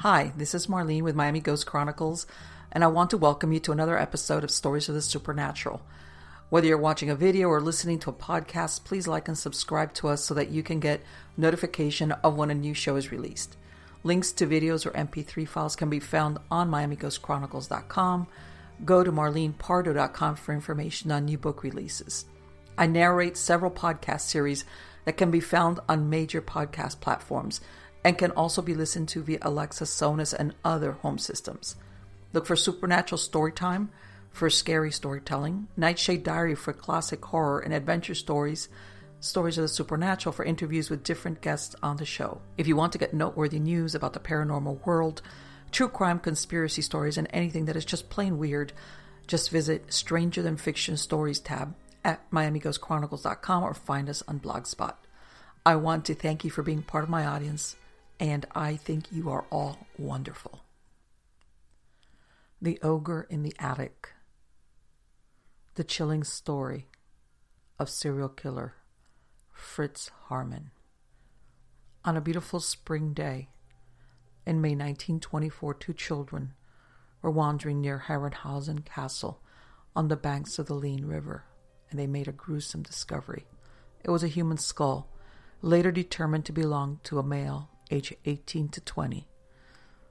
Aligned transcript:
Hi, 0.00 0.32
this 0.36 0.54
is 0.54 0.66
Marlene 0.66 1.00
with 1.00 1.16
Miami 1.16 1.40
Ghost 1.40 1.64
Chronicles, 1.64 2.26
and 2.70 2.84
I 2.84 2.86
want 2.88 3.08
to 3.10 3.16
welcome 3.16 3.50
you 3.54 3.60
to 3.60 3.72
another 3.72 3.98
episode 3.98 4.44
of 4.44 4.50
Stories 4.50 4.90
of 4.90 4.94
the 4.94 5.00
Supernatural. 5.00 5.80
Whether 6.50 6.66
you're 6.66 6.76
watching 6.76 7.08
a 7.08 7.16
video 7.16 7.48
or 7.48 7.62
listening 7.62 7.98
to 8.00 8.10
a 8.10 8.12
podcast, 8.12 8.84
please 8.84 9.08
like 9.08 9.26
and 9.26 9.38
subscribe 9.38 9.94
to 9.94 10.08
us 10.08 10.22
so 10.22 10.34
that 10.34 10.50
you 10.50 10.62
can 10.62 10.80
get 10.80 11.00
notification 11.38 12.12
of 12.12 12.36
when 12.36 12.50
a 12.50 12.54
new 12.54 12.74
show 12.74 12.96
is 12.96 13.10
released. 13.10 13.56
Links 14.04 14.32
to 14.32 14.46
videos 14.46 14.84
or 14.84 14.90
MP3 14.90 15.48
files 15.48 15.74
can 15.74 15.88
be 15.88 15.98
found 15.98 16.38
on 16.50 16.70
MiamiGhostChronicles.com. 16.70 18.26
Go 18.84 19.02
to 19.02 19.10
MarlenePardo.com 19.10 20.36
for 20.36 20.52
information 20.52 21.10
on 21.10 21.24
new 21.24 21.38
book 21.38 21.62
releases. 21.62 22.26
I 22.76 22.86
narrate 22.86 23.38
several 23.38 23.70
podcast 23.70 24.20
series 24.20 24.66
that 25.06 25.16
can 25.16 25.30
be 25.30 25.40
found 25.40 25.80
on 25.88 26.10
major 26.10 26.42
podcast 26.42 27.00
platforms 27.00 27.62
and 28.06 28.16
can 28.16 28.30
also 28.30 28.62
be 28.62 28.72
listened 28.72 29.08
to 29.08 29.20
via 29.20 29.38
Alexa, 29.42 29.82
Sonos, 29.82 30.32
and 30.32 30.54
other 30.64 30.92
home 30.92 31.18
systems. 31.18 31.74
Look 32.32 32.46
for 32.46 32.54
Supernatural 32.54 33.18
Storytime 33.18 33.88
for 34.30 34.48
scary 34.48 34.92
storytelling, 34.92 35.66
Nightshade 35.76 36.22
Diary 36.22 36.54
for 36.54 36.72
classic 36.72 37.24
horror 37.24 37.58
and 37.58 37.74
adventure 37.74 38.14
stories, 38.14 38.68
Stories 39.18 39.58
of 39.58 39.62
the 39.62 39.68
Supernatural 39.68 40.32
for 40.32 40.44
interviews 40.44 40.88
with 40.88 41.02
different 41.02 41.40
guests 41.40 41.74
on 41.82 41.96
the 41.96 42.04
show. 42.04 42.40
If 42.56 42.68
you 42.68 42.76
want 42.76 42.92
to 42.92 42.98
get 42.98 43.12
noteworthy 43.12 43.58
news 43.58 43.96
about 43.96 44.12
the 44.12 44.20
paranormal 44.20 44.86
world, 44.86 45.20
true 45.72 45.88
crime 45.88 46.20
conspiracy 46.20 46.82
stories, 46.82 47.18
and 47.18 47.26
anything 47.32 47.64
that 47.64 47.74
is 47.74 47.84
just 47.84 48.08
plain 48.08 48.38
weird, 48.38 48.72
just 49.26 49.50
visit 49.50 49.92
Stranger 49.92 50.42
Than 50.42 50.58
Fiction 50.58 50.96
Stories 50.96 51.40
tab 51.40 51.74
at 52.04 52.30
MiamiGhostChronicles.com 52.30 53.64
or 53.64 53.74
find 53.74 54.08
us 54.08 54.22
on 54.28 54.38
Blogspot. 54.38 54.94
I 55.64 55.74
want 55.74 56.04
to 56.04 56.14
thank 56.14 56.44
you 56.44 56.52
for 56.52 56.62
being 56.62 56.82
part 56.82 57.02
of 57.02 57.10
my 57.10 57.26
audience 57.26 57.74
and 58.18 58.46
I 58.54 58.76
think 58.76 59.12
you 59.12 59.28
are 59.30 59.46
all 59.50 59.86
wonderful. 59.98 60.60
The 62.60 62.78
Ogre 62.82 63.26
in 63.28 63.42
the 63.42 63.54
Attic. 63.58 64.12
The 65.74 65.84
chilling 65.84 66.24
story 66.24 66.88
of 67.78 67.90
serial 67.90 68.30
killer 68.30 68.74
Fritz 69.52 70.10
Haarmann. 70.28 70.70
On 72.04 72.16
a 72.16 72.20
beautiful 72.20 72.60
spring 72.60 73.12
day 73.12 73.48
in 74.46 74.60
May 74.60 74.70
1924, 74.70 75.74
two 75.74 75.92
children 75.92 76.54
were 77.20 77.30
wandering 77.30 77.80
near 77.80 78.04
Herrenhausen 78.06 78.84
Castle 78.84 79.42
on 79.94 80.08
the 80.08 80.16
banks 80.16 80.58
of 80.58 80.66
the 80.66 80.74
Leine 80.74 81.06
River, 81.06 81.44
and 81.90 81.98
they 81.98 82.06
made 82.06 82.28
a 82.28 82.32
gruesome 82.32 82.82
discovery. 82.82 83.46
It 84.04 84.10
was 84.10 84.22
a 84.22 84.28
human 84.28 84.56
skull, 84.56 85.08
later 85.62 85.90
determined 85.90 86.44
to 86.46 86.52
belong 86.52 87.00
to 87.04 87.18
a 87.18 87.22
male 87.22 87.70
age 87.90 88.14
18 88.24 88.68
to 88.70 88.80
20. 88.80 89.28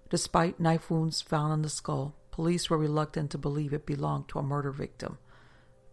Despite 0.10 0.60
knife 0.60 0.90
wounds 0.90 1.22
found 1.22 1.52
on 1.52 1.62
the 1.62 1.70
skull, 1.70 2.16
police 2.32 2.70
were 2.70 2.78
reluctant 2.78 3.32
to 3.32 3.38
believe 3.38 3.74
it 3.74 3.86
belonged 3.86 4.28
to 4.30 4.40
a 4.40 4.44
murder 4.44 4.72
victim. 4.72 5.18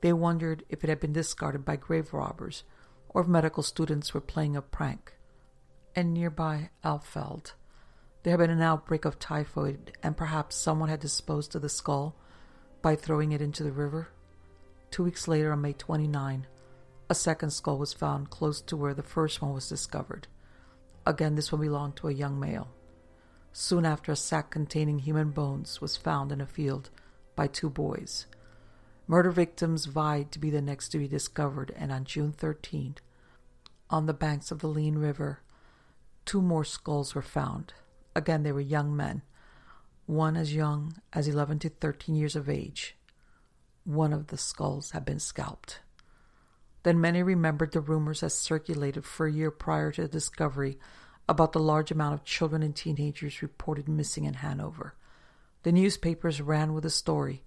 They 0.01 0.13
wondered 0.13 0.65
if 0.69 0.83
it 0.85 0.91
had 0.91 1.01
been 1.01 1.13
discarded 1.13 1.65
by 1.65 1.77
grave 1.77 2.13
robbers 2.13 2.65
or 3.09 3.23
if 3.23 3.29
medical 3.29 3.63
students 3.63 4.13
were 4.13 4.21
playing 4.21 4.57
a 4.57 4.63
prank. 4.63 5.15
And 5.95 6.13
nearby 6.13 6.71
Alfeld, 6.85 7.53
there 8.23 8.33
had 8.33 8.39
been 8.39 8.51
an 8.51 8.63
outbreak 8.63 9.05
of 9.05 9.19
typhoid, 9.19 9.93
and 10.03 10.17
perhaps 10.17 10.57
someone 10.57 10.89
had 10.89 11.01
disposed 11.01 11.55
of 11.55 11.63
the 11.63 11.69
skull 11.69 12.17
by 12.81 12.97
throwing 12.97 13.33
it 13.33 13.43
into 13.43 13.63
the 13.63 13.73
river. 13.73 14.09
Two 14.91 15.05
weeks 15.05 15.27
later, 15.29 15.53
on 15.53 15.61
May 15.61 15.73
29, 15.73 16.47
a 17.09 17.15
second 17.15 17.51
skull 17.51 17.79
was 17.79 17.93
found 17.93 18.31
close 18.31 18.61
to 18.63 18.77
where 18.77 18.95
the 18.95 19.03
first 19.03 19.43
one 19.43 19.53
was 19.53 19.69
discovered. 19.69 20.29
Again, 21.07 21.35
this 21.35 21.51
one 21.51 21.61
belonged 21.61 21.97
to 21.97 22.09
a 22.09 22.13
young 22.13 22.39
male. 22.39 22.69
Soon 23.53 23.85
after, 23.85 24.13
a 24.13 24.17
sack 24.17 24.51
containing 24.51 25.01
human 25.01 25.31
bones 25.31 25.81
was 25.81 25.97
found 25.97 26.33
in 26.33 26.41
a 26.41 26.47
field 26.47 26.91
by 27.37 27.47
two 27.47 27.69
boys. 27.69 28.27
Murder 29.07 29.31
victims 29.31 29.87
vied 29.87 30.31
to 30.33 30.39
be 30.39 30.49
the 30.49 30.63
next 30.63 30.91
to 30.91 30.99
be 30.99 31.09
discovered, 31.09 31.73
and 31.77 31.91
on 31.93 32.05
June 32.05 32.33
13, 32.33 32.97
on 33.91 34.07
the 34.07 34.15
banks 34.15 34.51
of 34.51 34.61
the 34.61 34.69
Leine 34.69 34.97
River, 34.97 35.41
two 36.25 36.41
more 36.41 36.65
skulls 36.65 37.15
were 37.15 37.21
found. 37.21 37.75
Again, 38.15 38.43
they 38.43 38.53
were 38.53 38.61
young 38.61 38.97
men, 38.97 39.23
one 40.07 40.37
as 40.37 40.55
young 40.55 40.95
as 41.13 41.29
11 41.29 41.59
to 41.61 41.69
13 41.69 42.15
years 42.15 42.37
of 42.37 42.49
age. 42.49 42.97
One 43.85 44.13
of 44.13 44.29
the 44.29 44.39
skulls 44.39 44.93
had 44.93 45.05
been 45.05 45.19
scalped. 45.19 45.81
Then 46.83 47.01
many 47.01 47.23
remembered 47.23 47.73
the 47.73 47.81
rumors 47.81 48.21
that 48.21 48.31
circulated 48.31 49.05
for 49.05 49.27
a 49.27 49.33
year 49.33 49.51
prior 49.51 49.93
to 49.93 50.03
the 50.03 50.09
discovery 50.09 50.79
about 51.29 51.53
the 51.53 51.61
large 51.61 51.91
amount 51.91 52.15
of 52.15 52.25
children 52.25 52.63
and 52.63 52.75
teenagers 52.75 53.43
reported 53.43 53.89
missing 53.89 54.25
in 54.25 54.35
Hanover. 54.35 54.95
The 55.63 55.73
newspapers 55.73 56.41
ran 56.41 56.73
with 56.73 56.83
the 56.83 56.91
story 56.91 57.45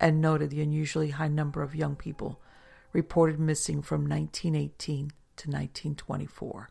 and 0.00 0.20
noted 0.20 0.50
the 0.50 0.62
unusually 0.62 1.10
high 1.10 1.28
number 1.28 1.62
of 1.62 1.74
young 1.74 1.96
people 1.96 2.40
reported 2.92 3.38
missing 3.38 3.82
from 3.82 4.08
1918 4.08 5.10
to 5.36 5.48
1924. 5.48 6.70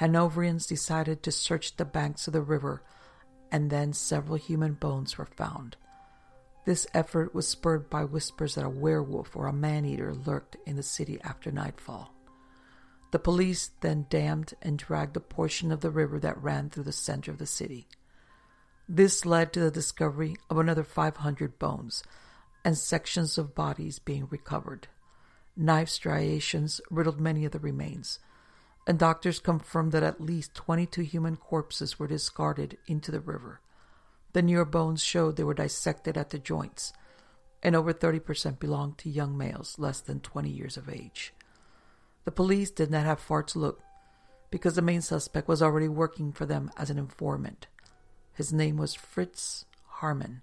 Hanoverians 0.00 0.66
decided 0.66 1.22
to 1.22 1.30
search 1.30 1.76
the 1.76 1.84
banks 1.84 2.26
of 2.26 2.32
the 2.32 2.40
river, 2.40 2.82
and 3.52 3.70
then 3.70 3.92
several 3.92 4.36
human 4.36 4.72
bones 4.72 5.18
were 5.18 5.26
found. 5.26 5.76
This 6.70 6.86
effort 6.94 7.34
was 7.34 7.48
spurred 7.48 7.90
by 7.90 8.04
whispers 8.04 8.54
that 8.54 8.64
a 8.64 8.68
werewolf 8.68 9.34
or 9.34 9.48
a 9.48 9.52
man 9.52 9.84
eater 9.84 10.14
lurked 10.14 10.56
in 10.64 10.76
the 10.76 10.84
city 10.84 11.20
after 11.24 11.50
nightfall. 11.50 12.14
The 13.10 13.18
police 13.18 13.72
then 13.80 14.06
dammed 14.08 14.54
and 14.62 14.78
dragged 14.78 15.16
a 15.16 15.20
portion 15.20 15.72
of 15.72 15.80
the 15.80 15.90
river 15.90 16.20
that 16.20 16.40
ran 16.40 16.70
through 16.70 16.84
the 16.84 16.92
center 16.92 17.32
of 17.32 17.38
the 17.38 17.44
city. 17.44 17.88
This 18.88 19.26
led 19.26 19.52
to 19.52 19.58
the 19.58 19.72
discovery 19.72 20.36
of 20.48 20.58
another 20.58 20.84
500 20.84 21.58
bones 21.58 22.04
and 22.64 22.78
sections 22.78 23.36
of 23.36 23.52
bodies 23.52 23.98
being 23.98 24.28
recovered. 24.30 24.86
Knife 25.56 25.88
striations 25.88 26.80
riddled 26.88 27.20
many 27.20 27.44
of 27.44 27.50
the 27.50 27.58
remains, 27.58 28.20
and 28.86 28.96
doctors 28.96 29.40
confirmed 29.40 29.90
that 29.90 30.04
at 30.04 30.20
least 30.20 30.54
22 30.54 31.02
human 31.02 31.36
corpses 31.36 31.98
were 31.98 32.06
discarded 32.06 32.78
into 32.86 33.10
the 33.10 33.18
river. 33.18 33.60
The 34.32 34.42
newer 34.42 34.64
bones 34.64 35.02
showed 35.02 35.36
they 35.36 35.44
were 35.44 35.54
dissected 35.54 36.16
at 36.16 36.30
the 36.30 36.38
joints, 36.38 36.92
and 37.62 37.74
over 37.74 37.92
30% 37.92 38.58
belonged 38.58 38.98
to 38.98 39.10
young 39.10 39.36
males 39.36 39.78
less 39.78 40.00
than 40.00 40.20
20 40.20 40.48
years 40.48 40.76
of 40.76 40.88
age. 40.88 41.34
The 42.24 42.30
police 42.30 42.70
did 42.70 42.90
not 42.90 43.04
have 43.04 43.20
far 43.20 43.42
to 43.42 43.58
look 43.58 43.80
because 44.50 44.74
the 44.74 44.82
main 44.82 45.00
suspect 45.00 45.48
was 45.48 45.62
already 45.62 45.88
working 45.88 46.32
for 46.32 46.46
them 46.46 46.70
as 46.76 46.90
an 46.90 46.98
informant. 46.98 47.66
His 48.34 48.52
name 48.52 48.76
was 48.76 48.94
Fritz 48.94 49.64
Haarmann. 50.00 50.42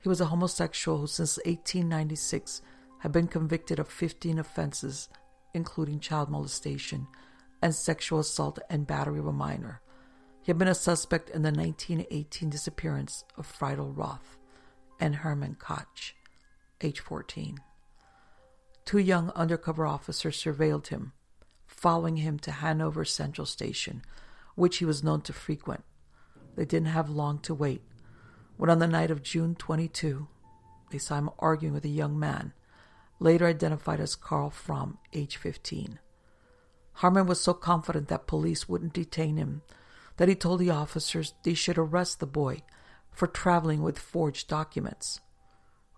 He 0.00 0.08
was 0.08 0.20
a 0.20 0.26
homosexual 0.26 0.98
who, 0.98 1.06
since 1.06 1.36
1896, 1.38 2.62
had 2.98 3.12
been 3.12 3.26
convicted 3.26 3.78
of 3.78 3.88
15 3.88 4.38
offenses, 4.38 5.08
including 5.54 6.00
child 6.00 6.30
molestation 6.30 7.06
and 7.62 7.74
sexual 7.74 8.20
assault 8.20 8.58
and 8.70 8.86
battery 8.86 9.18
of 9.18 9.26
a 9.26 9.32
minor. 9.32 9.80
He 10.50 10.52
had 10.52 10.58
been 10.58 10.66
a 10.66 10.74
suspect 10.74 11.30
in 11.30 11.42
the 11.42 11.52
1918 11.52 12.50
disappearance 12.50 13.24
of 13.36 13.46
Friedel 13.46 13.92
Roth 13.92 14.36
and 14.98 15.14
Herman 15.14 15.54
Koch, 15.54 16.16
age 16.80 16.98
14. 16.98 17.60
Two 18.84 18.98
young 18.98 19.30
undercover 19.36 19.86
officers 19.86 20.42
surveilled 20.42 20.88
him, 20.88 21.12
following 21.68 22.16
him 22.16 22.36
to 22.40 22.50
Hanover 22.50 23.04
Central 23.04 23.46
Station, 23.46 24.02
which 24.56 24.78
he 24.78 24.84
was 24.84 25.04
known 25.04 25.20
to 25.20 25.32
frequent. 25.32 25.84
they 26.56 26.64
didn't 26.64 26.88
have 26.88 27.08
long 27.08 27.38
to 27.42 27.54
wait 27.54 27.82
when, 28.56 28.68
on 28.68 28.80
the 28.80 28.88
night 28.88 29.12
of 29.12 29.22
June 29.22 29.54
22, 29.54 30.26
they 30.90 30.98
saw 30.98 31.16
him 31.16 31.30
arguing 31.38 31.74
with 31.74 31.84
a 31.84 31.88
young 31.88 32.18
man, 32.18 32.54
later 33.20 33.46
identified 33.46 34.00
as 34.00 34.16
Carl 34.16 34.50
Fromm, 34.50 34.98
age 35.12 35.36
15. 35.36 36.00
Haarmann 36.94 37.28
was 37.28 37.40
so 37.40 37.54
confident 37.54 38.08
that 38.08 38.26
police 38.26 38.68
wouldn't 38.68 38.94
detain 38.94 39.36
him 39.36 39.62
that 40.20 40.28
he 40.28 40.34
told 40.34 40.60
the 40.60 40.68
officers 40.68 41.32
they 41.44 41.54
should 41.54 41.78
arrest 41.78 42.20
the 42.20 42.26
boy 42.26 42.60
for 43.10 43.26
traveling 43.26 43.82
with 43.82 43.98
forged 43.98 44.46
documents. 44.48 45.18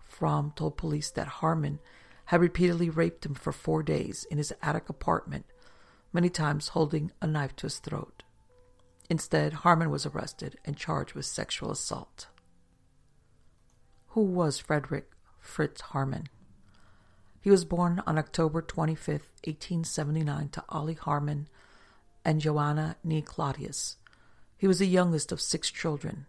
Fromm 0.01 0.53
told 0.55 0.77
police 0.77 1.11
that 1.11 1.27
Haarmann 1.27 1.79
had 2.27 2.39
repeatedly 2.39 2.89
raped 2.89 3.25
him 3.25 3.33
for 3.33 3.51
four 3.51 3.83
days 3.83 4.25
in 4.31 4.37
his 4.37 4.53
attic 4.61 4.87
apartment, 4.87 5.45
many 6.13 6.29
times 6.29 6.69
holding 6.69 7.11
a 7.21 7.27
knife 7.27 7.53
to 7.57 7.63
his 7.63 7.79
throat. 7.79 8.23
Instead, 9.09 9.55
Haarmann 9.55 9.89
was 9.89 10.05
arrested 10.05 10.57
and 10.63 10.77
charged 10.77 11.15
with 11.15 11.25
sexual 11.25 11.69
assault. 11.69 12.27
Who 14.11 14.21
was 14.21 14.57
Frederick 14.57 15.11
Fritz 15.41 15.81
Haarmann? 15.91 16.27
He 17.41 17.51
was 17.51 17.65
born 17.65 18.01
on 18.07 18.17
October 18.17 18.61
25, 18.61 19.15
1879, 19.43 20.47
to 20.47 20.63
Ollie 20.69 20.95
Haarmann 20.95 21.47
and 22.23 22.39
Joanna 22.39 22.95
Nee 23.03 23.21
Claudius. 23.21 23.97
He 24.63 24.67
was 24.67 24.79
the 24.79 24.87
youngest 24.87 25.33
of 25.33 25.41
six 25.41 25.69
children. 25.69 26.25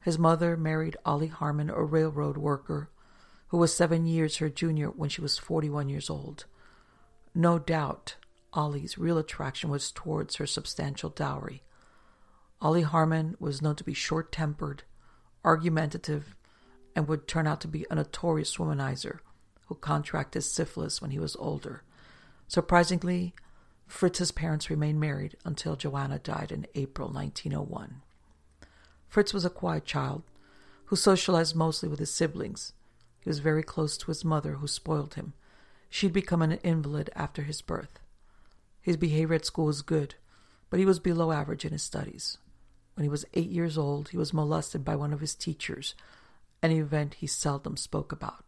His 0.00 0.18
mother 0.18 0.56
married 0.56 0.96
Ollie 1.04 1.28
Haarmann, 1.28 1.68
a 1.68 1.84
railroad 1.84 2.38
worker, 2.38 2.88
who 3.48 3.58
was 3.58 3.74
seven 3.74 4.06
years 4.06 4.38
her 4.38 4.48
junior 4.48 4.88
when 4.88 5.10
she 5.10 5.20
was 5.20 5.36
41 5.36 5.90
years 5.90 6.08
old. 6.08 6.46
No 7.34 7.58
doubt, 7.58 8.16
Ollie's 8.54 8.96
real 8.96 9.18
attraction 9.18 9.68
was 9.68 9.92
towards 9.92 10.36
her 10.36 10.46
substantial 10.46 11.10
dowry. 11.10 11.62
Ollie 12.62 12.82
Haarmann 12.84 13.38
was 13.38 13.60
known 13.60 13.76
to 13.76 13.84
be 13.84 13.92
short 13.92 14.32
tempered, 14.32 14.84
argumentative, 15.44 16.34
and 16.96 17.08
would 17.08 17.28
turn 17.28 17.46
out 17.46 17.60
to 17.60 17.68
be 17.68 17.84
a 17.90 17.94
notorious 17.94 18.56
womanizer 18.56 19.18
who 19.66 19.74
contracted 19.74 20.44
syphilis 20.44 21.02
when 21.02 21.10
he 21.10 21.18
was 21.18 21.36
older. 21.36 21.82
Surprisingly, 22.48 23.34
Fritz's 23.90 24.30
parents 24.30 24.70
remained 24.70 25.00
married 25.00 25.36
until 25.44 25.74
Joanna 25.74 26.20
died 26.20 26.52
in 26.52 26.66
April 26.76 27.08
1901. 27.08 28.00
Fritz 29.08 29.34
was 29.34 29.44
a 29.44 29.50
quiet 29.50 29.84
child 29.84 30.22
who 30.86 30.96
socialized 30.96 31.56
mostly 31.56 31.88
with 31.88 31.98
his 31.98 32.14
siblings. 32.14 32.72
He 33.18 33.28
was 33.28 33.40
very 33.40 33.64
close 33.64 33.98
to 33.98 34.06
his 34.06 34.24
mother, 34.24 34.54
who 34.54 34.68
spoiled 34.68 35.14
him. 35.14 35.34
She'd 35.90 36.12
become 36.12 36.40
an 36.40 36.52
invalid 36.62 37.10
after 37.16 37.42
his 37.42 37.60
birth. 37.60 37.98
His 38.80 38.96
behavior 38.96 39.34
at 39.34 39.44
school 39.44 39.66
was 39.66 39.82
good, 39.82 40.14
but 40.70 40.78
he 40.78 40.86
was 40.86 41.00
below 41.00 41.32
average 41.32 41.64
in 41.64 41.72
his 41.72 41.82
studies. 41.82 42.38
When 42.94 43.02
he 43.02 43.10
was 43.10 43.26
eight 43.34 43.50
years 43.50 43.76
old, 43.76 44.10
he 44.10 44.16
was 44.16 44.32
molested 44.32 44.84
by 44.84 44.94
one 44.94 45.12
of 45.12 45.20
his 45.20 45.34
teachers, 45.34 45.96
an 46.62 46.70
event 46.70 47.14
he 47.14 47.26
seldom 47.26 47.76
spoke 47.76 48.12
about. 48.12 48.44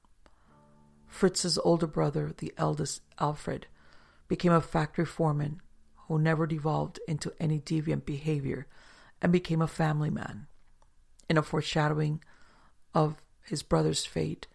Fritz's 1.08 1.58
older 1.58 1.88
brother, 1.88 2.32
the 2.38 2.54
eldest 2.56 3.02
Alfred, 3.18 3.66
became 4.32 4.52
a 4.52 4.62
factory 4.62 5.04
foreman 5.04 5.60
who 6.08 6.18
never 6.18 6.46
devolved 6.46 6.98
into 7.06 7.34
any 7.38 7.60
deviant 7.60 8.06
behavior 8.06 8.66
and 9.20 9.30
became 9.30 9.60
a 9.60 9.66
family 9.66 10.08
man. 10.08 10.46
In 11.28 11.36
a 11.36 11.42
foreshadowing 11.42 12.24
of 12.94 13.20
his 13.44 13.62
brother's 13.62 14.06
fate, 14.06 14.46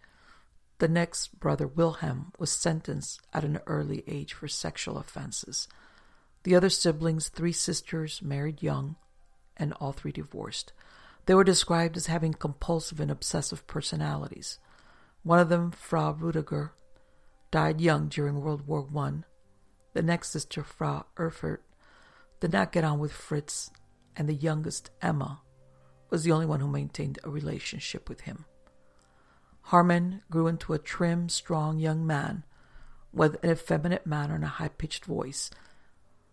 the 0.78 0.88
next 0.88 1.38
brother, 1.38 1.68
Wilhelm, 1.68 2.32
was 2.40 2.50
sentenced 2.50 3.20
at 3.32 3.44
an 3.44 3.60
early 3.68 4.02
age 4.08 4.32
for 4.32 4.48
sexual 4.48 4.98
offenses. 4.98 5.68
The 6.42 6.56
other 6.56 6.70
siblings, 6.70 7.28
three 7.28 7.52
sisters, 7.52 8.20
married 8.20 8.64
young, 8.64 8.96
and 9.56 9.72
all 9.74 9.92
three 9.92 10.10
divorced. 10.10 10.72
They 11.26 11.36
were 11.36 11.44
described 11.44 11.96
as 11.96 12.06
having 12.06 12.34
compulsive 12.34 12.98
and 12.98 13.12
obsessive 13.12 13.64
personalities. 13.68 14.58
One 15.22 15.38
of 15.38 15.48
them, 15.48 15.70
Frau 15.70 16.14
Rudiger, 16.14 16.72
died 17.52 17.80
young 17.80 18.08
during 18.08 18.40
World 18.40 18.66
War 18.66 18.84
I. 18.96 19.22
The 19.98 20.04
next 20.04 20.30
sister, 20.30 20.62
Frau 20.62 21.06
Erfurt, 21.18 21.64
did 22.38 22.52
not 22.52 22.70
get 22.70 22.84
on 22.84 23.00
with 23.00 23.10
Fritz, 23.10 23.72
and 24.14 24.28
the 24.28 24.32
youngest, 24.32 24.90
Emma, 25.02 25.40
was 26.08 26.22
the 26.22 26.30
only 26.30 26.46
one 26.46 26.60
who 26.60 26.68
maintained 26.68 27.18
a 27.24 27.30
relationship 27.30 28.08
with 28.08 28.20
him. 28.20 28.44
Haarmann 29.70 30.20
grew 30.30 30.46
into 30.46 30.72
a 30.72 30.78
trim, 30.78 31.28
strong 31.28 31.80
young 31.80 32.06
man 32.06 32.44
with 33.12 33.42
an 33.42 33.50
effeminate 33.50 34.06
manner 34.06 34.36
and 34.36 34.44
a 34.44 34.46
high 34.62 34.68
pitched 34.68 35.04
voice. 35.04 35.50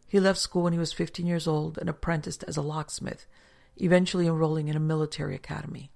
He 0.08 0.20
left 0.20 0.38
school 0.38 0.62
when 0.62 0.74
he 0.74 0.78
was 0.78 0.94
15 0.94 1.26
years 1.26 1.48
old 1.48 1.80
and 1.80 1.90
apprenticed 1.90 2.44
as 2.44 2.58
a 2.58 2.62
locksmith, 2.62 3.26
eventually 3.78 4.28
enrolling 4.28 4.68
in 4.68 4.76
a 4.78 4.80
military 4.80 5.34
academy. 5.34 5.90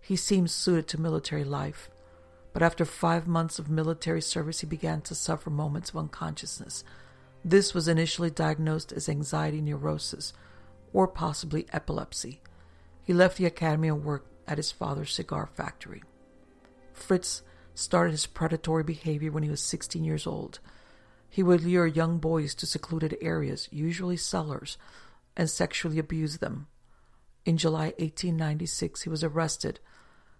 He 0.00 0.16
seemed 0.16 0.50
suited 0.50 0.88
to 0.88 1.00
military 1.00 1.44
life 1.44 1.90
but 2.58 2.64
after 2.64 2.84
five 2.84 3.28
months 3.28 3.60
of 3.60 3.70
military 3.70 4.20
service, 4.20 4.58
he 4.58 4.66
began 4.66 5.00
to 5.00 5.14
suffer 5.14 5.48
moments 5.48 5.90
of 5.90 5.96
unconsciousness. 5.96 6.82
This 7.44 7.72
was 7.72 7.86
initially 7.86 8.30
diagnosed 8.30 8.90
as 8.90 9.08
anxiety 9.08 9.60
neurosis 9.60 10.32
or 10.92 11.06
possibly 11.06 11.68
epilepsy. 11.72 12.40
He 13.04 13.12
left 13.12 13.36
the 13.36 13.46
academy 13.46 13.86
and 13.86 14.02
worked 14.04 14.32
at 14.48 14.56
his 14.56 14.72
father's 14.72 15.14
cigar 15.14 15.46
factory. 15.46 16.02
Fritz 16.92 17.42
started 17.76 18.10
his 18.10 18.26
predatory 18.26 18.82
behavior 18.82 19.30
when 19.30 19.44
he 19.44 19.50
was 19.50 19.62
16 19.62 20.02
years 20.02 20.26
old. 20.26 20.58
He 21.28 21.44
would 21.44 21.62
lure 21.62 21.86
young 21.86 22.18
boys 22.18 22.56
to 22.56 22.66
secluded 22.66 23.16
areas, 23.20 23.68
usually 23.70 24.16
cellars, 24.16 24.78
and 25.36 25.48
sexually 25.48 26.00
abuse 26.00 26.38
them. 26.38 26.66
In 27.44 27.56
July 27.56 27.94
1896, 28.00 29.02
he 29.02 29.08
was 29.08 29.22
arrested, 29.22 29.78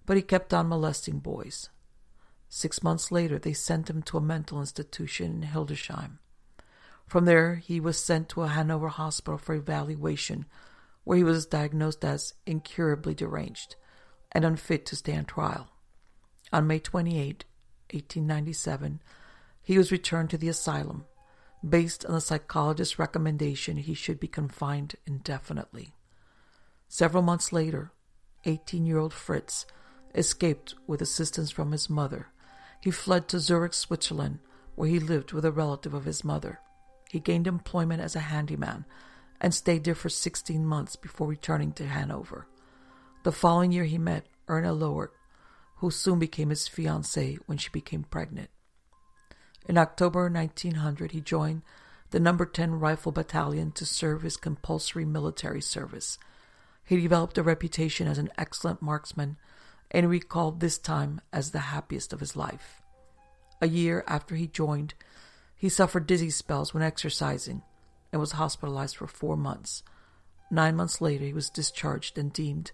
but 0.04 0.16
he 0.16 0.22
kept 0.24 0.52
on 0.52 0.68
molesting 0.68 1.20
boys. 1.20 1.70
Six 2.48 2.82
months 2.82 3.12
later, 3.12 3.38
they 3.38 3.52
sent 3.52 3.90
him 3.90 4.02
to 4.02 4.16
a 4.16 4.22
mental 4.22 4.60
institution 4.60 5.42
in 5.42 5.48
Hildesheim. 5.48 6.18
From 7.06 7.24
there, 7.24 7.56
he 7.56 7.78
was 7.78 8.02
sent 8.02 8.28
to 8.30 8.42
a 8.42 8.48
Hanover 8.48 8.88
hospital 8.88 9.38
for 9.38 9.54
evaluation, 9.54 10.46
where 11.04 11.18
he 11.18 11.24
was 11.24 11.46
diagnosed 11.46 12.04
as 12.04 12.34
incurably 12.46 13.14
deranged 13.14 13.76
and 14.32 14.44
unfit 14.44 14.86
to 14.86 14.96
stand 14.96 15.28
trial. 15.28 15.68
On 16.52 16.66
May 16.66 16.78
28, 16.78 17.44
1897, 17.92 19.00
he 19.62 19.78
was 19.78 19.92
returned 19.92 20.30
to 20.30 20.38
the 20.38 20.48
asylum. 20.48 21.04
Based 21.66 22.04
on 22.06 22.14
the 22.14 22.20
psychologist's 22.20 22.98
recommendation, 22.98 23.78
he 23.78 23.94
should 23.94 24.20
be 24.20 24.28
confined 24.28 24.94
indefinitely. 25.06 25.94
Several 26.88 27.22
months 27.22 27.52
later, 27.52 27.92
18 28.44 28.86
year 28.86 28.98
old 28.98 29.12
Fritz 29.12 29.66
escaped 30.14 30.74
with 30.86 31.02
assistance 31.02 31.50
from 31.50 31.72
his 31.72 31.90
mother 31.90 32.28
he 32.80 32.90
fled 32.90 33.28
to 33.28 33.40
Zurich, 33.40 33.74
Switzerland, 33.74 34.38
where 34.74 34.88
he 34.88 35.00
lived 35.00 35.32
with 35.32 35.44
a 35.44 35.52
relative 35.52 35.94
of 35.94 36.04
his 36.04 36.24
mother. 36.24 36.60
He 37.10 37.18
gained 37.18 37.46
employment 37.46 38.02
as 38.02 38.14
a 38.14 38.20
handyman 38.20 38.84
and 39.40 39.54
stayed 39.54 39.84
there 39.84 39.94
for 39.94 40.08
16 40.08 40.64
months 40.64 40.96
before 40.96 41.26
returning 41.26 41.72
to 41.72 41.86
Hanover. 41.86 42.46
The 43.24 43.32
following 43.32 43.72
year, 43.72 43.84
he 43.84 43.98
met 43.98 44.26
Erna 44.48 44.72
Loert, 44.72 45.10
who 45.76 45.90
soon 45.90 46.18
became 46.18 46.50
his 46.50 46.68
fiancée 46.68 47.38
when 47.46 47.58
she 47.58 47.70
became 47.70 48.04
pregnant. 48.04 48.50
In 49.68 49.78
October 49.78 50.30
1900, 50.30 51.12
he 51.12 51.20
joined 51.20 51.62
the 52.10 52.20
Number 52.20 52.46
10 52.46 52.76
Rifle 52.76 53.12
Battalion 53.12 53.70
to 53.72 53.84
serve 53.84 54.22
his 54.22 54.36
compulsory 54.36 55.04
military 55.04 55.60
service. 55.60 56.18
He 56.84 57.00
developed 57.00 57.36
a 57.36 57.42
reputation 57.42 58.08
as 58.08 58.18
an 58.18 58.30
excellent 58.38 58.80
marksman 58.80 59.36
and 59.90 60.08
recalled 60.08 60.60
this 60.60 60.78
time 60.78 61.20
as 61.32 61.50
the 61.50 61.58
happiest 61.58 62.12
of 62.12 62.20
his 62.20 62.36
life. 62.36 62.82
A 63.60 63.68
year 63.68 64.04
after 64.06 64.34
he 64.34 64.46
joined, 64.46 64.94
he 65.56 65.68
suffered 65.68 66.06
dizzy 66.06 66.30
spells 66.30 66.72
when 66.72 66.82
exercising 66.82 67.62
and 68.12 68.20
was 68.20 68.32
hospitalized 68.32 68.96
for 68.96 69.06
four 69.06 69.36
months. 69.36 69.82
Nine 70.50 70.76
months 70.76 71.00
later, 71.00 71.24
he 71.24 71.32
was 71.32 71.50
discharged 71.50 72.16
and 72.16 72.32
deemed 72.32 72.72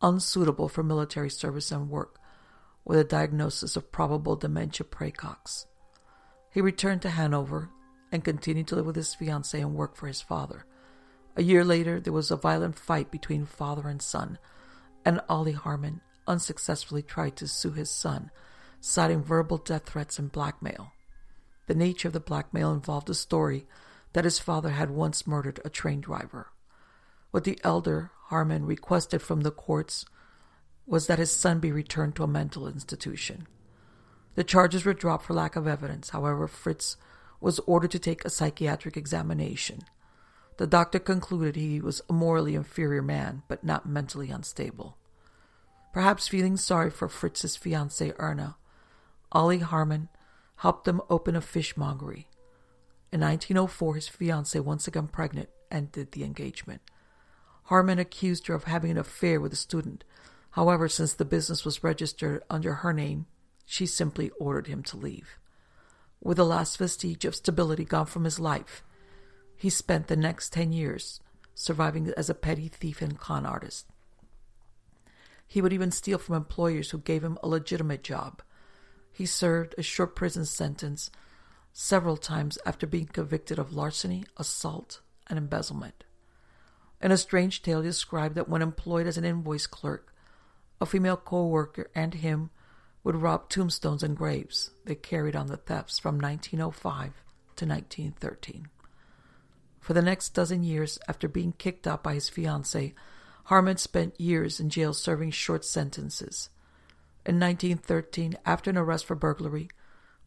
unsuitable 0.00 0.68
for 0.68 0.82
military 0.82 1.30
service 1.30 1.70
and 1.70 1.90
work 1.90 2.18
with 2.84 2.98
a 2.98 3.04
diagnosis 3.04 3.76
of 3.76 3.92
probable 3.92 4.36
dementia 4.36 4.86
praecox. 4.86 5.66
He 6.50 6.60
returned 6.60 7.02
to 7.02 7.10
Hanover 7.10 7.70
and 8.12 8.24
continued 8.24 8.68
to 8.68 8.76
live 8.76 8.86
with 8.86 8.96
his 8.96 9.16
fiancée 9.18 9.60
and 9.60 9.74
work 9.74 9.96
for 9.96 10.06
his 10.06 10.20
father. 10.20 10.66
A 11.36 11.42
year 11.42 11.64
later, 11.64 12.00
there 12.00 12.12
was 12.12 12.30
a 12.30 12.36
violent 12.36 12.78
fight 12.78 13.10
between 13.10 13.44
father 13.44 13.88
and 13.88 14.00
son, 14.00 14.38
and 15.04 15.20
Ollie 15.28 15.54
Haarmann 15.54 16.00
unsuccessfully 16.26 17.02
tried 17.02 17.36
to 17.36 17.48
sue 17.48 17.72
his 17.72 17.90
son, 17.90 18.30
citing 18.80 19.22
verbal 19.22 19.58
death 19.58 19.86
threats 19.86 20.18
and 20.18 20.30
blackmail. 20.30 20.92
The 21.66 21.74
nature 21.74 22.08
of 22.08 22.14
the 22.14 22.20
blackmail 22.20 22.72
involved 22.72 23.08
a 23.10 23.14
story 23.14 23.66
that 24.12 24.24
his 24.24 24.38
father 24.38 24.70
had 24.70 24.90
once 24.90 25.26
murdered 25.26 25.60
a 25.64 25.70
train 25.70 26.00
driver. 26.00 26.48
What 27.30 27.44
the 27.44 27.58
elder 27.64 28.10
Haarmann 28.30 28.66
requested 28.66 29.22
from 29.22 29.40
the 29.40 29.50
courts 29.50 30.04
was 30.86 31.06
that 31.06 31.18
his 31.18 31.34
son 31.34 31.60
be 31.60 31.72
returned 31.72 32.14
to 32.16 32.22
a 32.22 32.28
mental 32.28 32.68
institution. 32.68 33.46
The 34.34 34.44
charges 34.44 34.84
were 34.84 34.94
dropped 34.94 35.26
for 35.26 35.34
lack 35.34 35.56
of 35.56 35.66
evidence. 35.66 36.10
However, 36.10 36.46
Fritz 36.46 36.96
was 37.40 37.60
ordered 37.60 37.90
to 37.92 37.98
take 37.98 38.24
a 38.24 38.30
psychiatric 38.30 38.96
examination. 38.96 39.80
The 40.56 40.66
doctor 40.66 40.98
concluded 40.98 41.56
he 41.56 41.80
was 41.80 42.00
a 42.08 42.12
morally 42.12 42.54
inferior 42.54 43.02
man, 43.02 43.42
but 43.48 43.64
not 43.64 43.88
mentally 43.88 44.30
unstable. 44.30 44.96
Perhaps 45.94 46.26
feeling 46.26 46.56
sorry 46.56 46.90
for 46.90 47.08
Fritz's 47.08 47.56
fiancée 47.56 48.12
Erna, 48.18 48.56
Ollie 49.30 49.60
Haarmann 49.60 50.08
helped 50.56 50.86
them 50.86 51.00
open 51.08 51.36
a 51.36 51.40
fishmongery. 51.40 52.26
In 53.12 53.20
1904, 53.20 53.94
his 53.94 54.08
fiancée, 54.08 54.60
once 54.60 54.88
again 54.88 55.06
pregnant, 55.06 55.50
ended 55.70 56.10
the 56.10 56.24
engagement. 56.24 56.80
Haarmann 57.68 58.00
accused 58.00 58.48
her 58.48 58.56
of 58.56 58.64
having 58.64 58.90
an 58.90 58.98
affair 58.98 59.40
with 59.40 59.52
a 59.52 59.56
student. 59.56 60.02
However, 60.50 60.88
since 60.88 61.12
the 61.12 61.24
business 61.24 61.64
was 61.64 61.84
registered 61.84 62.42
under 62.50 62.74
her 62.74 62.92
name, 62.92 63.26
she 63.64 63.86
simply 63.86 64.30
ordered 64.30 64.66
him 64.66 64.82
to 64.82 64.96
leave. 64.96 65.38
With 66.20 66.38
the 66.38 66.44
last 66.44 66.76
vestige 66.76 67.24
of 67.24 67.36
stability 67.36 67.84
gone 67.84 68.06
from 68.06 68.24
his 68.24 68.40
life, 68.40 68.82
he 69.56 69.70
spent 69.70 70.08
the 70.08 70.16
next 70.16 70.52
ten 70.52 70.72
years 70.72 71.20
surviving 71.54 72.12
as 72.16 72.28
a 72.28 72.34
petty 72.34 72.66
thief 72.66 73.00
and 73.00 73.16
con 73.16 73.46
artist. 73.46 73.86
He 75.46 75.60
would 75.60 75.72
even 75.72 75.90
steal 75.90 76.18
from 76.18 76.36
employers 76.36 76.90
who 76.90 76.98
gave 76.98 77.22
him 77.22 77.38
a 77.42 77.48
legitimate 77.48 78.02
job. 78.02 78.42
He 79.12 79.26
served 79.26 79.74
a 79.78 79.82
short 79.82 80.16
prison 80.16 80.44
sentence 80.44 81.10
several 81.72 82.16
times 82.16 82.58
after 82.64 82.86
being 82.86 83.06
convicted 83.06 83.58
of 83.58 83.72
larceny, 83.72 84.24
assault, 84.36 85.00
and 85.28 85.38
embezzlement. 85.38 86.04
In 87.00 87.10
a 87.10 87.16
strange 87.16 87.62
tale, 87.62 87.82
he 87.82 87.88
described 87.88 88.34
that 88.36 88.48
when 88.48 88.62
employed 88.62 89.06
as 89.06 89.18
an 89.18 89.24
invoice 89.24 89.66
clerk, 89.66 90.14
a 90.80 90.86
female 90.86 91.16
co 91.16 91.46
worker 91.46 91.90
and 91.94 92.14
him 92.14 92.50
would 93.02 93.16
rob 93.16 93.48
tombstones 93.48 94.02
and 94.02 94.16
graves. 94.16 94.70
They 94.84 94.94
carried 94.94 95.36
on 95.36 95.48
the 95.48 95.56
thefts 95.56 95.98
from 95.98 96.18
1905 96.18 97.22
to 97.56 97.66
1913. 97.66 98.68
For 99.80 99.92
the 99.92 100.02
next 100.02 100.30
dozen 100.30 100.64
years, 100.64 100.98
after 101.06 101.28
being 101.28 101.52
kicked 101.52 101.86
out 101.86 102.02
by 102.02 102.14
his 102.14 102.30
fiancée, 102.30 102.94
Haarmann 103.48 103.78
spent 103.78 104.20
years 104.20 104.58
in 104.58 104.70
jail 104.70 104.94
serving 104.94 105.30
short 105.30 105.64
sentences. 105.64 106.48
In 107.26 107.40
1913, 107.40 108.36
after 108.44 108.70
an 108.70 108.76
arrest 108.76 109.06
for 109.06 109.14
burglary, 109.14 109.68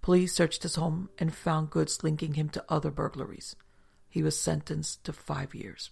police 0.02 0.34
searched 0.34 0.64
his 0.64 0.76
home 0.76 1.10
and 1.18 1.34
found 1.34 1.70
goods 1.70 2.04
linking 2.04 2.36
him 2.36 2.50
to 2.50 2.66
other 2.70 2.92
burglaries. 2.92 3.56
He 4.10 4.24
was 4.24 4.40
sentenced 4.40 5.04
to 5.04 5.14
five 5.14 5.54
years. 5.54 5.90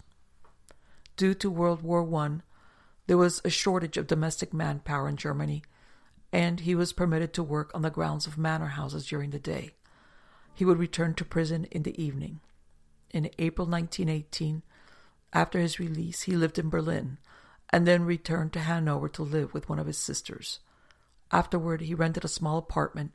Due 1.17 1.33
to 1.35 1.49
World 1.49 1.81
War 1.81 2.13
I, 2.15 2.39
there 3.07 3.17
was 3.17 3.41
a 3.45 3.49
shortage 3.49 3.97
of 3.97 4.07
domestic 4.07 4.53
manpower 4.53 5.07
in 5.07 5.15
Germany, 5.15 5.63
and 6.31 6.61
he 6.61 6.75
was 6.75 6.93
permitted 6.93 7.33
to 7.33 7.43
work 7.43 7.71
on 7.73 7.81
the 7.81 7.89
grounds 7.89 8.27
of 8.27 8.37
manor 8.37 8.67
houses 8.67 9.05
during 9.05 9.29
the 9.29 9.39
day. 9.39 9.71
He 10.53 10.65
would 10.65 10.79
return 10.79 11.13
to 11.15 11.25
prison 11.25 11.65
in 11.65 11.83
the 11.83 12.01
evening 12.01 12.39
in 13.11 13.29
April 13.39 13.67
1918. 13.67 14.63
After 15.35 15.59
his 15.59 15.79
release, 15.79 16.21
he 16.21 16.31
lived 16.31 16.57
in 16.57 16.69
Berlin 16.69 17.17
and 17.69 17.85
then 17.85 18.05
returned 18.05 18.53
to 18.53 18.61
Hanover 18.61 19.09
to 19.09 19.21
live 19.21 19.53
with 19.53 19.67
one 19.67 19.79
of 19.79 19.85
his 19.85 19.97
sisters. 19.97 20.61
Afterward, 21.29 21.81
he 21.81 21.93
rented 21.93 22.23
a 22.23 22.29
small 22.29 22.57
apartment 22.57 23.11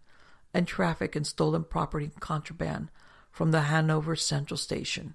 and 0.53 0.69
trafficked 0.69 1.17
in 1.17 1.25
stolen 1.25 1.65
property 1.65 2.05
and 2.05 2.21
contraband 2.21 2.91
from 3.33 3.53
the 3.53 3.63
Hanover 3.63 4.17
Central 4.17 4.59
Station. 4.59 5.15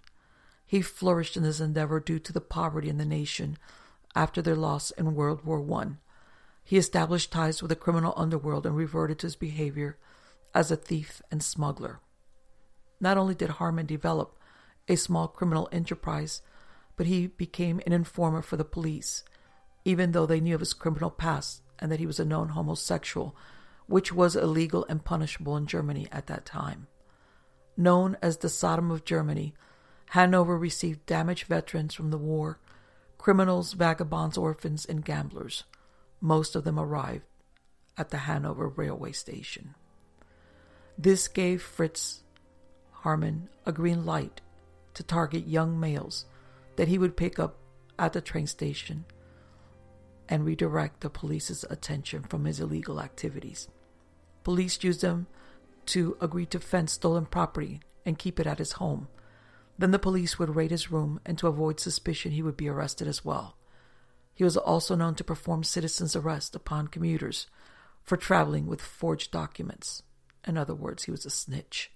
He 0.66 0.82
flourished 0.82 1.38
in 1.38 1.44
this 1.44 1.60
endeavor 1.60 2.00
due 2.00 2.18
to 2.18 2.34
the 2.34 2.42
poverty 2.42 2.90
in 2.90 2.98
the 2.98 3.06
nation 3.06 3.60
after 4.16 4.42
their 4.42 4.56
loss 4.56 4.90
in 4.90 5.14
World 5.14 5.46
War 5.46 5.64
I. 5.80 5.90
He 6.64 6.76
established 6.76 7.32
ties 7.32 7.62
with 7.62 7.70
the 7.70 7.76
criminal 7.76 8.16
underworld 8.18 8.66
and 8.66 8.76
reverted 8.76 9.20
to 9.20 9.28
his 9.28 9.36
behavior 9.36 10.00
as 10.56 10.72
a 10.72 10.76
thief 10.76 11.22
and 11.30 11.44
smuggler. 11.44 12.00
Not 13.00 13.18
only 13.18 13.36
did 13.36 13.52
Haarmann 13.52 13.86
develop 13.86 14.40
a 14.88 14.96
small 14.96 15.28
criminal 15.28 15.70
enterprise, 15.72 16.42
but 16.96 17.08
he 17.08 17.28
became 17.28 17.82
an 17.86 17.94
informer 17.94 18.42
for 18.42 18.58
the 18.58 18.66
police, 18.66 19.24
even 19.84 20.12
though 20.12 20.25
they 20.25 20.40
knew 20.40 20.56
of 20.56 20.62
his 20.62 20.74
criminal 20.74 21.10
past 21.10 21.62
and 21.80 21.92
that 21.92 22.00
he 22.00 22.06
was 22.06 22.20
a 22.20 22.25
known 22.25 22.50
homosexual, 22.50 23.36
which 23.88 24.12
was 24.12 24.36
illegal 24.36 24.86
and 24.90 25.06
punishable 25.06 25.58
in 25.58 25.68
Germany 25.68 26.08
at 26.12 26.28
that 26.28 26.46
time. 26.46 26.88
Known 27.78 28.18
as 28.22 28.38
the 28.38 28.50
Sodom 28.50 28.90
of 28.90 29.06
Germany, 29.06 29.54
Hanover 30.10 30.58
received 30.58 31.06
damaged 31.06 31.48
veterans 31.48 31.94
from 31.94 32.10
the 32.10 32.18
war, 32.18 32.60
criminals, 33.18 33.74
vagabonds, 33.74 34.38
orphans, 34.38 34.86
and 34.86 35.04
gamblers. 35.04 35.64
Most 36.22 36.56
of 36.56 36.64
them 36.64 36.80
arrived 36.80 37.25
at 37.98 38.10
the 38.10 38.20
Hanover 38.20 38.70
railway 38.70 39.12
station. 39.12 39.75
This 40.98 41.28
gave 41.28 41.62
Fritz 41.62 42.24
Haarmann 43.04 43.50
a 43.66 43.72
green 43.72 44.06
light 44.06 44.42
to 44.94 45.04
target 45.04 45.48
young 45.48 45.80
males 45.80 46.25
that 46.75 46.88
he 46.88 46.98
would 46.98 47.17
pick 47.17 47.39
up 47.39 47.58
at 47.98 48.13
the 48.13 48.22
train 48.22 48.48
station 48.48 49.05
and 50.27 50.46
redirect 50.46 51.01
the 51.01 51.10
police's 51.10 51.63
attention 51.70 52.24
from 52.24 52.46
his 52.46 52.60
illegal 52.60 53.00
activities. 53.00 53.67
Police 54.44 54.84
used 54.84 55.01
him 55.01 55.27
to 55.88 56.17
agree 56.20 56.46
to 56.48 56.60
fence 56.60 56.94
stolen 56.94 57.25
property 57.25 57.82
and 58.05 58.17
keep 58.17 58.39
it 58.39 58.48
at 58.48 58.60
his 58.60 58.74
home. 58.74 59.08
Then 59.77 59.91
the 59.91 60.00
police 60.00 60.39
would 60.39 60.55
raid 60.55 60.72
his 60.72 60.91
room, 60.91 61.20
and 61.25 61.38
to 61.38 61.48
avoid 61.48 61.79
suspicion, 61.79 62.32
he 62.32 62.41
would 62.41 62.55
be 62.55 62.70
arrested 62.70 63.08
as 63.08 63.25
well. 63.25 63.58
He 64.34 64.44
was 64.44 64.58
also 64.58 64.96
known 64.96 65.15
to 65.15 65.24
perform 65.24 65.63
citizen's 65.63 66.15
arrest 66.15 66.55
upon 66.55 66.88
commuters 66.88 67.48
for 68.03 68.17
traveling 68.17 68.67
with 68.67 68.82
forged 68.82 69.32
documents. 69.32 70.03
In 70.48 70.58
other 70.58 70.75
words, 70.75 71.03
he 71.03 71.12
was 71.12 71.25
a 71.25 71.29
snitch. 71.29 71.91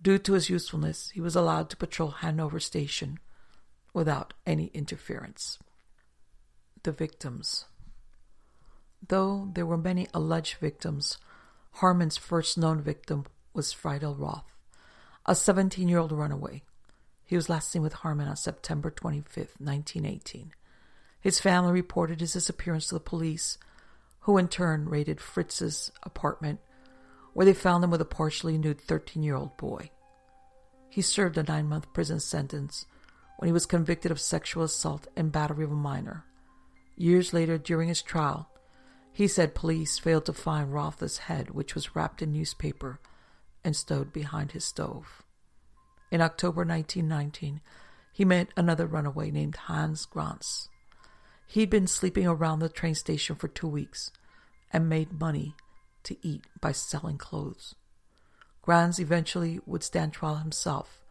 Due 0.00 0.18
to 0.18 0.32
his 0.32 0.48
usefulness, 0.48 1.10
he 1.10 1.20
was 1.20 1.36
allowed 1.36 1.68
to 1.70 1.76
patrol 1.76 2.10
Hanover 2.10 2.60
Station 2.60 3.18
without 3.98 4.32
any 4.46 4.66
interference. 4.66 5.58
The 6.84 6.92
victims. 6.92 7.64
Though 9.06 9.50
there 9.52 9.66
were 9.66 9.76
many 9.76 10.06
alleged 10.14 10.58
victims, 10.58 11.18
Haarmann's 11.80 12.16
first 12.16 12.56
known 12.56 12.80
victim 12.80 13.26
was 13.52 13.72
Friedel 13.72 14.14
Roth, 14.14 14.54
a 15.26 15.34
17 15.34 15.88
year 15.88 15.98
old 15.98 16.12
runaway. 16.12 16.62
He 17.24 17.34
was 17.34 17.48
last 17.48 17.72
seen 17.72 17.82
with 17.82 17.92
Haarmann 17.92 18.28
on 18.28 18.36
September 18.36 18.88
25, 18.90 19.56
1918. 19.58 20.52
His 21.20 21.40
family 21.40 21.72
reported 21.72 22.20
his 22.20 22.34
disappearance 22.34 22.86
to 22.86 22.94
the 22.94 23.00
police, 23.00 23.58
who 24.20 24.38
in 24.38 24.46
turn 24.46 24.88
raided 24.88 25.20
Fritz's 25.20 25.90
apartment 26.04 26.60
where 27.34 27.46
they 27.46 27.52
found 27.52 27.82
him 27.82 27.90
with 27.90 28.00
a 28.00 28.04
partially 28.04 28.56
nude 28.58 28.80
13 28.80 29.24
year 29.24 29.34
old 29.34 29.56
boy. 29.56 29.90
He 30.88 31.02
served 31.02 31.36
a 31.36 31.42
nine 31.42 31.68
month 31.68 31.92
prison 31.92 32.20
sentence 32.20 32.86
when 33.38 33.46
he 33.46 33.52
was 33.52 33.66
convicted 33.66 34.10
of 34.10 34.20
sexual 34.20 34.64
assault 34.64 35.06
and 35.16 35.30
battery 35.30 35.64
of 35.64 35.70
a 35.70 35.76
minor. 35.76 36.24
Years 36.96 37.32
later, 37.32 37.56
during 37.56 37.88
his 37.88 38.02
trial, 38.02 38.50
he 39.12 39.28
said 39.28 39.54
police 39.54 39.96
failed 39.96 40.26
to 40.26 40.32
find 40.32 40.72
Rotha's 40.72 41.18
head, 41.18 41.52
which 41.52 41.76
was 41.76 41.94
wrapped 41.94 42.20
in 42.20 42.32
newspaper 42.32 42.98
and 43.62 43.76
stowed 43.76 44.12
behind 44.12 44.52
his 44.52 44.64
stove. 44.64 45.22
In 46.10 46.20
October 46.20 46.64
1919, 46.64 47.60
he 48.12 48.24
met 48.24 48.48
another 48.56 48.86
runaway 48.86 49.30
named 49.30 49.54
Hans 49.54 50.04
Grans. 50.04 50.68
He'd 51.46 51.70
been 51.70 51.86
sleeping 51.86 52.26
around 52.26 52.58
the 52.58 52.68
train 52.68 52.96
station 52.96 53.36
for 53.36 53.46
two 53.46 53.68
weeks 53.68 54.10
and 54.72 54.88
made 54.88 55.20
money 55.20 55.54
to 56.02 56.16
eat 56.26 56.44
by 56.60 56.72
selling 56.72 57.18
clothes. 57.18 57.76
Grans 58.62 58.98
eventually 58.98 59.60
would 59.64 59.84
stand 59.84 60.12
trial 60.12 60.36
himself, 60.36 61.04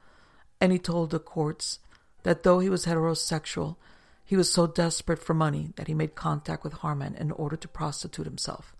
and 0.60 0.74
he 0.74 0.78
told 0.78 1.12
the 1.12 1.20
courts 1.20 1.80
that 2.28 2.44
though 2.44 2.60
he 2.60 2.70
was 2.70 2.86
heterosexual, 2.86 3.78
he 4.26 4.36
was 4.36 4.52
so 4.52 4.68
desperate 4.68 5.18
for 5.18 5.34
money 5.34 5.72
that 5.78 5.88
he 5.88 5.94
made 5.94 6.14
contact 6.14 6.62
with 6.62 6.74
Haarmann 6.74 7.16
in 7.16 7.32
order 7.32 7.56
to 7.56 7.70
prostitute 7.70 8.26
himself. 8.26 8.76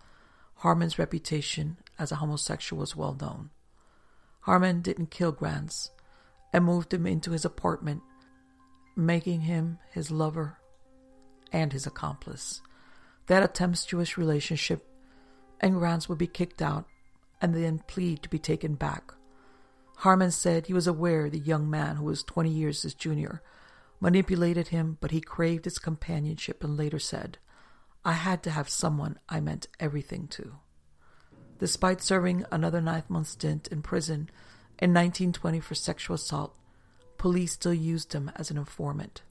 Haarmann's 0.60 0.98
reputation 0.98 1.78
as 1.98 2.12
a 2.12 2.16
homosexual 2.16 2.80
was 2.80 2.94
well 2.94 3.16
known. 3.18 3.48
Haarmann 4.44 4.82
didn't 4.82 5.10
kill 5.10 5.32
Grans 5.32 5.90
and 6.52 6.62
moved 6.62 6.92
him 6.92 7.06
into 7.06 7.30
his 7.30 7.46
apartment, 7.46 8.02
making 8.94 9.40
him 9.40 9.78
his 9.92 10.10
lover 10.10 10.58
and 11.50 11.72
his 11.72 11.86
accomplice. 11.86 12.60
They 13.28 13.34
had 13.34 13.44
a 13.44 13.48
tempestuous 13.48 14.18
relationship 14.18 14.86
and 15.58 15.78
Grans 15.78 16.06
would 16.06 16.18
be 16.18 16.26
kicked 16.26 16.60
out 16.60 16.84
and 17.40 17.54
then 17.54 17.82
plead 17.86 18.22
to 18.24 18.28
be 18.28 18.38
taken 18.38 18.74
back. 18.74 19.14
Haarmann 20.02 20.32
said 20.32 20.66
he 20.66 20.72
was 20.72 20.86
aware 20.86 21.28
the 21.28 21.38
young 21.38 21.68
man, 21.68 21.96
who 21.96 22.04
was 22.04 22.22
20 22.22 22.48
years 22.48 22.82
his 22.82 22.94
junior, 22.94 23.42
manipulated 24.00 24.68
him, 24.68 24.96
but 25.00 25.10
he 25.10 25.20
craved 25.20 25.64
his 25.64 25.78
companionship 25.78 26.62
and 26.62 26.76
later 26.76 27.00
said, 27.00 27.38
I 28.04 28.12
had 28.12 28.44
to 28.44 28.50
have 28.50 28.68
someone 28.68 29.18
I 29.28 29.40
meant 29.40 29.66
everything 29.80 30.28
to. 30.28 30.54
Despite 31.58 32.00
serving 32.00 32.44
another 32.52 32.80
nine 32.80 33.02
month 33.08 33.26
stint 33.26 33.66
in 33.68 33.82
prison 33.82 34.30
in 34.78 34.94
1920 34.94 35.58
for 35.58 35.74
sexual 35.74 36.14
assault, 36.14 36.56
police 37.16 37.52
still 37.52 37.74
used 37.74 38.12
him 38.12 38.30
as 38.36 38.52
an 38.52 38.56
informant. 38.56 39.22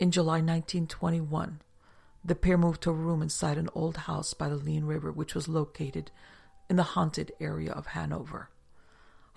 In 0.00 0.10
July 0.10 0.40
1921, 0.40 1.60
the 2.24 2.34
pair 2.34 2.58
moved 2.58 2.82
to 2.82 2.90
a 2.90 2.94
room 2.94 3.22
inside 3.22 3.56
an 3.56 3.70
old 3.74 3.96
house 3.96 4.34
by 4.34 4.48
the 4.48 4.56
Leine 4.56 4.84
River, 4.84 5.12
which 5.12 5.36
was 5.36 5.46
located 5.46 6.10
in 6.68 6.74
the 6.74 6.82
haunted 6.82 7.30
area 7.38 7.70
of 7.70 7.86
Hanover. 7.86 8.50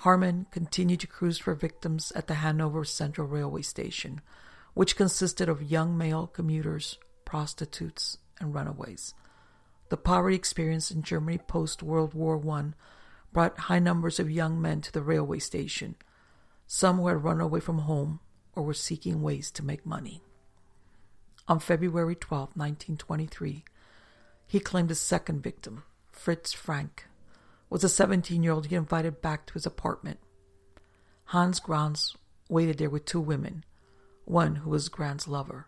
Haarmann 0.04 0.50
continued 0.50 1.00
to 1.02 1.08
cruise 1.08 1.38
for 1.38 1.54
victims 1.54 2.12
at 2.16 2.26
the 2.26 2.36
Hanover 2.36 2.84
Central 2.84 3.28
Railway 3.28 3.62
Station, 3.62 4.22
which 4.74 4.96
consisted 4.96 5.48
of 5.48 5.62
young 5.62 5.96
male 5.96 6.26
commuters, 6.26 6.98
prostitutes, 7.24 8.18
and 8.40 8.56
runaways. 8.56 9.14
The 9.90 9.98
poverty 9.98 10.36
experience 10.36 10.90
in 10.90 11.04
Germany 11.04 11.38
post 11.38 11.84
World 11.84 12.16
War 12.16 12.42
I 12.50 12.72
brought 13.32 13.60
high 13.60 13.80
numbers 13.80 14.20
of 14.20 14.32
young 14.32 14.60
men 14.60 14.82
to 14.82 14.92
the 14.92 15.04
railway 15.04 15.38
station, 15.38 15.96
some 16.66 16.98
who 16.98 17.08
had 17.08 17.24
run 17.24 17.40
away 17.40 17.60
from 17.60 17.80
home 17.80 18.22
or 18.56 18.64
were 18.64 18.74
seeking 18.74 19.22
ways 19.22 19.52
to 19.52 19.66
make 19.66 19.86
money. 19.86 20.24
On 21.48 21.60
February 21.60 22.16
12, 22.16 22.56
1923, 22.56 23.66
he 24.48 24.60
claimed 24.60 24.90
a 24.90 24.96
second 24.96 25.44
victim, 25.44 25.84
Fritz 26.12 26.54
Frank, 26.54 27.06
was 27.72 27.84
a 27.86 27.90
17 27.90 28.44
year 28.44 28.52
old 28.52 28.68
he 28.68 28.76
invited 28.76 29.22
back 29.22 29.48
to 29.48 29.54
his 29.54 29.66
apartment. 29.66 30.20
Hans 31.28 31.62
Grans 31.62 32.16
waited 32.50 32.78
there 32.78 32.90
with 32.90 33.06
two 33.06 33.22
women, 33.22 33.64
one 34.26 34.58
who 34.58 34.70
was 34.70 34.90
Grans' 34.90 35.28
lover. 35.28 35.68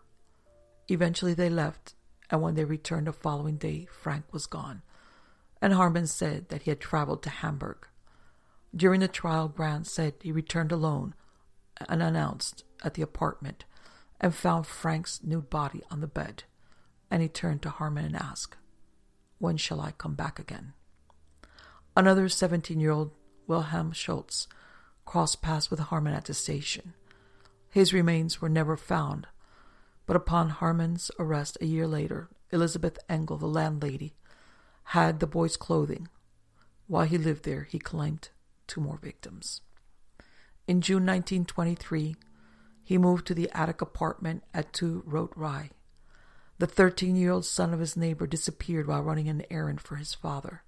Eventually 0.88 1.32
they 1.32 1.48
left, 1.48 1.94
and 2.30 2.42
when 2.42 2.54
they 2.54 2.64
returned 2.64 3.06
the 3.06 3.12
following 3.12 3.56
day, 3.56 3.88
Frank 3.90 4.26
was 4.32 4.44
gone, 4.44 4.82
and 5.62 5.72
Haarmann 5.72 6.06
said 6.06 6.50
that 6.50 6.62
he 6.62 6.70
had 6.70 6.78
traveled 6.78 7.22
to 7.22 7.30
Hamburg. 7.30 7.88
During 8.76 9.00
the 9.00 9.08
trial, 9.08 9.48
Grans 9.48 9.90
said 9.90 10.14
he 10.20 10.30
returned 10.30 10.72
alone, 10.72 11.14
unannounced, 11.88 12.64
at 12.84 12.94
the 12.94 13.02
apartment 13.02 13.64
and 14.20 14.34
found 14.34 14.66
Frank's 14.66 15.22
nude 15.24 15.48
body 15.48 15.82
on 15.90 16.00
the 16.00 16.06
bed, 16.06 16.44
and 17.10 17.22
he 17.22 17.28
turned 17.28 17.62
to 17.62 17.70
Haarmann 17.70 18.04
and 18.04 18.16
asked, 18.16 18.56
When 19.38 19.56
shall 19.56 19.80
I 19.80 19.92
come 19.92 20.14
back 20.14 20.38
again? 20.38 20.74
Another 21.96 22.28
17 22.28 22.80
year 22.80 22.90
old, 22.90 23.12
Wilhelm 23.46 23.92
Schultz, 23.92 24.48
crossed 25.04 25.42
paths 25.42 25.70
with 25.70 25.78
Haarmann 25.78 26.16
at 26.16 26.24
the 26.24 26.34
station. 26.34 26.94
His 27.70 27.92
remains 27.92 28.40
were 28.40 28.48
never 28.48 28.76
found, 28.76 29.28
but 30.04 30.16
upon 30.16 30.50
Haarmann's 30.50 31.12
arrest 31.20 31.56
a 31.60 31.66
year 31.66 31.86
later, 31.86 32.28
Elizabeth 32.50 32.98
Engel, 33.08 33.36
the 33.36 33.46
landlady, 33.46 34.16
had 34.88 35.20
the 35.20 35.26
boy's 35.28 35.56
clothing. 35.56 36.08
While 36.88 37.06
he 37.06 37.16
lived 37.16 37.44
there, 37.44 37.62
he 37.62 37.78
claimed 37.78 38.30
two 38.66 38.80
more 38.80 38.98
victims. 38.98 39.60
In 40.66 40.80
June 40.80 41.06
1923, 41.06 42.16
he 42.84 42.98
moved 42.98 43.24
to 43.28 43.34
the 43.34 43.50
attic 43.54 43.80
apartment 43.80 44.42
at 44.52 44.72
2 44.72 45.04
Rote 45.06 45.34
Reihe. 45.36 45.70
The 46.58 46.66
13 46.66 47.14
year 47.14 47.30
old 47.30 47.44
son 47.44 47.72
of 47.72 47.78
his 47.78 47.96
neighbor 47.96 48.26
disappeared 48.26 48.88
while 48.88 49.02
running 49.02 49.28
an 49.28 49.44
errand 49.48 49.80
for 49.80 49.94
his 49.94 50.12
father. 50.12 50.63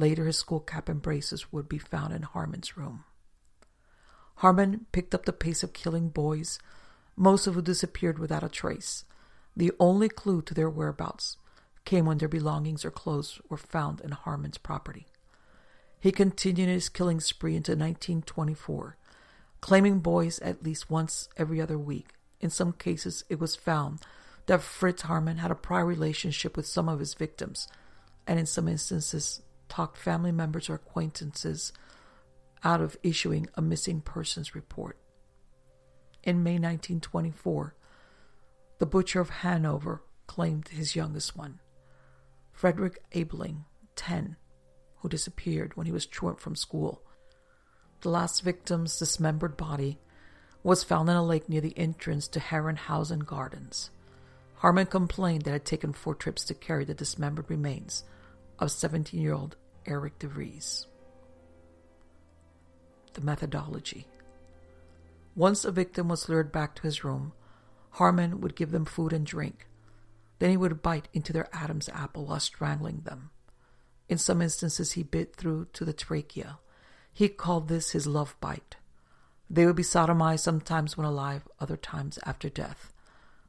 Later, 0.00 0.24
his 0.24 0.38
school 0.38 0.60
cap 0.60 0.88
and 0.88 1.02
braces 1.02 1.52
would 1.52 1.68
be 1.68 1.76
found 1.76 2.14
in 2.14 2.22
Haarmann's 2.22 2.74
room. 2.74 3.04
Haarmann 4.38 4.86
picked 4.92 5.14
up 5.14 5.26
the 5.26 5.32
pace 5.34 5.62
of 5.62 5.74
killing 5.74 6.08
boys, 6.08 6.58
most 7.16 7.46
of 7.46 7.54
who 7.54 7.60
disappeared 7.60 8.18
without 8.18 8.42
a 8.42 8.48
trace. 8.48 9.04
The 9.54 9.72
only 9.78 10.08
clue 10.08 10.40
to 10.40 10.54
their 10.54 10.70
whereabouts 10.70 11.36
came 11.84 12.06
when 12.06 12.16
their 12.16 12.30
belongings 12.30 12.82
or 12.82 12.90
clothes 12.90 13.42
were 13.50 13.58
found 13.58 14.00
in 14.00 14.12
Haarmann's 14.12 14.56
property. 14.56 15.06
He 16.00 16.12
continued 16.12 16.70
his 16.70 16.88
killing 16.88 17.20
spree 17.20 17.54
into 17.54 17.72
1924, 17.72 18.96
claiming 19.60 19.98
boys 19.98 20.38
at 20.38 20.62
least 20.62 20.88
once 20.88 21.28
every 21.36 21.60
other 21.60 21.76
week. 21.76 22.14
In 22.40 22.48
some 22.48 22.72
cases, 22.72 23.22
it 23.28 23.38
was 23.38 23.54
found 23.54 24.00
that 24.46 24.62
Fritz 24.62 25.02
Haarmann 25.02 25.40
had 25.40 25.50
a 25.50 25.54
prior 25.54 25.84
relationship 25.84 26.56
with 26.56 26.66
some 26.66 26.88
of 26.88 27.00
his 27.00 27.12
victims, 27.12 27.68
and 28.26 28.38
in 28.38 28.46
some 28.46 28.66
instances, 28.66 29.42
talked 29.70 29.96
family 29.96 30.32
members 30.32 30.68
or 30.68 30.74
acquaintances 30.74 31.72
out 32.62 32.82
of 32.82 32.98
issuing 33.02 33.48
a 33.54 33.62
missing 33.62 34.02
persons 34.02 34.54
report. 34.54 34.98
In 36.22 36.42
May 36.42 36.58
1924, 36.58 37.74
the 38.78 38.86
butcher 38.86 39.20
of 39.20 39.30
Hanover 39.30 40.02
claimed 40.26 40.68
his 40.68 40.94
youngest 40.94 41.36
one, 41.36 41.60
Frederick 42.52 43.02
Abeling, 43.14 43.64
10, 43.96 44.36
who 44.96 45.08
disappeared 45.08 45.76
when 45.76 45.86
he 45.86 45.92
was 45.92 46.04
truant 46.04 46.40
from 46.40 46.54
school. 46.54 47.02
The 48.02 48.10
last 48.10 48.42
victim's 48.42 48.98
dismembered 48.98 49.56
body 49.56 49.98
was 50.62 50.84
found 50.84 51.08
in 51.08 51.16
a 51.16 51.24
lake 51.24 51.48
near 51.48 51.60
the 51.60 51.76
entrance 51.78 52.28
to 52.28 52.40
Herrenhausen 52.40 53.24
Gardens. 53.24 53.90
Haarmann 54.60 54.90
complained 54.90 55.42
that 55.42 55.50
it 55.50 55.52
had 55.52 55.64
taken 55.64 55.92
four 55.94 56.14
trips 56.14 56.44
to 56.44 56.54
carry 56.54 56.84
the 56.84 56.92
dismembered 56.92 57.48
remains 57.48 58.04
of 58.58 58.70
17 58.70 59.20
year 59.20 59.32
old 59.32 59.56
Eric 59.86 60.18
DeVries. 60.18 60.86
The 63.14 63.20
methodology. 63.20 64.06
Once 65.34 65.64
a 65.64 65.72
victim 65.72 66.08
was 66.08 66.28
lured 66.28 66.52
back 66.52 66.74
to 66.74 66.82
his 66.82 67.02
room, 67.02 67.32
Haarmann 67.94 68.40
would 68.40 68.56
give 68.56 68.70
them 68.70 68.84
food 68.84 69.12
and 69.12 69.24
drink. 69.24 69.68
Then 70.38 70.50
he 70.50 70.56
would 70.56 70.82
bite 70.82 71.08
into 71.12 71.32
their 71.32 71.48
Adam's 71.52 71.88
apple 71.88 72.26
while 72.26 72.40
strangling 72.40 73.00
them. 73.00 73.30
In 74.08 74.18
some 74.18 74.42
instances, 74.42 74.92
he 74.92 75.02
bit 75.02 75.36
through 75.36 75.68
to 75.72 75.84
the 75.84 75.92
trachea. 75.92 76.58
He 77.12 77.28
called 77.28 77.68
this 77.68 77.90
his 77.90 78.06
love 78.06 78.36
bite. 78.40 78.76
They 79.48 79.66
would 79.66 79.76
be 79.76 79.82
sodomized 79.82 80.40
sometimes 80.40 80.96
when 80.96 81.06
alive, 81.06 81.48
other 81.58 81.76
times 81.76 82.18
after 82.24 82.48
death. 82.48 82.92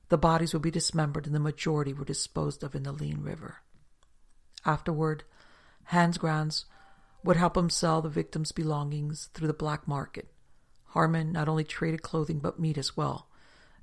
The 0.09 0.17
bodies 0.17 0.53
would 0.53 0.63
be 0.63 0.71
dismembered, 0.71 1.25
and 1.25 1.35
the 1.35 1.39
majority 1.39 1.93
were 1.93 2.05
disposed 2.05 2.63
of 2.63 2.75
in 2.75 2.83
the 2.83 2.91
Leine 2.91 3.21
River. 3.21 3.57
Afterward, 4.65 5.23
Hans 5.91 6.17
Grans 6.17 6.63
would 7.21 7.35
help 7.35 7.57
him 7.57 7.69
sell 7.69 8.01
the 8.01 8.07
victim's 8.07 8.53
belongings 8.53 9.29
through 9.33 9.47
the 9.47 9.53
black 9.53 9.89
market. 9.89 10.29
Haarmann 10.93 11.33
not 11.33 11.49
only 11.49 11.65
traded 11.65 12.01
clothing 12.01 12.39
but 12.39 12.57
meat 12.57 12.77
as 12.77 12.95
well. 12.95 13.27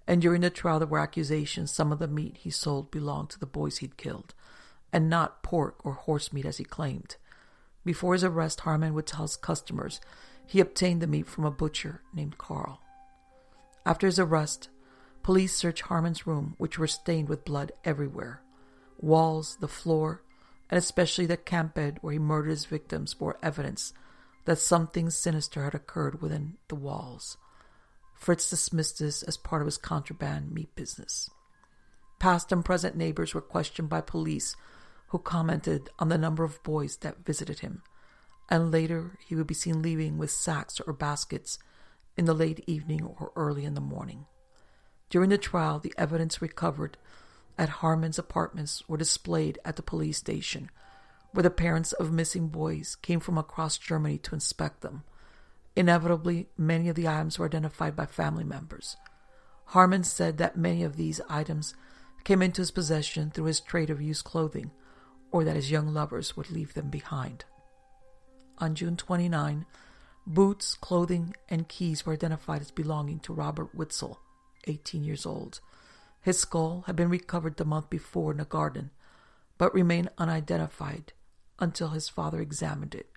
And 0.06 0.22
during 0.22 0.40
the 0.40 0.48
trial, 0.48 0.78
there 0.78 0.88
were 0.88 1.00
accusations 1.00 1.70
some 1.70 1.92
of 1.92 1.98
the 1.98 2.08
meat 2.08 2.38
he 2.38 2.48
sold 2.48 2.90
belonged 2.90 3.28
to 3.30 3.38
the 3.38 3.44
boys 3.44 3.78
he'd 3.78 3.98
killed, 3.98 4.32
and 4.90 5.10
not 5.10 5.42
pork 5.42 5.84
or 5.84 5.92
horse 5.92 6.32
meat 6.32 6.46
as 6.46 6.56
he 6.56 6.64
claimed. 6.64 7.16
Before 7.84 8.14
his 8.14 8.24
arrest, 8.24 8.60
Haarmann 8.60 8.94
would 8.94 9.06
tell 9.06 9.26
his 9.26 9.36
customers 9.36 10.00
he 10.46 10.60
obtained 10.60 11.02
the 11.02 11.06
meat 11.06 11.26
from 11.26 11.44
a 11.44 11.50
butcher 11.50 12.00
named 12.14 12.38
Carl. 12.38 12.80
After 13.84 14.06
his 14.06 14.18
arrest, 14.18 14.70
police 15.22 15.54
searched 15.54 15.84
Haarmann's 15.84 16.26
room, 16.26 16.54
which 16.56 16.78
was 16.78 16.90
stained 16.90 17.28
with 17.28 17.44
blood 17.44 17.70
everywhere. 17.84 18.40
Walls, 18.98 19.58
the 19.60 19.68
floor, 19.68 20.22
and 20.70 20.78
especially 20.78 21.26
the 21.26 21.36
camp 21.36 21.74
bed 21.74 21.98
where 22.00 22.12
he 22.12 22.18
murdered 22.18 22.50
his 22.50 22.66
victims 22.66 23.14
bore 23.14 23.38
evidence 23.42 23.92
that 24.44 24.58
something 24.58 25.10
sinister 25.10 25.64
had 25.64 25.74
occurred 25.74 26.20
within 26.22 26.54
the 26.68 26.74
walls. 26.74 27.36
Fritz 28.14 28.50
dismissed 28.50 28.98
this 28.98 29.22
as 29.22 29.36
part 29.36 29.62
of 29.62 29.66
his 29.66 29.78
contraband 29.78 30.50
meat 30.52 30.74
business. 30.74 31.30
Past 32.18 32.50
and 32.50 32.64
present 32.64 32.96
neighbors 32.96 33.34
were 33.34 33.40
questioned 33.40 33.88
by 33.88 34.00
police 34.00 34.56
who 35.08 35.18
commented 35.18 35.88
on 35.98 36.08
the 36.08 36.18
number 36.18 36.44
of 36.44 36.62
boys 36.62 36.96
that 36.98 37.24
visited 37.24 37.60
him, 37.60 37.82
and 38.50 38.70
later 38.70 39.18
he 39.26 39.34
would 39.34 39.46
be 39.46 39.54
seen 39.54 39.82
leaving 39.82 40.18
with 40.18 40.30
sacks 40.30 40.80
or 40.86 40.92
baskets 40.92 41.58
in 42.16 42.24
the 42.24 42.34
late 42.34 42.64
evening 42.66 43.04
or 43.04 43.32
early 43.36 43.64
in 43.64 43.74
the 43.74 43.80
morning. 43.80 44.26
During 45.10 45.30
the 45.30 45.38
trial, 45.38 45.78
the 45.78 45.94
evidence 45.96 46.42
recovered 46.42 46.98
at 47.58 47.68
Haarmann's 47.68 48.18
apartments 48.18 48.82
were 48.88 48.96
displayed 48.96 49.58
at 49.64 49.76
the 49.76 49.82
police 49.82 50.18
station, 50.18 50.70
where 51.32 51.42
the 51.42 51.50
parents 51.50 51.92
of 51.92 52.12
missing 52.12 52.48
boys 52.48 52.96
came 52.96 53.20
from 53.20 53.36
across 53.36 53.76
Germany 53.76 54.18
to 54.18 54.34
inspect 54.34 54.80
them. 54.80 55.02
Inevitably, 55.76 56.48
many 56.56 56.88
of 56.88 56.96
the 56.96 57.08
items 57.08 57.38
were 57.38 57.46
identified 57.46 57.94
by 57.94 58.06
family 58.06 58.44
members. 58.44 58.96
Haarmann 59.72 60.04
said 60.04 60.38
that 60.38 60.56
many 60.56 60.82
of 60.82 60.96
these 60.96 61.20
items 61.28 61.74
came 62.24 62.42
into 62.42 62.62
his 62.62 62.70
possession 62.70 63.30
through 63.30 63.44
his 63.44 63.60
trade 63.60 63.90
of 63.90 64.00
used 64.00 64.24
clothing, 64.24 64.70
or 65.30 65.44
that 65.44 65.56
his 65.56 65.70
young 65.70 65.92
lovers 65.92 66.36
would 66.36 66.50
leave 66.50 66.74
them 66.74 66.88
behind. 66.88 67.44
On 68.58 68.74
June 68.74 68.96
29, 68.96 69.66
boots, 70.26 70.74
clothing, 70.74 71.34
and 71.48 71.68
keys 71.68 72.04
were 72.04 72.12
identified 72.12 72.60
as 72.60 72.70
belonging 72.70 73.20
to 73.20 73.32
Robert 73.32 73.74
Witzel, 73.74 74.20
18 74.66 75.04
years 75.04 75.26
old, 75.26 75.60
his 76.28 76.40
skull 76.40 76.84
had 76.86 76.94
been 76.94 77.08
recovered 77.08 77.56
the 77.56 77.64
month 77.64 77.88
before 77.88 78.32
in 78.32 78.38
a 78.38 78.44
garden, 78.44 78.90
but 79.56 79.72
remained 79.72 80.10
unidentified 80.18 81.14
until 81.58 81.88
his 81.88 82.10
father 82.10 82.38
examined 82.42 82.94
it. 82.94 83.08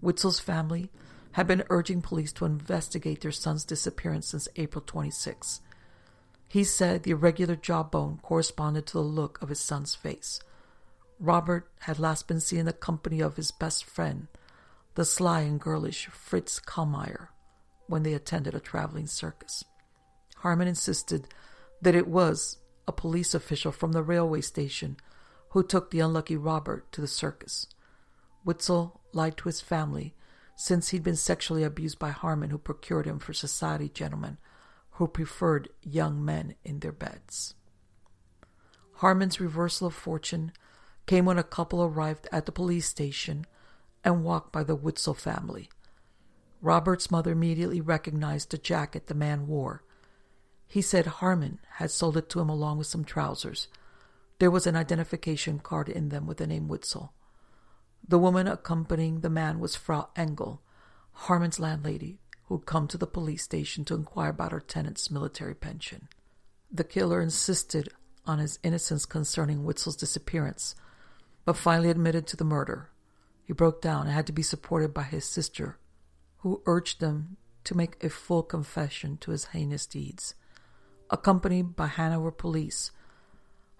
Witzel's 0.00 0.38
family 0.38 0.92
had 1.32 1.48
been 1.48 1.64
urging 1.70 2.00
police 2.00 2.32
to 2.32 2.44
investigate 2.44 3.20
their 3.20 3.32
son's 3.32 3.64
disappearance 3.64 4.28
since 4.28 4.46
April 4.54 4.84
26. 4.86 5.60
He 6.46 6.62
said 6.62 7.02
the 7.02 7.10
irregular 7.10 7.56
jawbone 7.56 8.20
corresponded 8.22 8.86
to 8.86 8.92
the 8.92 9.00
look 9.00 9.42
of 9.42 9.48
his 9.48 9.58
son's 9.58 9.96
face. 9.96 10.38
Robert 11.18 11.68
had 11.80 11.98
last 11.98 12.28
been 12.28 12.38
seen 12.38 12.60
in 12.60 12.66
the 12.66 12.72
company 12.72 13.18
of 13.18 13.34
his 13.34 13.50
best 13.50 13.84
friend, 13.84 14.28
the 14.94 15.04
sly 15.04 15.40
and 15.40 15.60
girlish 15.60 16.06
Fritz 16.12 16.60
Kallmeyer, 16.60 17.26
when 17.88 18.04
they 18.04 18.14
attended 18.14 18.54
a 18.54 18.60
traveling 18.60 19.08
circus. 19.08 19.64
Haarmann 20.44 20.68
insisted 20.68 21.26
that 21.82 21.94
it 21.94 22.06
was 22.06 22.58
a 22.86 22.92
police 22.92 23.34
official 23.34 23.72
from 23.72 23.92
the 23.92 24.02
railway 24.02 24.40
station 24.40 24.96
who 25.50 25.62
took 25.62 25.90
the 25.90 26.00
unlucky 26.00 26.36
Robert 26.36 26.90
to 26.92 27.00
the 27.00 27.06
circus. 27.06 27.66
Witzel 28.44 29.00
lied 29.12 29.36
to 29.38 29.48
his 29.48 29.60
family, 29.60 30.14
since 30.56 30.88
he'd 30.88 31.02
been 31.02 31.16
sexually 31.16 31.62
abused 31.62 31.98
by 31.98 32.10
Haarmann, 32.10 32.50
who 32.50 32.58
procured 32.58 33.06
him 33.06 33.18
for 33.18 33.32
society 33.32 33.88
gentlemen 33.88 34.38
who 34.96 35.06
preferred 35.06 35.68
young 35.82 36.24
men 36.24 36.54
in 36.64 36.80
their 36.80 36.92
beds. 36.92 37.54
Haarmann's 39.00 39.40
reversal 39.40 39.88
of 39.88 39.94
fortune 39.94 40.52
came 41.04 41.26
when 41.26 41.38
a 41.38 41.42
couple 41.42 41.82
arrived 41.82 42.26
at 42.32 42.46
the 42.46 42.52
police 42.52 42.86
station 42.86 43.46
and 44.02 44.24
walked 44.24 44.52
by 44.52 44.64
the 44.64 44.74
Witzel 44.74 45.12
family. 45.12 45.68
Robert's 46.62 47.10
mother 47.10 47.32
immediately 47.32 47.80
recognized 47.80 48.50
the 48.50 48.58
jacket 48.58 49.06
the 49.06 49.14
man 49.14 49.46
wore. 49.46 49.82
He 50.68 50.82
said 50.82 51.06
Haarmann 51.06 51.58
had 51.76 51.90
sold 51.90 52.16
it 52.16 52.28
to 52.30 52.40
him 52.40 52.48
along 52.48 52.78
with 52.78 52.86
some 52.86 53.04
trousers. 53.04 53.68
There 54.38 54.50
was 54.50 54.66
an 54.66 54.76
identification 54.76 55.58
card 55.58 55.88
in 55.88 56.10
them 56.10 56.26
with 56.26 56.38
the 56.38 56.46
name 56.46 56.68
Witzel. 56.68 57.12
The 58.06 58.18
woman 58.18 58.46
accompanying 58.46 59.20
the 59.20 59.30
man 59.30 59.58
was 59.58 59.74
Frau 59.74 60.10
Engel, 60.16 60.60
Haarmann's 61.12 61.58
landlady, 61.58 62.20
who 62.44 62.58
had 62.58 62.66
come 62.66 62.86
to 62.88 62.98
the 62.98 63.06
police 63.06 63.42
station 63.42 63.84
to 63.86 63.94
inquire 63.94 64.30
about 64.30 64.52
her 64.52 64.60
tenant's 64.60 65.10
military 65.10 65.54
pension. 65.54 66.08
The 66.70 66.84
killer 66.84 67.20
insisted 67.20 67.88
on 68.26 68.38
his 68.38 68.58
innocence 68.62 69.06
concerning 69.06 69.64
Witzel's 69.64 69.96
disappearance, 69.96 70.74
but 71.44 71.56
finally 71.56 71.90
admitted 71.90 72.26
to 72.26 72.36
the 72.36 72.44
murder. 72.44 72.90
He 73.44 73.52
broke 73.52 73.80
down 73.80 74.02
and 74.06 74.10
had 74.10 74.26
to 74.26 74.32
be 74.32 74.42
supported 74.42 74.92
by 74.92 75.04
his 75.04 75.24
sister, 75.24 75.78
who 76.38 76.62
urged 76.66 77.00
him 77.00 77.36
to 77.64 77.76
make 77.76 78.02
a 78.02 78.10
full 78.10 78.42
confession 78.42 79.16
to 79.18 79.30
his 79.30 79.46
heinous 79.46 79.86
deeds. 79.86 80.34
Accompanied 81.08 81.76
by 81.76 81.86
Hanover 81.86 82.32
police, 82.32 82.90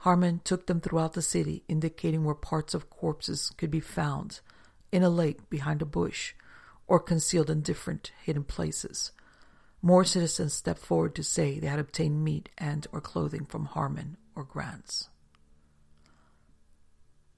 Haarmann 0.05 0.41
took 0.45 0.67
them 0.67 0.81
throughout 0.81 1.15
the 1.15 1.23
city, 1.23 1.65
indicating 1.67 2.25
where 2.25 2.35
parts 2.35 2.75
of 2.75 2.91
corpses 2.91 3.51
could 3.57 3.71
be 3.71 3.81
found 3.81 4.41
in 4.93 5.03
a 5.03 5.11
lake 5.11 5.51
behind 5.51 5.83
a 5.83 5.87
bush 5.87 6.35
or 6.87 7.01
concealed 7.01 7.51
in 7.51 7.63
different 7.63 8.13
hidden 8.23 8.45
places. 8.45 9.11
More 9.83 10.05
citizens 10.05 10.55
stepped 10.55 10.81
forward 10.81 11.15
to 11.17 11.23
say 11.23 11.59
they 11.59 11.67
had 11.67 11.79
obtained 11.79 12.23
meat 12.23 12.49
and 12.59 12.87
or 12.93 13.01
clothing 13.01 13.45
from 13.45 13.67
Haarmann 13.67 14.17
or 14.35 14.45
Grans. 14.45 15.09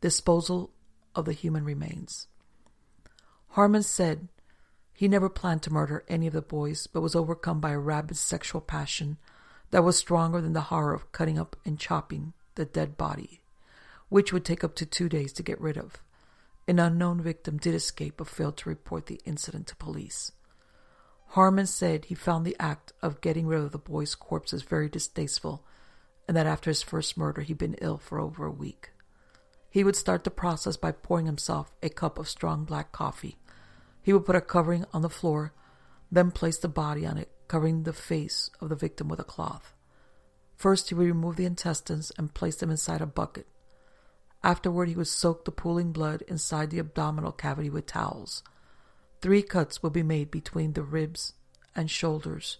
Disposal 0.01 0.71
of 1.15 1.25
the 1.25 1.33
human 1.33 1.65
remains. 1.65 2.29
Haarmann 3.55 3.85
said 3.85 4.29
he 4.93 5.09
never 5.09 5.29
planned 5.29 5.63
to 5.63 5.73
murder 5.73 6.05
any 6.09 6.27
of 6.27 6.33
the 6.33 6.43
boys, 6.43 6.87
but 6.87 7.01
was 7.01 7.17
overcome 7.17 7.61
by 7.61 7.71
a 7.71 7.79
rabid 7.79 8.17
sexual 8.17 8.61
passion 8.61 9.17
that 9.71 9.85
was 9.85 9.97
stronger 9.97 10.41
than 10.41 10.53
the 10.53 10.63
horror 10.63 10.95
of 10.95 11.13
cutting 11.13 11.39
up 11.39 11.57
and 11.65 11.79
chopping 11.79 12.33
the 12.55 12.65
dead 12.65 12.97
body, 12.97 13.41
which 14.09 14.33
would 14.33 14.45
take 14.45 14.65
up 14.65 14.75
to 14.77 14.87
two 14.87 15.09
days 15.09 15.33
to 15.35 15.43
get 15.43 15.61
rid 15.61 15.77
of. 15.77 16.03
An 16.67 16.79
unknown 16.79 17.23
victim 17.23 17.57
did 17.57 17.75
escape 17.75 18.15
but 18.19 18.29
failed 18.29 18.57
to 18.59 18.69
report 18.69 19.07
the 19.07 19.21
incident 19.25 19.67
to 19.69 19.77
police. 19.77 20.33
Haarmann 21.33 21.69
said 21.69 22.07
he 22.07 22.15
found 22.15 22.45
the 22.45 22.57
act 22.59 22.93
of 23.03 23.21
getting 23.21 23.47
rid 23.47 23.61
of 23.61 23.73
the 23.73 23.79
boys' 23.79 24.15
corpses 24.15 24.63
very 24.63 24.89
distasteful 24.89 25.65
and 26.27 26.37
that 26.37 26.47
after 26.47 26.71
his 26.71 26.83
first 26.83 27.17
murder 27.17 27.41
he'd 27.41 27.59
been 27.59 27.77
ill 27.81 27.97
for 27.97 28.21
over 28.21 28.45
a 28.45 28.51
week. 28.51 28.91
He 29.71 29.83
would 29.83 29.97
start 29.97 30.25
the 30.25 30.31
process 30.31 30.77
by 30.77 30.93
pouring 30.93 31.27
himself 31.27 31.73
a 31.83 31.89
cup 31.89 32.19
of 32.19 32.29
strong 32.29 32.65
black 32.65 32.93
coffee. 32.93 33.39
He 34.03 34.13
would 34.13 34.27
put 34.27 34.37
a 34.37 34.41
covering 34.41 34.85
on 34.93 35.03
the 35.03 35.11
floor, 35.11 35.53
then 36.11 36.31
place 36.31 36.59
the 36.59 36.69
body 36.69 37.07
on 37.07 37.19
it, 37.19 37.31
covering 37.49 37.83
the 37.83 37.93
face 37.93 38.51
of 38.61 38.69
the 38.69 38.77
victim 38.77 39.09
with 39.09 39.19
a 39.19 39.25
cloth. 39.25 39.75
First, 40.57 40.89
he 40.89 40.95
would 40.95 41.07
remove 41.07 41.37
the 41.37 41.45
intestines 41.45 42.13
and 42.19 42.35
place 42.35 42.57
them 42.57 42.71
inside 42.71 43.01
a 43.01 43.07
bucket. 43.07 43.47
Afterward, 44.43 44.89
he 44.89 44.95
would 44.95 45.09
soak 45.09 45.45
the 45.45 45.51
pooling 45.51 45.93
blood 45.93 46.23
inside 46.29 46.71
the 46.71 46.79
abdominal 46.79 47.33
cavity 47.33 47.71
with 47.71 47.87
towels. 47.87 48.43
Three 49.21 49.43
cuts 49.43 49.83
would 49.83 49.93
be 49.93 50.03
made 50.03 50.31
between 50.31 50.75
the 50.75 50.83
ribs 50.83 51.33
and 51.75 51.91
shoulders. 51.91 52.59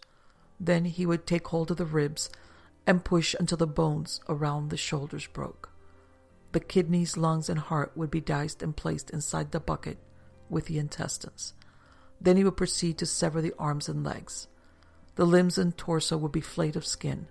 Then 0.59 0.87
he 0.87 1.07
would 1.07 1.27
take 1.27 1.47
hold 1.49 1.71
of 1.71 1.77
the 1.77 1.85
ribs 1.85 2.31
and 2.87 3.05
push 3.05 3.35
until 3.39 3.59
the 3.59 3.67
bones 3.67 4.21
around 4.29 4.71
the 4.71 4.77
shoulders 4.77 5.27
broke. 5.27 5.71
The 6.53 6.61
kidneys, 6.61 7.17
lungs, 7.17 7.49
and 7.49 7.61
heart 7.61 7.93
would 7.95 8.11
be 8.11 8.21
diced 8.21 8.63
and 8.63 8.77
placed 8.77 9.11
inside 9.11 9.53
the 9.53 9.61
bucket 9.61 9.99
with 10.49 10.67
the 10.67 10.79
intestines. 10.79 11.53
Then 12.21 12.37
he 12.37 12.45
would 12.45 12.57
proceed 12.57 12.99
to 12.99 13.07
sever 13.07 13.41
the 13.41 13.55
arms 13.59 13.89
and 13.89 14.03
legs. 14.03 14.49
The 15.19 15.27
limbs 15.27 15.59
and 15.59 15.77
torso 15.77 16.17
would 16.17 16.31
be 16.31 16.41
flayed 16.41 16.77
of 16.77 16.87
skin. 16.87 17.27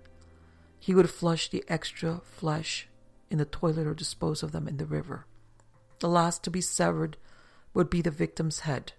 He 0.78 0.94
would 0.94 1.08
flush 1.08 1.48
the 1.48 1.64
extra 1.68 2.20
flesh 2.22 2.86
in 3.30 3.38
the 3.38 3.46
toilet 3.46 3.86
or 3.86 3.94
dispose 3.94 4.42
of 4.42 4.52
them 4.52 4.68
in 4.68 4.76
the 4.76 4.84
river. 4.84 5.24
The 6.00 6.08
last 6.10 6.44
to 6.44 6.50
be 6.50 6.60
severed 6.60 7.16
would 7.72 7.88
be 7.88 8.02
the 8.02 8.10
victim's 8.10 8.60
head. 8.60 8.92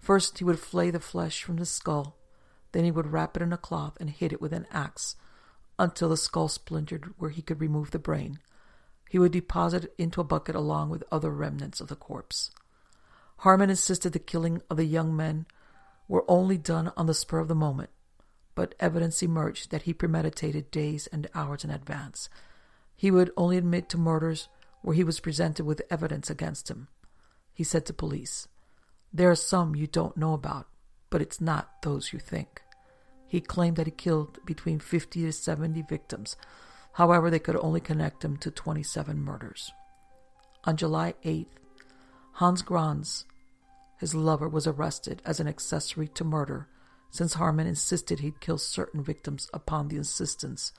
First, 0.00 0.38
he 0.38 0.44
would 0.44 0.58
flay 0.58 0.90
the 0.90 0.98
flesh 0.98 1.44
from 1.44 1.58
the 1.58 1.64
skull. 1.64 2.16
Then 2.72 2.82
he 2.82 2.90
would 2.90 3.12
wrap 3.12 3.36
it 3.36 3.42
in 3.42 3.52
a 3.52 3.56
cloth 3.56 3.96
and 4.00 4.10
hit 4.10 4.32
it 4.32 4.40
with 4.40 4.52
an 4.52 4.66
axe 4.72 5.14
until 5.78 6.08
the 6.08 6.16
skull 6.16 6.48
splintered 6.48 7.14
where 7.18 7.30
he 7.30 7.40
could 7.40 7.60
remove 7.60 7.92
the 7.92 8.00
brain. 8.00 8.40
He 9.08 9.20
would 9.20 9.30
deposit 9.30 9.84
it 9.84 9.94
into 9.96 10.20
a 10.20 10.24
bucket 10.24 10.56
along 10.56 10.90
with 10.90 11.04
other 11.12 11.30
remnants 11.30 11.80
of 11.80 11.86
the 11.86 11.94
corpse. 11.94 12.50
Haarmann 13.42 13.70
insisted 13.70 14.12
the 14.12 14.18
killing 14.18 14.60
of 14.68 14.76
the 14.76 14.86
young 14.86 15.14
men 15.14 15.46
were 16.08 16.24
only 16.26 16.58
done 16.58 16.90
on 16.96 17.06
the 17.06 17.14
spur 17.14 17.38
of 17.38 17.46
the 17.46 17.54
moment 17.54 17.90
but 18.58 18.74
evidence 18.80 19.22
emerged 19.22 19.70
that 19.70 19.82
he 19.82 19.92
premeditated 19.92 20.68
days 20.72 21.06
and 21.12 21.28
hours 21.32 21.62
in 21.62 21.70
advance. 21.70 22.28
He 22.96 23.08
would 23.08 23.30
only 23.36 23.56
admit 23.56 23.88
to 23.90 23.96
murders 23.96 24.48
where 24.82 24.96
he 24.96 25.04
was 25.04 25.20
presented 25.20 25.64
with 25.64 25.80
evidence 25.90 26.28
against 26.28 26.68
him. 26.68 26.88
He 27.54 27.62
said 27.62 27.86
to 27.86 27.92
police, 27.92 28.48
There 29.12 29.30
are 29.30 29.36
some 29.36 29.76
you 29.76 29.86
don't 29.86 30.16
know 30.16 30.32
about, 30.32 30.66
but 31.08 31.22
it's 31.22 31.40
not 31.40 31.82
those 31.84 32.12
you 32.12 32.18
think. 32.18 32.62
He 33.28 33.40
claimed 33.40 33.76
that 33.76 33.86
he 33.86 33.92
killed 33.92 34.44
between 34.44 34.80
50 34.80 35.22
to 35.22 35.32
70 35.32 35.82
victims. 35.82 36.34
However, 36.94 37.30
they 37.30 37.38
could 37.38 37.54
only 37.54 37.80
connect 37.80 38.24
him 38.24 38.36
to 38.38 38.50
27 38.50 39.20
murders. 39.20 39.70
On 40.64 40.76
July 40.76 41.14
8th, 41.24 41.46
Hans 42.32 42.62
Grans, 42.62 43.24
his 44.00 44.16
lover, 44.16 44.48
was 44.48 44.66
arrested 44.66 45.22
as 45.24 45.38
an 45.38 45.46
accessory 45.46 46.08
to 46.08 46.24
murder 46.24 46.66
since 47.10 47.34
Haarmann 47.34 47.66
insisted 47.66 48.20
he'd 48.20 48.40
kill 48.40 48.58
certain 48.58 49.02
victims 49.02 49.48
upon 49.52 49.88
the 49.88 49.96
insistence. 49.96 50.72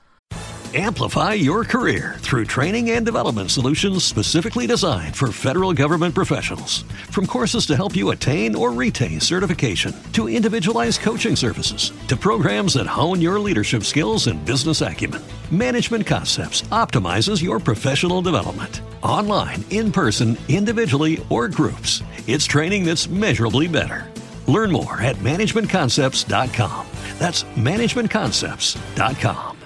Amplify 0.75 1.33
your 1.33 1.63
career 1.63 2.17
through 2.19 2.45
training 2.45 2.91
and 2.91 3.03
development 3.03 3.49
solutions 3.49 4.03
specifically 4.03 4.67
designed 4.67 5.15
for 5.15 5.31
federal 5.31 5.73
government 5.73 6.13
professionals. 6.13 6.83
From 7.09 7.25
courses 7.25 7.65
to 7.65 7.75
help 7.75 7.95
you 7.95 8.11
attain 8.11 8.53
or 8.53 8.71
retain 8.71 9.19
certification, 9.19 9.95
to 10.13 10.29
individualized 10.29 11.01
coaching 11.01 11.35
services, 11.35 11.91
to 12.07 12.15
programs 12.15 12.75
that 12.75 12.85
hone 12.85 13.19
your 13.19 13.39
leadership 13.39 13.83
skills 13.83 14.27
and 14.27 14.45
business 14.45 14.81
acumen, 14.81 15.23
Management 15.49 16.05
Concepts 16.05 16.61
optimizes 16.69 17.41
your 17.41 17.59
professional 17.59 18.21
development. 18.21 18.81
Online, 19.01 19.65
in 19.71 19.91
person, 19.91 20.37
individually, 20.49 21.25
or 21.31 21.47
groups, 21.47 22.03
it's 22.27 22.45
training 22.45 22.85
that's 22.85 23.09
measurably 23.09 23.67
better. 23.67 24.08
Learn 24.49 24.71
more 24.71 24.99
at 24.99 25.15
managementconcepts.com. 25.17 26.87
That's 27.19 27.43
managementconcepts.com. 27.43 29.57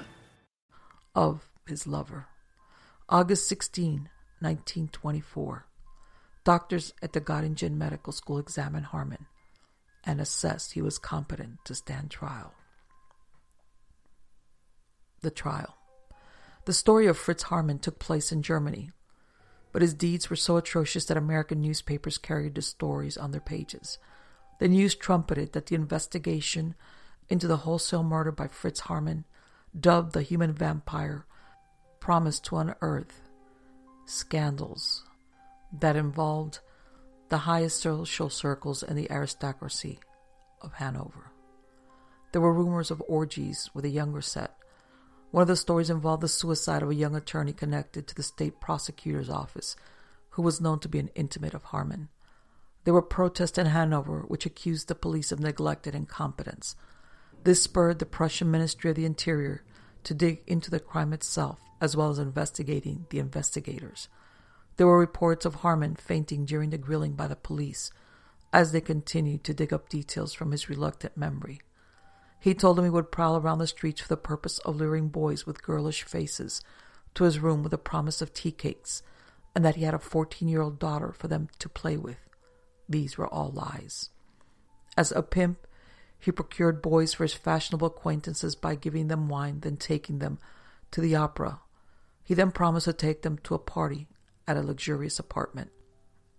Of 1.16 1.50
his 1.66 1.88
lover. 1.88 2.26
August 3.08 3.48
16, 3.48 4.10
1924. 4.40 5.66
Doctors 6.44 6.94
at 7.02 7.14
the 7.14 7.22
Göttingen 7.22 7.78
Medical 7.78 8.12
School 8.12 8.40
examined 8.40 8.88
Haarmann 8.88 9.28
and 10.04 10.20
assessed 10.20 10.74
he 10.74 10.82
was 10.82 10.98
competent 10.98 11.64
to 11.64 11.74
stand 11.74 12.12
trial. 12.12 12.54
The 15.22 15.32
trial. 15.32 15.78
The 16.66 16.74
story 16.74 17.08
of 17.08 17.18
Fritz 17.18 17.46
Haarmann 17.46 17.80
took 17.80 18.00
place 18.00 18.34
in 18.34 18.42
Germany, 18.42 18.92
but 19.72 19.82
his 19.82 19.94
deeds 19.94 20.30
were 20.30 20.36
so 20.36 20.58
atrocious 20.58 21.06
that 21.06 21.16
American 21.16 21.62
newspapers 21.62 22.18
carried 22.18 22.56
the 22.56 22.62
stories 22.62 23.16
on 23.16 23.32
their 23.32 23.40
pages. 23.40 23.98
The 24.64 24.70
news 24.70 24.96
trumpeted 24.96 25.52
that 25.52 25.66
the 25.66 25.76
investigation 25.76 26.76
into 27.28 27.48
the 27.48 27.58
wholesale 27.58 28.02
murder 28.02 28.32
by 28.32 28.48
Fritz 28.48 28.80
Haarmann, 28.80 29.26
dubbed 29.78 30.14
the 30.14 30.22
human 30.22 30.54
vampire, 30.54 31.26
promised 32.00 32.46
to 32.46 32.56
unearth 32.56 33.30
scandals 34.06 35.04
that 35.78 35.98
involved 35.98 36.60
the 37.28 37.40
highest 37.40 37.82
social 37.82 38.30
circles 38.30 38.84
and 38.84 38.98
the 38.98 39.12
aristocracy 39.12 40.00
of 40.62 40.76
Hanover. 40.76 41.34
There 42.32 42.40
were 42.40 42.54
rumors 42.54 42.90
of 42.90 43.04
orgies 43.10 43.70
with 43.74 43.84
a 43.84 43.90
younger 43.90 44.22
set. 44.22 44.56
One 45.32 45.42
of 45.42 45.50
the 45.50 45.58
stories 45.58 45.90
involved 45.90 46.24
the 46.24 46.30
suicide 46.30 46.84
of 46.84 46.90
a 46.90 46.96
young 46.96 47.18
attorney 47.18 47.52
connected 47.52 48.08
to 48.08 48.16
the 48.16 48.24
state 48.24 48.62
prosecutor's 48.62 49.30
office, 49.30 49.76
who 50.30 50.42
was 50.42 50.62
known 50.62 50.80
to 50.80 50.88
be 50.88 51.00
an 51.00 51.10
intimate 51.16 51.54
of 51.54 51.66
Haarmann. 51.66 52.08
There 52.84 52.94
were 52.94 53.02
protests 53.02 53.58
in 53.58 53.68
Hanover 53.68 54.22
which 54.28 54.46
accused 54.46 54.88
the 54.88 54.96
police 54.96 55.32
of 55.32 55.40
neglect 55.40 55.88
and 55.88 55.96
incompetence. 55.96 56.76
This 57.44 57.64
spurred 57.64 58.00
the 58.00 58.06
Prussian 58.06 58.52
Ministry 58.52 58.90
of 58.90 58.96
the 58.96 59.06
Interior 59.06 59.64
to 60.04 60.14
dig 60.14 60.44
into 60.48 60.70
the 60.70 60.80
crime 60.80 61.14
itself 61.14 61.60
as 61.84 61.98
well 61.98 62.10
as 62.10 62.18
investigating 62.18 63.06
the 63.10 63.20
investigators. 63.20 64.08
There 64.78 64.88
were 64.88 64.98
reports 64.98 65.46
of 65.46 65.58
Haarmann 65.58 66.00
fainting 66.00 66.46
during 66.46 66.70
the 66.70 66.78
grilling 66.78 67.12
by 67.12 67.28
the 67.28 67.36
police, 67.36 67.92
as 68.54 68.72
they 68.72 68.80
continued 68.80 69.44
to 69.44 69.54
dig 69.54 69.74
up 69.74 69.90
details 69.90 70.34
from 70.34 70.52
his 70.52 70.70
reluctant 70.70 71.18
memory. 71.18 71.60
He 72.40 72.54
told 72.54 72.78
them 72.78 72.86
he 72.86 72.90
would 72.90 73.12
prowl 73.12 73.36
around 73.36 73.60
the 73.60 73.68
streets 73.68 74.00
for 74.00 74.08
the 74.08 74.16
purpose 74.16 74.60
of 74.60 74.78
luring 74.78 75.10
boys 75.10 75.46
with 75.46 75.62
girlish 75.62 76.04
faces 76.04 76.62
to 77.16 77.26
his 77.26 77.40
room 77.40 77.64
with 77.64 77.74
a 77.74 77.78
promise 77.78 78.22
of 78.22 78.34
tea 78.34 78.52
cakes, 78.52 79.04
and 79.54 79.66
that 79.66 79.76
he 79.76 79.84
had 79.84 79.94
a 79.94 80.00
14 80.00 80.48
year 80.48 80.62
old 80.62 80.80
daughter 80.80 81.12
for 81.12 81.28
them 81.28 81.50
to 81.60 81.68
play 81.68 81.98
with. 81.98 82.18
These 82.88 83.18
were 83.18 83.28
all 83.28 83.52
lies. 83.52 84.10
As 84.98 85.12
a 85.12 85.24
pimp, 85.24 85.66
he 86.20 86.32
procured 86.32 86.82
boys 86.82 87.14
for 87.14 87.24
his 87.24 87.34
fashionable 87.34 87.88
acquaintances 87.88 88.56
by 88.56 88.76
giving 88.76 89.08
them 89.08 89.28
wine, 89.28 89.60
then 89.62 89.78
taking 89.78 90.20
them 90.20 90.40
to 90.92 91.02
the 91.02 91.16
opera. 91.16 91.60
He 92.24 92.34
then 92.34 92.52
promised 92.52 92.86
to 92.86 92.94
take 92.94 93.22
them 93.24 93.38
to 93.40 93.56
a 93.56 93.60
party 93.60 94.08
at 94.48 94.58
a 94.58 94.62
luxurious 94.62 95.20
apartment. 95.20 95.72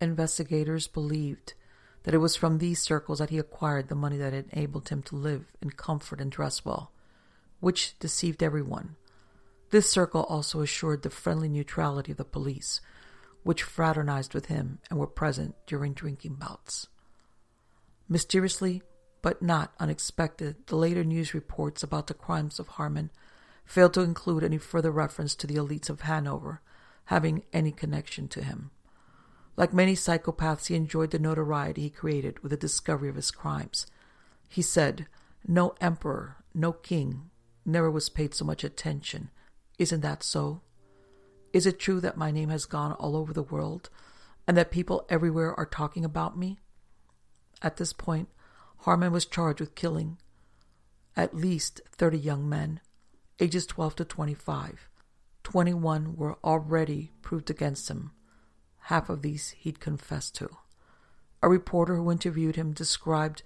Investigators 0.00 0.86
believed 0.86 1.54
that 2.04 2.14
it 2.14 2.18
was 2.18 2.36
from 2.36 2.58
these 2.58 2.80
circles 2.80 3.18
that 3.18 3.30
he 3.30 3.38
acquired 3.38 3.88
the 3.88 3.94
money 3.94 4.16
that 4.16 4.32
enabled 4.32 4.88
him 4.88 5.02
to 5.02 5.16
live 5.16 5.46
in 5.60 5.70
comfort 5.70 6.20
and 6.20 6.30
dress 6.30 6.64
well, 6.64 6.92
which 7.60 7.98
deceived 7.98 8.42
everyone. 8.42 8.96
This 9.70 9.90
circle 9.90 10.24
also 10.24 10.60
assured 10.60 11.02
the 11.02 11.10
friendly 11.10 11.48
neutrality 11.48 12.12
of 12.12 12.18
the 12.18 12.24
police, 12.24 12.80
which 13.44 13.62
fraternized 13.62 14.34
with 14.34 14.46
him 14.46 14.80
and 14.90 14.98
were 14.98 15.06
present 15.06 15.54
during 15.66 15.92
drinking 15.92 16.34
bouts. 16.34 16.88
Mysteriously, 18.08 18.82
but 19.22 19.40
not 19.40 19.72
unexpected, 19.78 20.56
the 20.66 20.76
later 20.76 21.04
news 21.04 21.32
reports 21.32 21.82
about 21.82 22.08
the 22.08 22.14
crimes 22.14 22.58
of 22.58 22.68
Haarmann 22.70 23.10
failed 23.64 23.94
to 23.94 24.00
include 24.00 24.42
any 24.44 24.58
further 24.58 24.90
reference 24.90 25.34
to 25.36 25.46
the 25.46 25.54
elites 25.54 25.88
of 25.88 26.02
Hanover 26.02 26.60
having 27.06 27.44
any 27.52 27.70
connection 27.70 28.28
to 28.28 28.42
him. 28.42 28.70
Like 29.56 29.72
many 29.72 29.94
psychopaths, 29.94 30.66
he 30.66 30.74
enjoyed 30.74 31.10
the 31.10 31.18
notoriety 31.18 31.82
he 31.82 31.90
created 31.90 32.40
with 32.40 32.50
the 32.50 32.56
discovery 32.56 33.08
of 33.08 33.14
his 33.14 33.30
crimes. 33.30 33.86
He 34.48 34.62
said, 34.62 35.06
No 35.46 35.74
emperor, 35.80 36.36
no 36.54 36.72
king, 36.72 37.30
never 37.64 37.90
was 37.90 38.08
paid 38.08 38.34
so 38.34 38.44
much 38.44 38.64
attention. 38.64 39.30
Isn't 39.78 40.00
that 40.00 40.22
so? 40.22 40.62
Is 41.54 41.64
it 41.66 41.78
true 41.78 42.00
that 42.00 42.16
my 42.16 42.32
name 42.32 42.50
has 42.50 42.66
gone 42.66 42.92
all 42.92 43.16
over 43.16 43.32
the 43.32 43.42
world 43.42 43.88
and 44.46 44.56
that 44.56 44.72
people 44.72 45.06
everywhere 45.08 45.54
are 45.54 45.64
talking 45.64 46.04
about 46.04 46.36
me? 46.36 46.58
At 47.62 47.76
this 47.76 47.92
point, 47.92 48.28
Haarmann 48.82 49.12
was 49.12 49.24
charged 49.24 49.60
with 49.60 49.74
killing 49.74 50.18
at 51.16 51.34
least 51.34 51.80
30 51.92 52.18
young 52.18 52.48
men, 52.48 52.80
ages 53.38 53.66
12 53.66 53.96
to 53.96 54.04
25. 54.04 54.88
21 55.44 56.16
were 56.16 56.36
already 56.42 57.12
proved 57.22 57.50
against 57.50 57.88
him 57.88 58.10
Half 58.88 59.08
of 59.08 59.22
these 59.22 59.50
he'd 59.50 59.80
confessed 59.80 60.34
to. 60.34 60.50
A 61.42 61.48
reporter 61.48 61.96
who 61.96 62.10
interviewed 62.10 62.56
him 62.56 62.72
described 62.72 63.42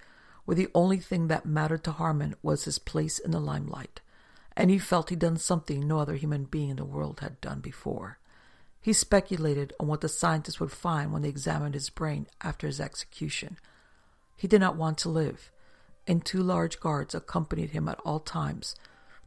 where 0.47 0.57
the 0.57 0.68
only 0.75 0.99
thing 0.99 1.29
that 1.29 1.47
mattered 1.47 1.85
to 1.85 1.92
Haarmann 1.92 2.35
was 2.42 2.64
his 2.64 2.81
place 2.81 3.21
in 3.21 3.31
the 3.33 3.38
limelight, 3.38 4.01
and 4.59 4.71
he 4.71 4.79
felt 4.79 5.11
he'd 5.11 5.21
done 5.21 5.37
something 5.37 5.87
no 5.87 6.01
other 6.01 6.16
human 6.16 6.42
being 6.42 6.71
in 6.71 6.77
the 6.77 6.85
world 6.85 7.21
had 7.21 7.40
done 7.40 7.61
before. 7.61 8.18
He 8.81 8.92
speculated 8.92 9.73
on 9.79 9.87
what 9.87 10.01
the 10.01 10.09
scientists 10.09 10.59
would 10.59 10.73
find 10.73 11.12
when 11.12 11.23
they 11.23 11.29
examined 11.29 11.75
his 11.75 11.90
brain 11.90 12.27
after 12.42 12.66
his 12.66 12.81
execution. 12.81 13.57
He 14.37 14.49
did 14.49 14.61
not 14.61 14.75
want 14.75 14.99
to 14.99 15.09
live, 15.09 15.53
and 16.09 16.25
two 16.25 16.42
large 16.42 16.81
guards 16.81 17.14
accompanied 17.14 17.71
him 17.71 17.88
at 17.88 18.01
all 18.05 18.18
times 18.18 18.75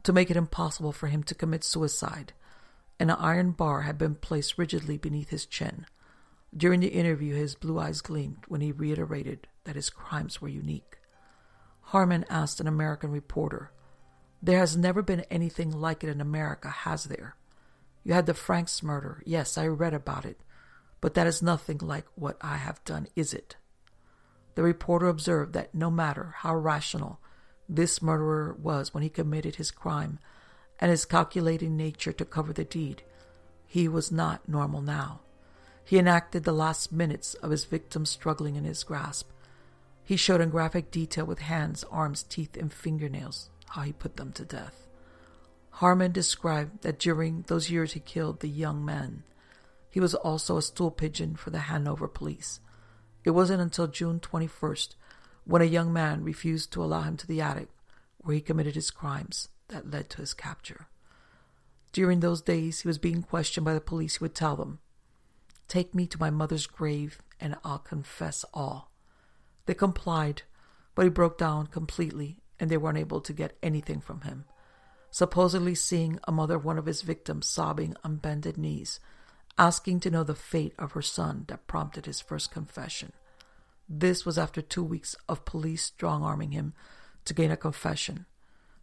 to 0.02 0.12
make 0.12 0.30
it 0.30 0.36
impossible 0.36 0.92
for 0.92 1.06
him 1.06 1.22
to 1.22 1.34
commit 1.34 1.64
suicide. 1.64 2.34
An 3.00 3.08
iron 3.08 3.52
bar 3.52 3.82
had 3.82 3.96
been 3.96 4.16
placed 4.16 4.58
rigidly 4.58 4.98
beneath 4.98 5.30
his 5.30 5.46
chin. 5.46 5.86
During 6.54 6.80
the 6.80 6.88
interview, 6.88 7.34
his 7.34 7.54
blue 7.54 7.78
eyes 7.78 8.02
gleamed 8.02 8.44
when 8.48 8.60
he 8.60 8.70
reiterated 8.70 9.48
that 9.64 9.76
his 9.76 9.88
crimes 9.88 10.42
were 10.42 10.48
unique. 10.48 10.98
Haarmann 11.92 12.26
asked 12.28 12.60
an 12.60 12.68
American 12.68 13.10
reporter, 13.10 13.71
There 14.44 14.58
has 14.58 14.76
never 14.76 15.02
been 15.02 15.20
anything 15.30 15.70
like 15.70 16.02
it 16.02 16.10
in 16.10 16.20
America, 16.20 16.68
has 16.68 17.04
there? 17.04 17.36
You 18.02 18.12
had 18.12 18.26
the 18.26 18.34
Franks 18.34 18.82
murder. 18.82 19.22
Yes, 19.24 19.56
I 19.56 19.68
read 19.68 19.94
about 19.94 20.24
it. 20.24 20.40
But 21.00 21.14
that 21.14 21.28
is 21.28 21.42
nothing 21.42 21.78
like 21.78 22.06
what 22.16 22.38
I 22.40 22.56
have 22.56 22.84
done, 22.84 23.06
is 23.14 23.32
it? 23.32 23.54
The 24.56 24.64
reporter 24.64 25.06
observed 25.06 25.52
that 25.52 25.74
no 25.74 25.92
matter 25.92 26.34
how 26.38 26.56
rational 26.56 27.20
this 27.68 28.02
murderer 28.02 28.56
was 28.60 28.92
when 28.92 29.04
he 29.04 29.08
committed 29.08 29.56
his 29.56 29.70
crime 29.70 30.18
and 30.80 30.90
his 30.90 31.04
calculating 31.04 31.76
nature 31.76 32.12
to 32.12 32.24
cover 32.24 32.52
the 32.52 32.64
deed, 32.64 33.04
he 33.64 33.86
was 33.86 34.10
not 34.10 34.48
normal 34.48 34.82
now. 34.82 35.20
He 35.84 35.98
enacted 35.98 36.42
the 36.42 36.52
last 36.52 36.90
minutes 36.90 37.34
of 37.34 37.52
his 37.52 37.64
victim 37.64 38.04
struggling 38.04 38.56
in 38.56 38.64
his 38.64 38.82
grasp. 38.82 39.30
He 40.02 40.16
showed 40.16 40.40
in 40.40 40.50
graphic 40.50 40.90
detail 40.90 41.24
with 41.24 41.38
hands, 41.38 41.84
arms, 41.84 42.24
teeth, 42.24 42.56
and 42.56 42.72
fingernails 42.72 43.48
how 43.72 43.82
he 43.82 43.92
put 43.92 44.16
them 44.16 44.32
to 44.32 44.44
death. 44.44 44.86
Haarmann 45.76 46.12
described 46.12 46.82
that 46.82 46.98
during 46.98 47.44
those 47.46 47.70
years 47.70 47.92
he 47.92 48.00
killed 48.00 48.40
the 48.40 48.48
young 48.48 48.84
men. 48.84 49.22
He 49.90 49.98
was 49.98 50.14
also 50.14 50.58
a 50.58 50.62
stool 50.62 50.90
pigeon 50.90 51.36
for 51.36 51.48
the 51.48 51.60
Hanover 51.60 52.06
police. 52.06 52.60
It 53.24 53.30
wasn't 53.30 53.62
until 53.62 53.86
June 53.86 54.20
21st, 54.20 54.94
when 55.44 55.62
a 55.62 55.66
young 55.66 55.90
man 55.90 56.22
refused 56.22 56.70
to 56.72 56.84
allow 56.84 57.00
him 57.00 57.16
to 57.16 57.26
the 57.26 57.40
attic 57.40 57.68
where 58.18 58.34
he 58.34 58.42
committed 58.42 58.74
his 58.74 58.90
crimes, 58.90 59.48
that 59.68 59.90
led 59.90 60.10
to 60.10 60.18
his 60.18 60.34
capture. 60.34 60.88
During 61.92 62.20
those 62.20 62.42
days, 62.42 62.82
he 62.82 62.88
was 62.88 62.98
being 62.98 63.22
questioned 63.22 63.64
by 63.64 63.74
the 63.74 63.80
police 63.80 64.16
who 64.16 64.26
would 64.26 64.34
tell 64.34 64.54
them 64.54 64.80
Take 65.66 65.94
me 65.94 66.06
to 66.08 66.20
my 66.20 66.28
mother's 66.28 66.66
grave, 66.66 67.22
and 67.40 67.56
I'll 67.64 67.78
confess 67.78 68.44
all. 68.52 68.92
They 69.64 69.74
complied, 69.74 70.42
but 70.94 71.04
he 71.04 71.08
broke 71.08 71.38
down 71.38 71.68
completely, 71.68 72.41
and 72.62 72.70
they 72.70 72.76
were 72.76 72.90
unable 72.90 73.20
to 73.20 73.32
get 73.32 73.58
anything 73.60 74.00
from 74.00 74.20
him. 74.20 74.44
Supposedly 75.10 75.74
seeing 75.74 76.20
a 76.28 76.32
mother 76.32 76.54
of 76.54 76.64
one 76.64 76.78
of 76.78 76.86
his 76.86 77.02
victims 77.02 77.48
sobbing 77.48 77.96
on 78.04 78.16
bended 78.16 78.56
knees, 78.56 79.00
asking 79.58 79.98
to 79.98 80.10
know 80.12 80.22
the 80.22 80.36
fate 80.36 80.72
of 80.78 80.92
her 80.92 81.02
son 81.02 81.44
that 81.48 81.66
prompted 81.66 82.06
his 82.06 82.20
first 82.20 82.52
confession. 82.52 83.12
This 83.88 84.24
was 84.24 84.38
after 84.38 84.62
two 84.62 84.84
weeks 84.84 85.16
of 85.28 85.44
police 85.44 85.82
strong 85.82 86.22
arming 86.22 86.52
him 86.52 86.72
to 87.24 87.34
gain 87.34 87.50
a 87.50 87.56
confession. 87.56 88.26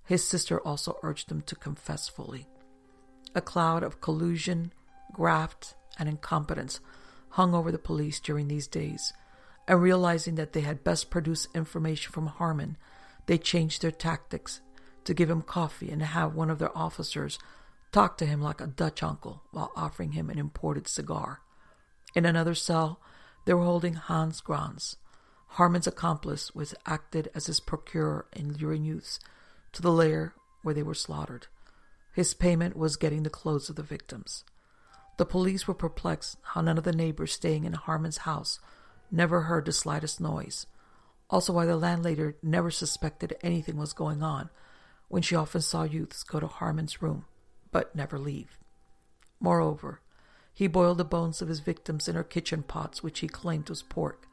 His 0.04 0.28
sister 0.28 0.60
also 0.60 0.98
urged 1.02 1.32
him 1.32 1.42
to 1.44 1.56
confess 1.56 2.10
fully. 2.10 2.50
A 3.34 3.40
cloud 3.40 3.82
of 3.82 4.02
collusion, 4.02 4.74
graft, 5.14 5.76
and 5.98 6.10
incompetence 6.10 6.82
hung 7.30 7.56
over 7.56 7.72
the 7.72 7.80
police 7.80 8.20
during 8.20 8.50
these 8.50 8.68
days, 8.68 9.14
and 9.70 9.82
realizing 9.82 10.36
that 10.36 10.52
they 10.52 10.62
had 10.62 10.84
best 10.84 11.10
produce 11.10 11.48
information 11.56 12.12
from 12.12 12.28
Haarmann, 12.28 12.76
they 13.30 13.38
changed 13.38 13.84
their 13.84 13.92
tactics 13.92 14.60
to 15.04 15.14
give 15.14 15.30
him 15.30 15.44
coffee 15.44 15.92
and 15.92 16.02
have 16.02 16.34
one 16.34 16.50
of 16.50 16.58
their 16.58 16.76
officers 16.76 17.38
talk 17.92 18.18
to 18.18 18.26
him 18.26 18.42
like 18.42 18.60
a 18.60 18.66
Dutch 18.66 19.04
uncle 19.04 19.44
while 19.52 19.72
offering 19.76 20.14
him 20.14 20.32
an 20.32 20.40
imported 20.40 20.88
cigar. 20.88 21.42
In 22.16 22.26
another 22.26 22.56
cell, 22.56 23.00
they 23.46 23.54
were 23.54 23.66
holding 23.66 23.94
Hans 23.94 24.42
Grans, 24.42 24.96
Haarmann's 25.58 25.86
accomplice, 25.86 26.56
was 26.56 26.74
acted 26.88 27.30
as 27.36 27.46
his 27.46 27.60
procurer 27.60 28.26
in 28.34 28.54
luring 28.54 28.84
youths 28.84 29.20
to 29.74 29.84
the 29.84 29.92
lair 29.92 30.34
where 30.64 30.74
they 30.74 30.82
were 30.82 30.96
slaughtered. 30.96 31.46
His 32.12 32.34
payment 32.34 32.76
was 32.76 32.96
getting 32.96 33.22
the 33.22 33.30
clothes 33.30 33.70
of 33.70 33.76
the 33.76 33.84
victims. 33.84 34.44
The 35.18 35.26
police 35.28 35.68
were 35.68 35.76
perplexed 35.76 36.38
how 36.42 36.62
none 36.62 36.80
of 36.80 36.84
the 36.84 36.94
neighbors 36.94 37.34
staying 37.34 37.66
in 37.66 37.74
Haarmann's 37.74 38.26
house 38.26 38.60
never 39.12 39.42
heard 39.42 39.66
the 39.66 39.72
slightest 39.72 40.20
noise. 40.20 40.66
Also, 41.30 41.54
why 41.54 41.66
the 41.66 41.78
landlady 41.78 42.34
never 42.42 42.72
suspected 42.72 43.38
anything 43.42 43.78
was 43.78 43.94
going 43.94 44.24
on 44.24 44.50
when 45.08 45.22
she 45.22 45.36
often 45.36 45.62
saw 45.62 45.84
youths 45.84 46.24
go 46.24 46.40
to 46.40 46.48
Haarmann's 46.48 47.02
room 47.02 47.26
but 47.72 47.96
never 47.96 48.18
leave. 48.18 48.58
Moreover, 49.40 50.02
he 50.54 50.68
boiled 50.68 50.98
the 50.98 51.06
bones 51.06 51.42
of 51.42 51.48
his 51.48 51.60
victims 51.60 52.08
in 52.08 52.16
her 52.16 52.24
kitchen 52.24 52.64
pots, 52.64 53.04
which 53.04 53.20
he 53.20 53.28
claimed 53.28 53.70
was 53.70 53.84
pork. 53.84 54.28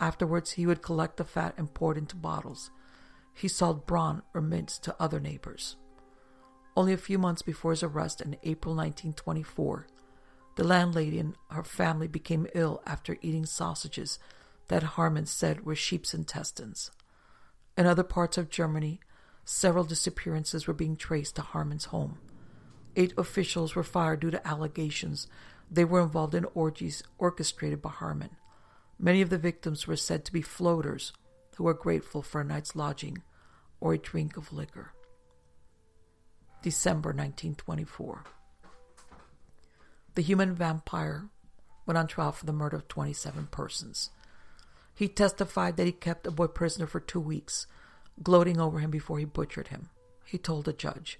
Afterwards, 0.00 0.52
he 0.52 0.66
would 0.66 0.82
collect 0.82 1.18
the 1.18 1.24
fat 1.24 1.54
and 1.56 1.72
pour 1.72 1.92
it 1.92 1.98
into 1.98 2.16
bottles. 2.16 2.70
He 3.34 3.48
sold 3.48 3.86
brawn 3.86 4.22
or 4.34 4.40
mince 4.40 4.78
to 4.80 4.96
other 4.98 5.20
neighbors. 5.20 5.76
Only 6.76 6.92
a 6.92 6.98
few 6.98 7.18
months 7.18 7.42
before 7.42 7.72
his 7.72 7.82
arrest 7.82 8.20
in 8.20 8.36
April 8.42 8.74
1924, 8.74 9.86
the 10.56 10.64
landlady 10.64 11.18
and 11.18 11.36
her 11.50 11.62
family 11.62 12.08
became 12.08 12.46
ill 12.54 12.82
after 12.86 13.16
eating 13.20 13.46
sausages 13.46 14.18
that 14.72 14.94
Haarmann 14.96 15.28
said 15.28 15.66
were 15.66 15.74
sheep's 15.74 16.14
intestines. 16.14 16.90
In 17.76 17.84
other 17.84 18.02
parts 18.02 18.38
of 18.38 18.48
Germany, 18.48 19.00
several 19.44 19.84
disappearances 19.84 20.66
were 20.66 20.72
being 20.72 20.96
traced 20.96 21.36
to 21.36 21.42
Haarmann's 21.42 21.84
home. 21.84 22.16
Eight 22.96 23.12
officials 23.18 23.74
were 23.74 23.82
fired 23.82 24.20
due 24.20 24.30
to 24.30 24.48
allegations 24.48 25.26
they 25.70 25.84
were 25.84 26.00
involved 26.00 26.34
in 26.34 26.46
orgies 26.54 27.02
orchestrated 27.18 27.82
by 27.82 27.90
Haarmann. 27.90 28.30
Many 28.98 29.20
of 29.20 29.28
the 29.28 29.36
victims 29.36 29.86
were 29.86 29.94
said 29.94 30.24
to 30.24 30.32
be 30.32 30.40
floaters 30.40 31.12
who 31.56 31.64
were 31.64 31.74
grateful 31.74 32.22
for 32.22 32.40
a 32.40 32.44
night's 32.44 32.74
lodging 32.74 33.18
or 33.78 33.92
a 33.92 33.98
drink 33.98 34.38
of 34.38 34.54
liquor. 34.54 34.92
December 36.62 37.10
1924. 37.10 38.24
The 40.14 40.22
human 40.22 40.54
vampire 40.54 41.28
went 41.84 41.98
on 41.98 42.06
trial 42.06 42.32
for 42.32 42.46
the 42.46 42.54
murder 42.54 42.78
of 42.78 42.88
27 42.88 43.48
persons. 43.50 44.08
He 44.94 45.08
testified 45.08 45.76
that 45.76 45.86
he 45.86 45.92
kept 45.92 46.26
a 46.26 46.30
boy 46.30 46.48
prisoner 46.48 46.86
for 46.86 47.00
two 47.00 47.20
weeks, 47.20 47.66
gloating 48.22 48.60
over 48.60 48.78
him 48.78 48.90
before 48.90 49.18
he 49.18 49.24
butchered 49.24 49.68
him. 49.68 49.88
He 50.24 50.38
told 50.38 50.64
the 50.64 50.72
judge, 50.72 51.18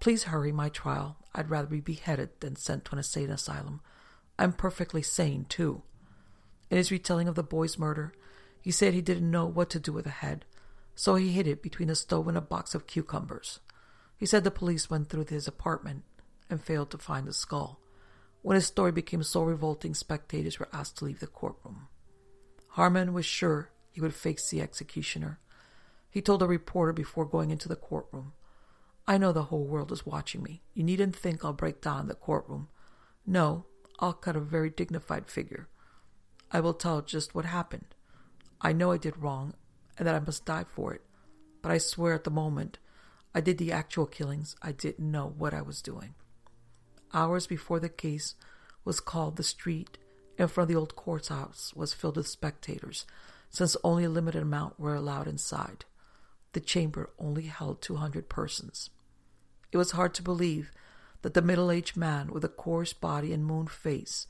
Please 0.00 0.24
hurry 0.24 0.52
my 0.52 0.68
trial. 0.68 1.16
I'd 1.34 1.50
rather 1.50 1.68
be 1.68 1.80
beheaded 1.80 2.30
than 2.40 2.56
sent 2.56 2.84
to 2.86 2.92
an 2.92 2.98
insane 2.98 3.30
asylum. 3.30 3.80
I'm 4.38 4.52
perfectly 4.52 5.02
sane, 5.02 5.46
too. 5.48 5.82
In 6.70 6.76
his 6.76 6.90
retelling 6.90 7.28
of 7.28 7.34
the 7.34 7.42
boy's 7.42 7.78
murder, 7.78 8.12
he 8.60 8.70
said 8.70 8.92
he 8.92 9.00
didn't 9.00 9.30
know 9.30 9.46
what 9.46 9.70
to 9.70 9.80
do 9.80 9.92
with 9.92 10.04
the 10.04 10.10
head, 10.10 10.44
so 10.94 11.14
he 11.14 11.32
hid 11.32 11.46
it 11.46 11.62
between 11.62 11.88
a 11.90 11.94
stove 11.94 12.28
and 12.28 12.36
a 12.36 12.40
box 12.40 12.74
of 12.74 12.86
cucumbers. 12.86 13.60
He 14.16 14.26
said 14.26 14.44
the 14.44 14.50
police 14.50 14.90
went 14.90 15.08
through 15.08 15.26
his 15.28 15.46
apartment 15.46 16.02
and 16.50 16.62
failed 16.62 16.90
to 16.90 16.98
find 16.98 17.26
the 17.26 17.32
skull. 17.32 17.80
When 18.42 18.54
his 18.54 18.66
story 18.66 18.92
became 18.92 19.22
so 19.22 19.42
revolting, 19.42 19.94
spectators 19.94 20.58
were 20.58 20.68
asked 20.72 20.98
to 20.98 21.04
leave 21.04 21.20
the 21.20 21.26
courtroom. 21.26 21.88
Haarmann 22.76 23.12
was 23.12 23.24
sure 23.24 23.70
he 23.90 24.00
would 24.00 24.14
face 24.14 24.50
the 24.50 24.60
executioner. 24.60 25.40
He 26.10 26.20
told 26.20 26.42
a 26.42 26.46
reporter 26.46 26.92
before 26.92 27.24
going 27.24 27.50
into 27.50 27.68
the 27.68 27.76
courtroom, 27.76 28.32
I 29.08 29.18
know 29.18 29.32
the 29.32 29.44
whole 29.44 29.64
world 29.64 29.92
is 29.92 30.04
watching 30.04 30.42
me. 30.42 30.62
You 30.74 30.82
needn't 30.82 31.14
think 31.14 31.44
I'll 31.44 31.52
break 31.52 31.80
down 31.80 32.00
in 32.00 32.08
the 32.08 32.14
courtroom. 32.14 32.68
No, 33.24 33.66
I'll 34.00 34.12
cut 34.12 34.36
a 34.36 34.40
very 34.40 34.68
dignified 34.68 35.28
figure. 35.28 35.68
I 36.50 36.60
will 36.60 36.74
tell 36.74 37.02
just 37.02 37.34
what 37.34 37.44
happened. 37.44 37.94
I 38.60 38.72
know 38.72 38.90
I 38.92 38.98
did 38.98 39.16
wrong 39.16 39.54
and 39.96 40.06
that 40.06 40.14
I 40.14 40.20
must 40.20 40.44
die 40.44 40.64
for 40.74 40.92
it, 40.92 41.02
but 41.62 41.70
I 41.70 41.78
swear 41.78 42.14
at 42.14 42.24
the 42.24 42.30
moment 42.30 42.78
I 43.34 43.40
did 43.40 43.58
the 43.58 43.72
actual 43.72 44.06
killings, 44.06 44.56
I 44.60 44.72
didn't 44.72 45.10
know 45.10 45.32
what 45.38 45.54
I 45.54 45.62
was 45.62 45.82
doing. 45.82 46.14
Hours 47.14 47.46
before 47.46 47.80
the 47.80 47.88
case 47.88 48.34
was 48.84 49.00
called, 49.00 49.36
the 49.36 49.42
street 49.42 49.98
in 50.38 50.48
front 50.48 50.68
of 50.70 50.74
the 50.74 50.78
old 50.78 50.96
courthouse 50.96 51.72
was 51.74 51.94
filled 51.94 52.16
with 52.16 52.28
spectators, 52.28 53.06
since 53.50 53.76
only 53.82 54.04
a 54.04 54.10
limited 54.10 54.42
amount 54.42 54.78
were 54.78 54.94
allowed 54.94 55.26
inside. 55.26 55.84
The 56.52 56.60
chamber 56.60 57.10
only 57.18 57.44
held 57.44 57.82
200 57.82 58.28
persons. 58.28 58.90
It 59.72 59.76
was 59.76 59.92
hard 59.92 60.14
to 60.14 60.22
believe 60.22 60.70
that 61.22 61.34
the 61.34 61.42
middle 61.42 61.70
aged 61.70 61.96
man 61.96 62.32
with 62.32 62.44
a 62.44 62.48
coarse 62.48 62.92
body 62.92 63.32
and 63.32 63.44
moon 63.44 63.66
face, 63.66 64.26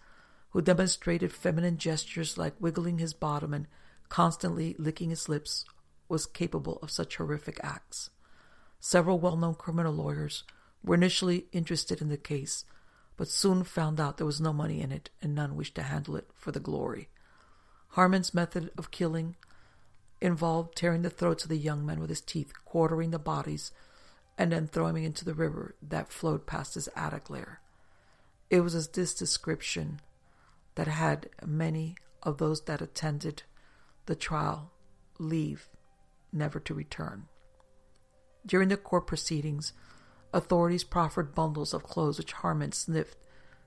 who 0.51 0.63
demonstrated 0.63 1.33
feminine 1.33 1.77
gestures 1.77 2.39
like 2.39 2.55
wiggling 2.59 2.99
his 2.99 3.13
bottom 3.13 3.53
and 3.53 3.67
constantly 4.09 4.75
licking 4.79 5.11
his 5.11 5.29
lips, 5.29 5.65
was 6.09 6.27
capable 6.27 6.79
of 6.83 6.91
such 6.91 7.17
horrific 7.17 7.61
acts. 7.63 8.11
Several 8.81 9.19
well 9.19 9.37
known 9.37 9.55
criminal 9.55 9.93
lawyers 9.93 10.45
were 10.83 10.95
initially 10.95 11.47
interested 11.53 12.01
in 12.01 12.09
the 12.09 12.17
case, 12.17 12.65
but 13.17 13.29
soon 13.29 13.65
found 13.65 14.01
out 14.01 14.17
there 14.17 14.27
was 14.27 14.41
no 14.41 14.53
money 14.53 14.81
in 14.81 14.93
it 14.93 15.11
and 15.23 15.35
none 15.35 15.57
wished 15.57 15.75
to 15.75 15.83
handle 15.83 16.17
it 16.17 16.29
for 16.35 16.53
the 16.53 16.61
glory. 16.61 17.09
Haarmann's 17.91 18.35
method 18.35 18.71
of 18.77 18.91
killing 18.91 19.37
involved 20.21 20.77
tearing 20.77 21.03
the 21.03 21.11
throats 21.11 21.45
of 21.45 21.51
the 21.51 21.59
young 21.59 21.85
men 21.85 22.01
with 22.01 22.11
his 22.11 22.21
teeth, 22.21 22.53
quartering 22.65 23.11
the 23.11 23.19
bodies, 23.19 23.73
and 24.39 24.53
then 24.53 24.67
throwing 24.67 24.95
them 24.95 25.05
into 25.05 25.25
the 25.25 25.35
river 25.35 25.75
that 25.83 26.13
flowed 26.13 26.47
past 26.47 26.75
his 26.75 26.89
attic 26.95 27.31
lair. 27.31 27.61
It 28.51 28.61
was 28.61 28.89
this 28.89 29.15
description 29.15 30.01
that 30.75 30.87
had 30.87 31.29
many 31.45 31.97
of 32.23 32.39
those 32.39 32.63
that 32.63 32.83
attended 32.83 33.43
the 34.07 34.15
trial 34.15 34.73
leave, 35.19 35.69
never 36.33 36.61
to 36.61 36.75
return. 36.75 37.27
During 38.45 38.69
the 38.69 38.77
court 38.77 39.07
proceedings, 39.07 39.73
authorities 40.33 40.85
proffered 40.85 41.35
bundles 41.35 41.73
of 41.73 41.83
clothes 41.83 42.19
which 42.19 42.35
Haarmann 42.35 42.75
sniffed 42.75 43.17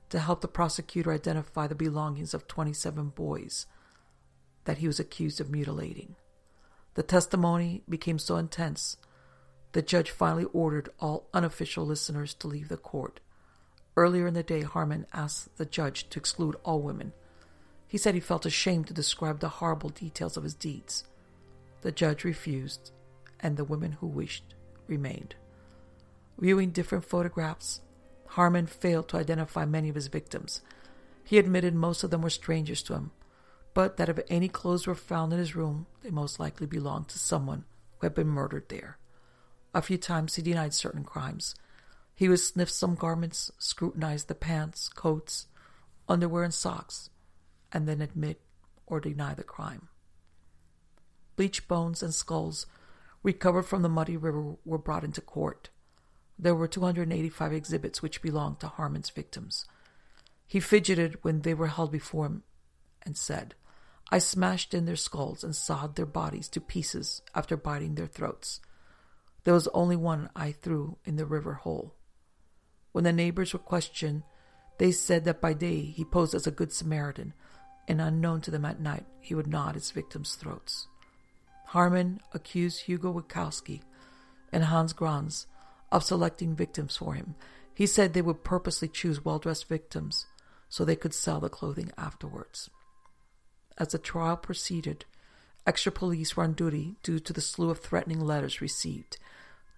to 0.10 0.20
help 0.20 0.42
the 0.42 0.48
prosecutor 0.48 1.12
identify 1.12 1.68
the 1.68 1.76
belongings 1.76 2.34
of 2.34 2.48
27 2.48 3.10
boys 3.10 3.66
that 4.66 4.80
he 4.80 4.88
was 4.88 5.00
accused 5.00 5.40
of 5.40 5.50
mutilating. 5.50 6.16
The 6.96 7.04
testimony 7.04 7.84
became 7.88 8.20
so 8.20 8.38
intense, 8.38 8.98
the 9.72 9.82
judge 9.82 10.10
finally 10.10 10.46
ordered 10.46 10.90
all 11.00 11.28
unofficial 11.34 11.86
listeners 11.86 12.34
to 12.36 12.48
leave 12.48 12.70
the 12.70 12.78
court. 12.78 13.20
Earlier 13.96 14.26
in 14.28 14.34
the 14.34 14.44
day, 14.44 14.64
Haarmann 14.64 15.06
asked 15.14 15.58
the 15.58 15.66
judge 15.66 16.10
to 16.10 16.20
exclude 16.20 16.56
all 16.64 16.82
women. 16.82 17.14
He 17.88 17.98
said 17.98 18.16
he 18.16 18.20
felt 18.20 18.46
ashamed 18.46 18.88
to 18.88 18.94
describe 18.94 19.40
the 19.40 19.50
horrible 19.50 19.90
details 19.90 20.38
of 20.38 20.44
his 20.44 20.56
deeds. 20.56 21.04
The 21.82 21.92
judge 21.92 22.24
refused, 22.24 22.92
and 23.40 23.58
the 23.58 23.64
women 23.64 23.94
who 23.94 24.08
wished 24.08 24.56
remained. 24.88 25.36
Viewing 26.40 26.70
different 26.70 27.04
photographs, 27.04 27.82
Haarmann 28.32 28.70
failed 28.70 29.10
to 29.10 29.18
identify 29.18 29.66
many 29.66 29.90
of 29.90 29.96
his 29.96 30.08
victims. 30.08 30.62
He 31.24 31.38
admitted 31.38 31.76
most 31.76 32.04
of 32.04 32.12
them 32.12 32.22
were 32.22 32.30
strangers 32.30 32.82
to 32.84 32.94
him, 32.94 33.12
but 33.74 33.98
that 33.98 34.10
if 34.10 34.20
any 34.30 34.48
clothes 34.48 34.88
were 34.88 34.96
found 34.96 35.34
in 35.34 35.40
his 35.40 35.56
room, 35.56 35.86
they 36.02 36.10
most 36.10 36.40
likely 36.40 36.66
belonged 36.66 37.10
to 37.10 37.20
someone 37.20 37.66
who 37.98 38.06
had 38.06 38.16
been 38.16 38.28
murdered 38.28 38.70
there. 38.70 38.98
A 39.74 39.82
few 39.82 39.98
times 39.98 40.36
he 40.36 40.42
denied 40.42 40.74
certain 40.74 41.04
crimes. 41.04 41.56
He 42.16 42.30
would 42.30 42.40
sniff 42.40 42.70
some 42.70 42.96
garments, 42.96 43.52
scrutinize 43.60 44.26
the 44.26 44.36
pants, 44.36 44.90
coats, 44.90 45.48
underwear, 46.08 46.44
and 46.44 46.54
socks, 46.54 47.10
and 47.72 47.88
then 47.88 48.02
admit 48.02 48.42
or 48.88 49.00
deny 49.00 49.34
the 49.34 49.44
crime. 49.44 49.90
Bleached 51.36 51.68
bones 51.68 52.02
and 52.02 52.14
skulls 52.14 52.66
recovered 53.24 53.64
from 53.64 53.82
the 53.82 53.90
muddy 53.90 54.18
river 54.18 54.56
were 54.66 54.78
brought 54.78 55.04
into 55.04 55.22
court. 55.22 55.70
There 56.42 56.56
were 56.56 56.70
285 56.70 57.52
exhibits 57.52 58.02
which 58.02 58.22
belonged 58.22 58.62
to 58.62 58.68
Haarmann's 58.68 59.10
victims. 59.10 59.66
He 60.48 60.62
fidgeted 60.62 61.18
when 61.22 61.42
they 61.42 61.54
were 61.54 61.68
held 61.68 61.92
before 61.92 62.26
him 62.26 62.44
and 63.04 63.18
said, 63.18 63.56
I 64.10 64.20
smashed 64.20 64.74
in 64.74 64.86
their 64.86 64.96
skulls 64.96 65.44
and 65.44 65.54
sawed 65.54 65.96
their 65.96 66.06
bodies 66.06 66.48
to 66.50 66.62
pieces 66.62 67.22
after 67.36 67.58
biting 67.58 67.96
their 67.96 68.08
throats. 68.08 68.62
There 69.44 69.54
was 69.54 69.68
only 69.74 69.98
one 69.98 70.30
I 70.34 70.54
threw 70.54 70.98
in 71.04 71.18
the 71.18 71.26
river 71.26 71.56
hole. 71.56 71.94
When 72.94 73.04
the 73.04 73.14
neighbors 73.14 73.54
were 73.54 73.60
questioned, 73.60 74.24
they 74.78 74.92
said 74.92 75.26
that 75.26 75.42
by 75.42 75.54
day 75.54 75.82
he 75.82 76.06
posed 76.06 76.34
as 76.34 76.48
a 76.48 76.52
good 76.52 76.72
Samaritan, 76.72 77.34
and 77.88 78.00
unknown 78.00 78.42
to 78.42 78.52
them 78.52 78.66
at 78.66 78.80
night, 78.80 79.06
he 79.20 79.36
would 79.36 79.48
gnaw 79.48 79.74
his 79.74 79.92
victims' 79.92 80.36
throats. 80.36 80.88
Haarmann 81.72 82.20
accused 82.34 82.84
Hugo 82.84 83.14
Wachowski 83.14 83.82
and 84.52 84.64
Hans 84.64 84.94
Grans 84.94 85.46
of 85.92 86.04
selecting 86.04 86.56
victims 86.56 86.98
for 86.98 87.14
him. 87.14 87.36
He 87.74 87.88
said 87.88 88.14
they 88.14 88.22
would 88.22 88.44
purposely 88.44 88.88
choose 88.88 89.24
well 89.24 89.40
dressed 89.40 89.68
victims 89.68 90.26
so 90.68 90.86
they 90.86 90.96
could 90.96 91.14
sell 91.14 91.40
the 91.40 91.50
clothing 91.50 91.92
afterwards. 91.98 92.70
As 93.78 93.90
the 93.90 93.98
trial 93.98 94.38
proceeded, 94.38 95.06
extra 95.66 95.92
police 95.92 96.36
were 96.36 96.44
on 96.44 96.54
duty 96.54 96.96
due 97.04 97.20
to 97.20 97.34
the 97.34 97.42
slew 97.42 97.70
of 97.70 97.80
threatening 97.80 98.20
letters 98.20 98.62
received. 98.62 99.18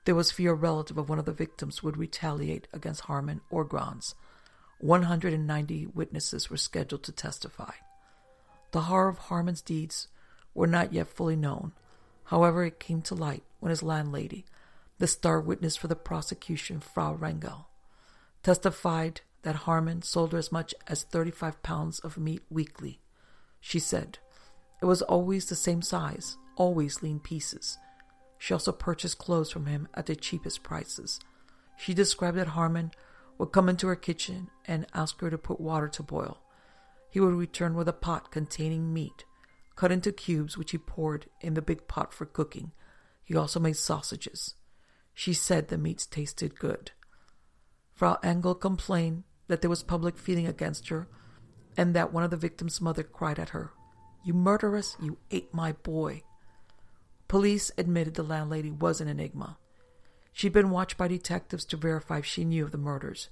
There 0.06 0.16
was 0.16 0.32
fear 0.32 0.52
a 0.52 0.56
relative 0.56 0.98
of 0.98 1.10
one 1.10 1.20
of 1.20 1.26
the 1.26 1.32
victims 1.32 1.84
would 1.84 1.98
retaliate 1.98 2.68
against 2.74 3.04
Haarmann 3.04 3.42
or 3.52 3.64
Grans. 3.64 4.16
190 4.80 5.86
witnesses 5.94 6.50
were 6.50 6.58
scheduled 6.58 7.04
to 7.04 7.12
testify. 7.12 7.74
The 8.72 8.82
horror 8.82 9.10
of 9.10 9.20
Haarmann's 9.20 9.62
deeds 9.62 10.08
were 10.56 10.68
not 10.68 10.92
yet 10.92 11.08
fully 11.08 11.36
known. 11.36 11.74
However, 12.26 12.64
it 12.64 12.80
came 12.80 13.02
to 13.04 13.16
light 13.16 13.44
when 13.60 13.70
his 13.70 13.84
landlady, 13.84 14.46
the 15.02 15.08
star 15.08 15.42
witness 15.42 15.76
for 15.76 15.88
the 15.88 15.96
prosecution, 15.96 16.80
Frau 16.80 17.18
Engel, 17.24 17.68
testified 18.44 19.22
that 19.42 19.62
Haarmann 19.66 20.04
sold 20.04 20.32
her 20.32 20.38
as 20.38 20.52
much 20.52 20.76
as 20.86 21.02
35 21.02 21.64
pounds 21.64 21.98
of 22.02 22.20
meat 22.20 22.44
weekly. 22.52 23.02
She 23.60 23.80
said, 23.80 24.20
It 24.80 24.86
was 24.86 25.02
always 25.02 25.48
the 25.48 25.56
same 25.56 25.82
size, 25.82 26.38
always 26.56 27.02
lean 27.02 27.20
pieces. 27.20 27.80
She 28.38 28.54
also 28.54 28.72
purchased 28.72 29.18
clothes 29.18 29.50
from 29.50 29.66
him 29.66 29.88
at 29.96 30.06
the 30.06 30.16
cheapest 30.16 30.62
prices. 30.62 31.20
She 31.80 31.96
described 31.96 32.38
that 32.38 32.50
Haarmann 32.50 32.94
would 33.40 33.52
come 33.52 33.70
into 33.70 33.88
her 33.88 33.96
kitchen 33.96 34.52
and 34.66 34.86
ask 34.94 35.20
her 35.22 35.32
to 35.32 35.38
put 35.40 35.60
water 35.60 35.88
to 35.88 36.04
boil. 36.04 36.38
He 37.10 37.20
would 37.20 37.34
return 37.34 37.74
with 37.74 37.88
a 37.88 37.94
pot 37.94 38.30
containing 38.30 38.94
meat, 38.94 39.26
cut 39.76 39.92
into 39.92 40.12
cubes, 40.12 40.60
which 40.60 40.70
he 40.70 40.78
poured 40.78 41.26
in 41.40 41.56
the 41.56 41.62
big 41.64 41.88
pot 41.88 42.14
for 42.14 42.28
cooking. 42.28 42.72
He 43.24 43.36
also 43.36 43.60
made 43.60 43.78
sausages. 43.78 44.54
She 45.14 45.34
said 45.34 45.68
the 45.68 45.78
meats 45.78 46.06
tasted 46.06 46.58
good. 46.58 46.92
Frau 47.94 48.18
Engel 48.24 48.56
complained 48.56 49.24
that 49.48 49.62
there 49.62 49.70
was 49.70 49.84
public 49.84 50.18
feeling 50.18 50.48
against 50.48 50.90
her 50.90 51.08
and 51.78 51.94
that 51.94 52.12
one 52.12 52.24
of 52.24 52.32
the 52.32 52.38
victim's 52.38 52.82
mother 52.82 53.04
cried 53.04 53.40
at 53.40 53.50
her, 53.50 53.72
You 54.24 54.34
murderess, 54.34 54.98
you 55.00 55.18
ate 55.30 55.54
my 55.54 55.74
boy. 55.74 56.24
Police 57.28 57.72
admitted 57.78 58.16
the 58.16 58.24
landlady 58.24 58.72
was 58.72 59.00
an 59.00 59.08
enigma. 59.08 59.58
She'd 60.34 60.54
been 60.54 60.70
watched 60.70 60.98
by 60.98 61.08
detectives 61.08 61.66
to 61.66 61.78
verify 61.78 62.20
if 62.20 62.26
she 62.26 62.46
knew 62.46 62.64
of 62.64 62.72
the 62.72 62.78
murders. 62.78 63.30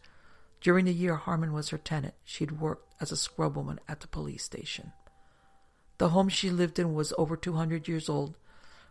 During 0.62 0.86
the 0.86 0.94
year 0.94 1.16
Haarmann 1.16 1.54
was 1.54 1.70
her 1.70 1.78
tenant, 1.78 2.14
she'd 2.24 2.60
worked 2.60 2.94
as 3.02 3.12
a 3.12 3.16
scrubwoman 3.16 3.80
at 3.88 4.02
the 4.02 4.08
police 4.08 4.44
station. 4.44 4.92
The 5.98 6.10
home 6.10 6.30
she 6.30 6.50
lived 6.50 6.80
in 6.80 6.94
was 6.94 7.14
over 7.18 7.36
200 7.36 7.88
years 7.88 8.10
old, 8.10 8.38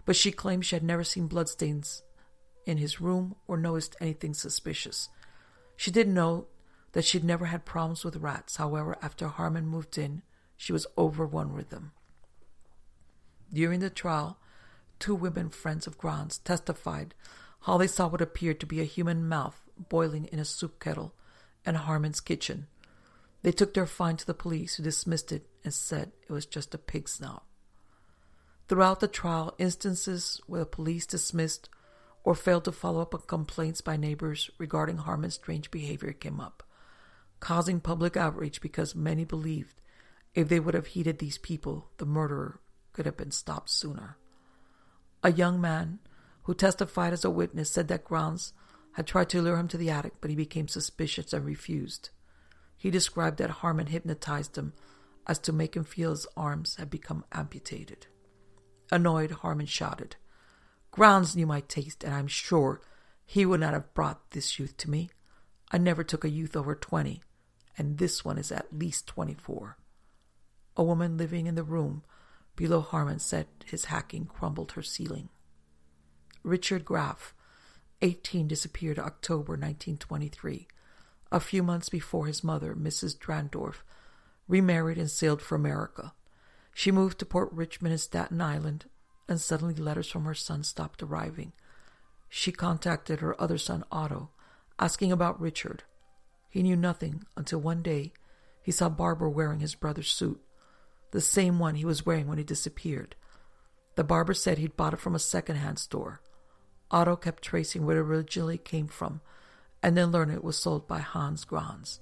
but 0.05 0.17
she 0.17 0.33
claimed 0.33 0.67
she 0.67 0.77
had 0.77 0.83
never 0.83 1.05
seen 1.05 1.27
bloodstains 1.27 2.03
in 2.69 2.77
his 2.77 3.01
room 3.01 3.35
or 3.49 3.57
noticed 3.57 3.97
anything 3.99 4.35
suspicious. 4.35 5.09
She 5.75 5.91
did 5.91 6.07
know 6.07 6.47
that 6.93 7.05
she'd 7.05 7.25
never 7.25 7.47
had 7.47 7.65
problems 7.65 8.05
with 8.05 8.17
rats. 8.17 8.57
However, 8.57 8.97
after 9.01 9.27
Haarmann 9.29 9.65
moved 9.65 9.97
in, 9.97 10.23
she 10.57 10.73
was 10.73 10.87
overrun 10.97 11.55
with 11.55 11.71
them. 11.71 11.93
During 13.53 13.81
the 13.81 13.89
trial, 13.89 14.39
two 14.99 15.15
women 15.15 15.49
friends 15.49 15.87
of 15.87 15.97
Grans 15.97 16.39
testified 16.39 17.15
how 17.61 17.79
they 17.79 17.87
saw 17.87 18.07
what 18.07 18.21
appeared 18.21 18.61
to 18.61 18.67
be 18.67 18.81
a 18.81 18.85
human 18.85 19.27
mouth 19.27 19.59
boiling 19.89 20.27
in 20.27 20.39
a 20.39 20.45
soup 20.45 20.79
kettle 20.79 21.15
in 21.65 21.75
Haarmann's 21.75 22.21
kitchen. 22.21 22.67
They 23.43 23.53
took 23.53 23.73
their 23.73 23.87
find 23.87 24.19
to 24.19 24.27
the 24.27 24.35
police, 24.35 24.75
who 24.75 24.83
dismissed 24.83 25.33
it 25.33 25.47
and 25.65 25.73
said 25.73 26.13
it 26.29 26.33
was 26.33 26.45
just 26.45 26.75
a 26.75 26.79
pig 26.79 27.09
snout. 27.09 27.45
Throughout 28.69 29.01
the 29.01 29.09
trial, 29.09 29.55
instances 29.57 30.41
where 30.47 30.61
the 30.61 30.67
police 30.67 31.07
dismissed 31.07 31.71
or 32.29 32.35
failed 32.35 32.65
to 32.65 32.71
follow 32.71 33.01
up 33.01 33.15
on 33.15 33.23
complaints 33.27 33.81
by 33.81 33.97
neighbors 33.97 34.51
regarding 34.59 34.99
Haarmann's 34.99 35.37
strange 35.37 35.71
behavior 35.71 36.13
came 36.13 36.41
up, 36.41 36.63
causing 37.41 37.81
public 37.81 38.19
outrage 38.19 38.61
because 38.61 38.95
many 38.95 39.25
believed 39.25 39.81
if 40.35 40.47
they 40.47 40.61
would 40.61 40.75
have 40.75 40.89
heeded 40.89 41.21
these 41.21 41.39
people, 41.39 41.89
the 41.97 42.05
murderer 42.05 42.61
could 42.93 43.07
have 43.07 43.17
been 43.17 43.31
stopped 43.31 43.71
sooner. 43.71 44.19
A 45.23 45.33
young 45.33 45.59
man 45.59 46.01
who 46.43 46.53
testified 46.53 47.15
as 47.15 47.25
a 47.25 47.31
witness 47.31 47.71
said 47.71 47.89
that 47.89 48.05
Grans 48.05 48.53
had 48.93 49.07
tried 49.07 49.31
to 49.31 49.41
lure 49.41 49.57
him 49.57 49.69
to 49.69 49.79
the 49.79 49.89
attic, 49.89 50.13
but 50.21 50.29
he 50.29 50.37
became 50.37 50.69
suspicious 50.69 51.33
and 51.33 51.47
refused. 51.47 52.11
He 52.77 52.91
described 52.91 53.39
that 53.39 53.63
Haarmann 53.63 53.89
hypnotized 53.89 54.59
him 54.59 54.75
as 55.27 55.39
to 55.39 55.53
make 55.55 55.75
him 55.75 55.85
feel 55.85 56.11
his 56.11 56.27
arms 56.37 56.77
had 56.77 56.91
become 56.91 57.25
amputated. 57.33 58.07
Annoyed, 58.93 59.31
Haarmann 59.31 59.67
shouted, 59.67 60.17
Grans 60.99 61.37
knew 61.37 61.47
my 61.47 61.61
taste, 61.61 62.03
and 62.03 62.13
I'm 62.13 62.27
sure 62.27 62.81
he 63.25 63.47
would 63.47 63.61
not 63.61 63.73
have 63.73 63.95
brought 63.95 64.33
this 64.33 64.59
youth 64.59 64.77
to 64.79 64.91
me. 64.91 65.11
I 65.71 65.79
never 65.79 66.03
took 66.03 66.25
a 66.25 66.29
youth 66.29 66.57
over 66.57 66.75
twenty, 66.75 67.23
and 67.77 67.99
this 67.99 68.25
one 68.25 68.37
is 68.37 68.51
at 68.51 68.77
least 68.77 69.07
twenty 69.07 69.35
four. 69.35 69.79
A 70.77 70.83
woman 70.83 71.17
living 71.17 71.47
in 71.47 71.55
the 71.55 71.63
room 71.63 72.03
below 72.57 72.83
Haarmann 72.83 73.21
said 73.21 73.47
his 73.65 73.87
hacking 73.87 74.27
crumbled 74.27 74.73
her 74.73 74.83
ceiling. 74.83 75.29
Richard 76.43 76.85
Graff, 76.85 77.33
18, 78.03 78.49
disappeared 78.49 78.99
October 78.99 79.53
1923, 79.53 80.67
a 81.31 81.39
few 81.39 81.63
months 81.63 81.89
before 81.89 82.27
his 82.27 82.43
mother, 82.43 82.75
Mrs. 82.75 83.17
Drandorf, 83.17 83.83
remarried 84.49 84.99
and 84.99 85.11
sailed 85.11 85.43
for 85.43 85.55
America. 85.55 86.13
She 86.75 86.91
moved 86.91 87.21
to 87.21 87.27
Port 87.27 87.53
Richmond 87.53 87.93
in 87.93 87.99
Staten 87.99 88.41
Island, 88.41 88.87
and 89.29 89.41
suddenly 89.41 89.75
letters 89.75 90.11
from 90.11 90.25
her 90.25 90.35
son 90.35 90.65
stopped 90.65 91.03
arriving. 91.03 91.53
She 92.29 92.53
contacted 92.53 93.21
her 93.21 93.41
other 93.41 93.59
son, 93.59 93.85
Otto, 93.93 94.31
asking 94.79 95.13
about 95.13 95.41
Richard. 95.41 95.85
He 96.49 96.63
knew 96.63 96.77
nothing 96.77 97.25
until 97.37 97.61
one 97.61 97.83
day 97.83 98.13
he 98.63 98.73
saw 98.73 98.89
Barbara 98.89 99.31
wearing 99.31 99.61
his 99.61 99.75
brother's 99.75 100.11
suit 100.11 100.41
the 101.11 101.21
same 101.21 101.59
one 101.59 101.75
he 101.75 101.85
was 101.85 102.05
wearing 102.05 102.27
when 102.27 102.39
he 102.39 102.45
disappeared. 102.45 103.17
The 103.97 104.05
barber 104.05 104.35
said 104.35 104.59
he'd 104.59 104.77
bought 104.77 104.95
it 104.95 105.01
from 105.01 105.15
a 105.15 105.21
second-hand 105.21 105.79
store. 105.79 106.21
Otto 106.91 107.17
kept 107.17 107.43
tracing 107.43 107.85
where 107.85 107.97
it 107.97 108.01
originally 108.01 108.59
came 108.59 108.89
from, 108.89 109.21
and 109.83 109.97
then 109.97 110.13
learned 110.13 110.33
it 110.33 110.45
was 110.45 110.57
sold 110.57 110.87
by 110.87 110.99
Hans 111.01 111.45
Grans, 111.45 112.01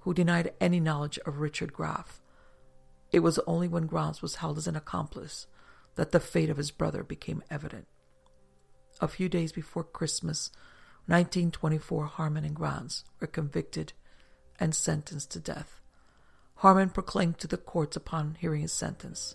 who 0.00 0.14
denied 0.14 0.52
any 0.60 0.80
knowledge 0.80 1.18
of 1.26 1.38
Richard 1.38 1.72
Graff. 1.72 2.20
It 3.12 3.20
was 3.20 3.38
only 3.46 3.68
when 3.68 3.86
Grans 3.86 4.22
was 4.22 4.36
held 4.36 4.58
as 4.58 4.66
an 4.66 4.76
accomplice 4.76 5.46
that 5.98 6.12
the 6.12 6.20
fate 6.20 6.48
of 6.48 6.56
his 6.56 6.70
brother 6.70 7.02
became 7.02 7.42
evident. 7.50 7.88
A 9.00 9.08
few 9.08 9.28
days 9.28 9.50
before 9.50 9.82
Christmas, 9.82 10.52
1924, 11.06 12.10
Haarmann 12.16 12.44
and 12.44 12.54
Grans 12.54 13.02
were 13.18 13.26
convicted 13.26 13.94
and 14.60 14.76
sentenced 14.76 15.32
to 15.32 15.40
death. 15.40 15.80
Haarmann 16.60 16.94
proclaimed 16.94 17.38
to 17.38 17.48
the 17.48 17.56
courts 17.56 17.96
upon 17.96 18.36
hearing 18.38 18.62
his 18.62 18.72
sentence 18.72 19.34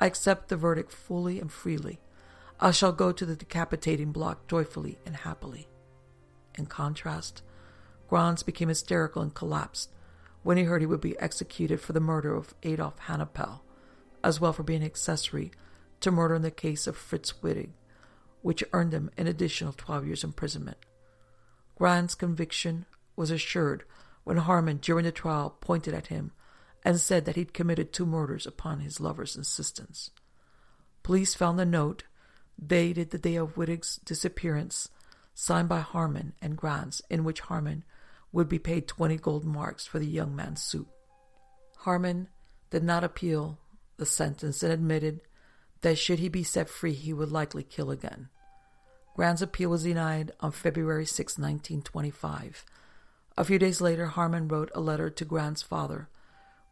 I 0.00 0.06
accept 0.06 0.48
the 0.48 0.56
verdict 0.56 0.90
fully 0.90 1.38
and 1.40 1.50
freely. 1.50 2.00
I 2.58 2.72
shall 2.72 2.92
go 2.92 3.12
to 3.12 3.24
the 3.24 3.36
decapitating 3.36 4.10
block 4.10 4.48
joyfully 4.48 4.98
and 5.06 5.14
happily. 5.14 5.68
In 6.58 6.66
contrast, 6.66 7.42
Grans 8.08 8.42
became 8.42 8.68
hysterical 8.68 9.22
and 9.22 9.32
collapsed 9.32 9.92
when 10.42 10.56
he 10.56 10.64
heard 10.64 10.82
he 10.82 10.86
would 10.86 11.00
be 11.00 11.18
executed 11.20 11.80
for 11.80 11.92
the 11.92 12.00
murder 12.00 12.34
of 12.34 12.54
Adolf 12.64 12.98
Hannappel, 13.06 13.60
as 14.24 14.40
well 14.40 14.52
for 14.52 14.64
being 14.64 14.82
accessory 14.82 15.52
to 16.00 16.10
murder 16.10 16.34
in 16.34 16.42
the 16.42 16.50
case 16.50 16.86
of 16.86 16.96
Fritz 16.96 17.32
Wittig, 17.42 17.70
which 18.42 18.64
earned 18.72 18.92
him 18.92 19.10
an 19.16 19.26
additional 19.26 19.72
12 19.72 20.06
years' 20.06 20.24
imprisonment. 20.24 20.78
Grans' 21.76 22.14
conviction 22.14 22.86
was 23.16 23.30
assured 23.30 23.84
when 24.24 24.38
Haarmann, 24.38 24.80
during 24.80 25.04
the 25.04 25.12
trial, 25.12 25.56
pointed 25.60 25.94
at 25.94 26.08
him 26.08 26.32
and 26.84 27.00
said 27.00 27.24
that 27.24 27.36
he'd 27.36 27.54
committed 27.54 27.92
two 27.92 28.06
murders 28.06 28.46
upon 28.46 28.80
his 28.80 29.00
lover's 29.00 29.36
insistence. 29.36 30.10
Police 31.02 31.34
found 31.34 31.58
the 31.58 31.66
note, 31.66 32.04
dated 32.64 33.10
the 33.10 33.18
day 33.18 33.36
of 33.36 33.56
Wittig's 33.56 33.96
disappearance, 34.04 34.88
signed 35.34 35.68
by 35.68 35.80
Haarmann 35.80 36.32
and 36.40 36.56
Grans, 36.56 37.02
in 37.10 37.24
which 37.24 37.42
Haarmann 37.42 37.82
would 38.32 38.48
be 38.48 38.58
paid 38.58 38.88
20 38.88 39.16
gold 39.18 39.44
marks 39.44 39.86
for 39.86 39.98
the 39.98 40.06
young 40.06 40.34
man's 40.34 40.62
suit. 40.62 40.88
Haarmann 41.84 42.28
did 42.70 42.82
not 42.82 43.04
appeal 43.04 43.58
the 43.96 44.06
sentence 44.06 44.62
and 44.62 44.72
admitted 44.72 45.20
that 45.82 45.98
should 45.98 46.18
he 46.18 46.28
be 46.28 46.42
set 46.42 46.68
free, 46.68 46.92
he 46.92 47.12
would 47.12 47.30
likely 47.30 47.62
kill 47.62 47.90
again. 47.90 48.28
Grans' 49.14 49.42
appeal 49.42 49.70
was 49.70 49.84
denied 49.84 50.32
on 50.40 50.52
February 50.52 51.06
6, 51.06 51.38
1925, 51.38 52.64
a 53.38 53.44
few 53.44 53.58
days 53.58 53.82
later, 53.82 54.06
Haarmann 54.06 54.50
wrote 54.50 54.70
a 54.74 54.80
letter 54.80 55.10
to 55.10 55.24
Grans' 55.24 55.60
father, 55.60 56.08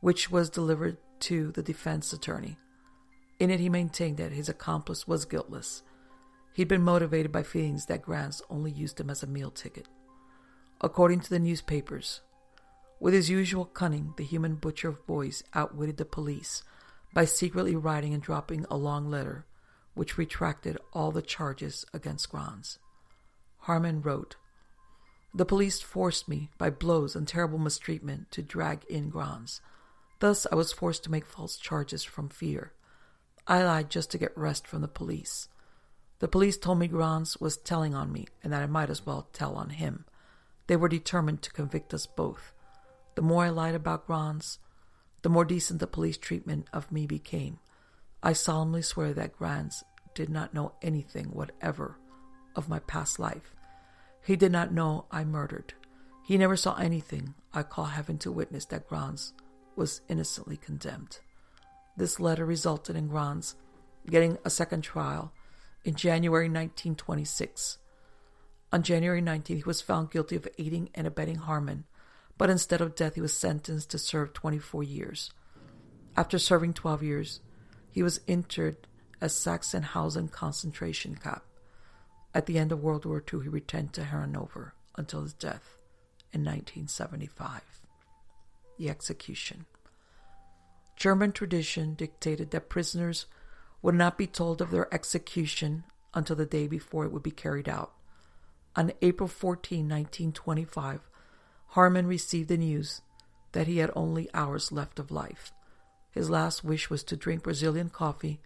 which 0.00 0.30
was 0.30 0.48
delivered 0.48 0.96
to 1.20 1.52
the 1.52 1.62
defense 1.62 2.12
attorney. 2.12 2.56
In 3.38 3.50
it, 3.50 3.60
he 3.60 3.68
maintained 3.68 4.16
that 4.16 4.32
his 4.32 4.48
accomplice 4.48 5.06
was 5.06 5.26
guiltless. 5.26 5.82
He'd 6.54 6.68
been 6.68 6.82
motivated 6.82 7.32
by 7.32 7.42
feelings 7.42 7.86
that 7.86 8.02
Grans 8.02 8.40
only 8.48 8.70
used 8.70 8.98
him 8.98 9.10
as 9.10 9.22
a 9.22 9.26
meal 9.26 9.50
ticket. 9.50 9.88
According 10.80 11.20
to 11.20 11.30
the 11.30 11.38
newspapers, 11.38 12.20
with 12.98 13.12
his 13.12 13.28
usual 13.28 13.66
cunning, 13.66 14.14
the 14.16 14.24
human 14.24 14.54
butcher 14.54 14.88
of 14.88 15.06
boys 15.06 15.44
outwitted 15.52 15.98
the 15.98 16.04
police 16.06 16.62
by 17.14 17.24
secretly 17.24 17.74
writing 17.74 18.12
and 18.12 18.22
dropping 18.22 18.66
a 18.68 18.76
long 18.76 19.08
letter 19.08 19.46
which 19.94 20.18
retracted 20.18 20.76
all 20.92 21.12
the 21.12 21.22
charges 21.22 21.86
against 21.94 22.28
Grans. 22.28 22.78
Haarmann 23.66 24.04
wrote, 24.04 24.36
the 25.36 25.44
police 25.44 25.80
forced 25.80 26.28
me, 26.28 26.50
by 26.58 26.70
blows 26.70 27.16
and 27.16 27.26
terrible 27.26 27.58
mistreatment, 27.58 28.30
to 28.30 28.40
drag 28.40 28.84
in 28.84 29.10
Grans. 29.10 29.60
Thus, 30.20 30.46
I 30.52 30.54
was 30.54 30.72
forced 30.72 31.02
to 31.04 31.10
make 31.10 31.26
false 31.26 31.56
charges 31.56 32.04
from 32.04 32.28
fear. 32.28 32.72
I 33.48 33.64
lied 33.64 33.90
just 33.90 34.12
to 34.12 34.18
get 34.18 34.36
rest 34.38 34.64
from 34.64 34.80
the 34.80 34.88
police. 34.88 35.48
The 36.20 36.28
police 36.28 36.56
told 36.56 36.78
me 36.78 36.86
Grans 36.86 37.36
was 37.38 37.56
telling 37.56 37.96
on 37.96 38.12
me 38.12 38.28
and 38.44 38.52
that 38.52 38.62
I 38.62 38.66
might 38.66 38.90
as 38.90 39.04
well 39.04 39.28
tell 39.32 39.56
on 39.56 39.70
him. 39.70 40.04
They 40.68 40.76
were 40.76 40.88
determined 40.88 41.42
to 41.42 41.52
convict 41.52 41.92
us 41.92 42.06
both. 42.06 42.52
The 43.16 43.22
more 43.22 43.44
I 43.44 43.48
lied 43.48 43.74
about 43.74 44.06
Grans, 44.06 44.60
the 45.24 45.28
more 45.28 45.44
decent 45.44 45.80
the 45.80 45.88
police 45.88 46.16
treatment 46.16 46.68
of 46.72 46.92
me 46.92 47.08
became. 47.08 47.58
I 48.22 48.34
solemnly 48.34 48.82
swear 48.82 49.12
that 49.14 49.36
Grans 49.36 49.82
did 50.14 50.28
not 50.28 50.54
know 50.54 50.74
anything 50.82 51.32
whatever 51.32 51.98
of 52.54 52.68
my 52.68 52.78
past 52.78 53.18
life 53.18 53.54
he 54.24 54.36
did 54.36 54.50
not 54.50 54.72
know 54.72 55.04
I 55.10 55.22
murdered. 55.24 55.74
He 56.24 56.38
never 56.38 56.56
saw 56.56 56.76
anything. 56.76 57.34
I 57.52 57.62
call 57.62 57.84
heaven 57.84 58.16
to 58.18 58.32
witness 58.32 58.64
that 58.66 58.88
Grans 58.88 59.34
was 59.76 60.00
innocently 60.08 60.56
condemned. 60.56 61.18
This 61.96 62.18
letter 62.18 62.46
resulted 62.46 62.96
in 62.96 63.08
Grans 63.08 63.54
getting 64.08 64.38
a 64.44 64.50
second 64.50 64.80
trial 64.80 65.32
in 65.84 65.94
January 65.94 66.46
1926. 66.46 67.78
On 68.72 68.82
January 68.82 69.20
19th, 69.20 69.56
he 69.56 69.62
was 69.64 69.82
found 69.82 70.10
guilty 70.10 70.36
of 70.36 70.48
aiding 70.58 70.88
and 70.94 71.06
abetting 71.06 71.40
Haarmann, 71.40 71.84
but 72.36 72.50
instead 72.50 72.80
of 72.80 72.94
death, 72.94 73.14
he 73.14 73.20
was 73.20 73.36
sentenced 73.36 73.90
to 73.90 73.98
serve 73.98 74.32
24 74.32 74.82
years. 74.82 75.32
After 76.16 76.38
serving 76.38 76.74
12 76.74 77.02
years, 77.02 77.40
he 77.90 78.02
was 78.02 78.20
interred 78.26 78.86
at 79.20 79.30
Sachsenhausen 79.30 80.30
concentration 80.30 81.16
camp. 81.16 81.42
At 82.34 82.46
the 82.46 82.58
end 82.58 82.72
of 82.72 82.82
World 82.82 83.04
War 83.04 83.22
II, 83.32 83.42
he 83.42 83.48
returned 83.48 83.92
to 83.94 84.04
Hanover 84.04 84.74
until 84.96 85.22
his 85.22 85.32
death 85.32 85.78
in 86.32 86.40
1975. 86.40 87.62
The 88.78 88.90
execution. 88.90 89.66
German 90.96 91.32
tradition 91.32 91.94
dictated 91.94 92.50
that 92.50 92.68
prisoners 92.68 93.26
would 93.82 93.94
not 93.94 94.18
be 94.18 94.26
told 94.26 94.60
of 94.60 94.70
their 94.70 94.92
execution 94.92 95.84
until 96.12 96.36
the 96.36 96.46
day 96.46 96.66
before 96.66 97.04
it 97.04 97.12
would 97.12 97.22
be 97.22 97.30
carried 97.30 97.68
out. 97.68 97.92
On 98.76 98.92
April 99.02 99.28
14, 99.28 99.80
1925, 99.80 101.00
Haarmann 101.74 102.06
received 102.06 102.48
the 102.48 102.56
news 102.56 103.02
that 103.52 103.66
he 103.66 103.78
had 103.78 103.90
only 103.96 104.28
hours 104.32 104.70
left 104.70 104.98
of 104.98 105.10
life. 105.10 105.52
His 106.12 106.30
last 106.30 106.62
wish 106.62 106.88
was 106.88 107.02
to 107.04 107.16
drink 107.16 107.42
Brazilian 107.42 107.88
coffee 107.88 108.40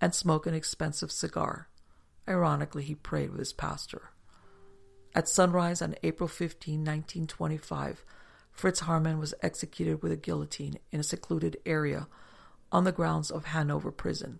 and 0.00 0.14
smoke 0.14 0.46
an 0.46 0.54
expensive 0.54 1.12
cigar. 1.12 1.68
Ironically, 2.26 2.82
he 2.82 2.94
prayed 2.94 3.30
with 3.30 3.40
his 3.40 3.52
pastor. 3.52 4.10
At 5.14 5.28
sunrise 5.28 5.82
on 5.82 5.96
April 6.02 6.28
15, 6.28 6.76
1925, 6.80 8.04
Fritz 8.50 8.80
Haarmann 8.80 9.18
was 9.18 9.34
executed 9.42 10.02
with 10.02 10.12
a 10.12 10.16
guillotine 10.16 10.78
in 10.90 11.00
a 11.00 11.04
secluded 11.04 11.58
area 11.66 12.08
on 12.70 12.84
the 12.84 12.92
grounds 12.92 13.30
of 13.30 13.46
Hanover 13.46 13.92
Prison. 13.92 14.38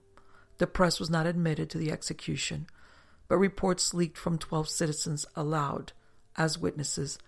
The 0.56 0.66
press 0.66 0.98
was 0.98 1.10
not 1.10 1.26
admitted 1.26 1.68
to 1.70 1.78
the 1.78 1.92
execution, 1.92 2.66
but 3.28 3.36
reports 3.36 3.92
leaked 3.92 4.16
from 4.16 4.38
12 4.38 4.68
citizens 4.68 5.26
allowed, 5.36 5.92
as 6.36 6.58
witnesses, 6.58 7.18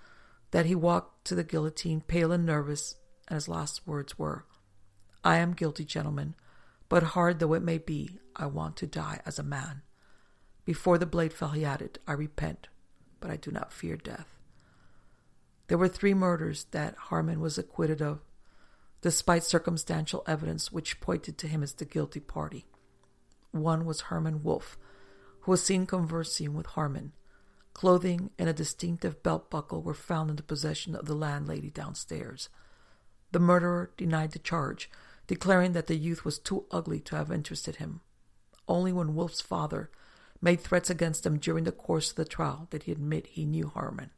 that 0.54 0.66
he 0.66 0.74
walked 0.76 1.24
to 1.24 1.34
the 1.34 1.42
guillotine 1.42 2.00
pale 2.00 2.30
and 2.30 2.46
nervous, 2.46 2.94
and 3.26 3.34
his 3.34 3.48
last 3.48 3.84
words 3.88 4.16
were, 4.16 4.44
I 5.24 5.38
am 5.38 5.52
guilty, 5.52 5.84
gentlemen, 5.84 6.36
but 6.88 7.02
hard 7.02 7.40
though 7.40 7.54
it 7.54 7.62
may 7.64 7.78
be, 7.78 8.20
I 8.36 8.46
want 8.46 8.76
to 8.76 8.86
die 8.86 9.20
as 9.26 9.36
a 9.36 9.42
man. 9.42 9.82
Before 10.64 10.96
the 10.96 11.06
blade 11.06 11.32
fell, 11.32 11.48
he 11.48 11.64
added, 11.64 11.98
I 12.06 12.12
repent, 12.12 12.68
but 13.18 13.32
I 13.32 13.36
do 13.36 13.50
not 13.50 13.72
fear 13.72 13.96
death. 13.96 14.28
There 15.66 15.76
were 15.76 15.88
three 15.88 16.14
murders 16.14 16.66
that 16.70 16.94
Haarmann 17.08 17.40
was 17.40 17.58
acquitted 17.58 18.00
of, 18.00 18.20
despite 19.00 19.42
circumstantial 19.42 20.22
evidence 20.24 20.70
which 20.70 21.00
pointed 21.00 21.36
to 21.38 21.48
him 21.48 21.64
as 21.64 21.72
the 21.72 21.84
guilty 21.84 22.20
party. 22.20 22.64
One 23.50 23.84
was 23.84 24.02
Herman 24.02 24.44
Wolfe, 24.44 24.78
who 25.40 25.50
was 25.50 25.64
seen 25.64 25.84
conversing 25.84 26.54
with 26.54 26.66
Haarmann. 26.68 27.10
Clothing 27.74 28.30
and 28.38 28.48
a 28.48 28.54
distinctive 28.54 29.22
belt 29.22 29.50
buckle 29.50 29.82
were 29.82 29.94
found 29.94 30.30
in 30.30 30.36
the 30.36 30.42
possession 30.42 30.94
of 30.94 31.06
the 31.06 31.14
landlady 31.14 31.70
downstairs. 31.70 32.48
The 33.32 33.40
murderer 33.40 33.90
denied 33.96 34.30
the 34.30 34.38
charge, 34.38 34.88
declaring 35.26 35.72
that 35.72 35.88
the 35.88 35.96
youth 35.96 36.24
was 36.24 36.38
too 36.38 36.66
ugly 36.70 37.00
to 37.00 37.16
have 37.16 37.32
interested 37.32 37.76
him. 37.76 38.00
Only 38.68 38.92
when 38.92 39.14
Wolf's 39.14 39.40
father 39.40 39.90
made 40.40 40.60
threats 40.60 40.88
against 40.88 41.26
him 41.26 41.38
during 41.38 41.64
the 41.64 41.72
course 41.72 42.10
of 42.10 42.16
the 42.16 42.24
trial 42.24 42.68
did 42.70 42.84
he 42.84 42.92
admit 42.92 43.26
he 43.26 43.44
knew 43.44 43.72
Haarmann. 43.74 44.10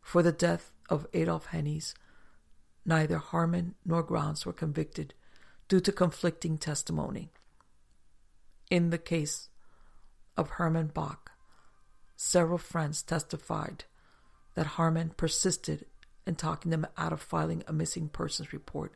For 0.00 0.22
the 0.22 0.32
death 0.32 0.72
of 0.88 1.06
Adolf 1.12 1.46
Hennes, 1.46 1.94
neither 2.86 3.18
Haarmann 3.18 3.74
nor 3.84 4.02
Grans 4.02 4.46
were 4.46 4.52
convicted 4.52 5.12
due 5.68 5.80
to 5.80 5.92
conflicting 5.92 6.56
testimony. 6.56 7.30
In 8.70 8.90
the 8.90 8.98
case 8.98 9.48
of 10.36 10.50
Herman 10.50 10.88
Bach, 10.88 11.32
several 12.16 12.58
friends 12.58 13.02
testified 13.02 13.84
that 14.54 14.66
Haarmann 14.66 15.16
persisted 15.16 15.86
in 16.26 16.34
talking 16.34 16.70
them 16.70 16.86
out 16.96 17.12
of 17.12 17.20
filing 17.20 17.62
a 17.66 17.72
missing 17.72 18.08
persons 18.08 18.52
report, 18.52 18.94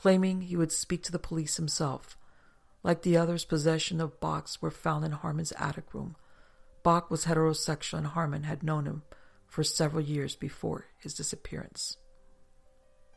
claiming 0.00 0.42
he 0.42 0.56
would 0.56 0.72
speak 0.72 1.02
to 1.04 1.12
the 1.12 1.18
police 1.18 1.56
himself. 1.56 2.16
Like 2.82 3.02
the 3.02 3.16
others, 3.16 3.44
possession 3.44 4.00
of 4.00 4.20
Bach's 4.20 4.62
were 4.62 4.70
found 4.70 5.04
in 5.04 5.12
Haarmann's 5.12 5.52
attic 5.58 5.92
room. 5.92 6.16
Bach 6.82 7.10
was 7.10 7.26
heterosexual 7.26 7.98
and 7.98 8.06
Haarmann 8.08 8.44
had 8.44 8.62
known 8.62 8.86
him 8.86 9.02
for 9.46 9.62
several 9.64 10.02
years 10.02 10.36
before 10.36 10.86
his 10.98 11.12
disappearance. 11.14 11.96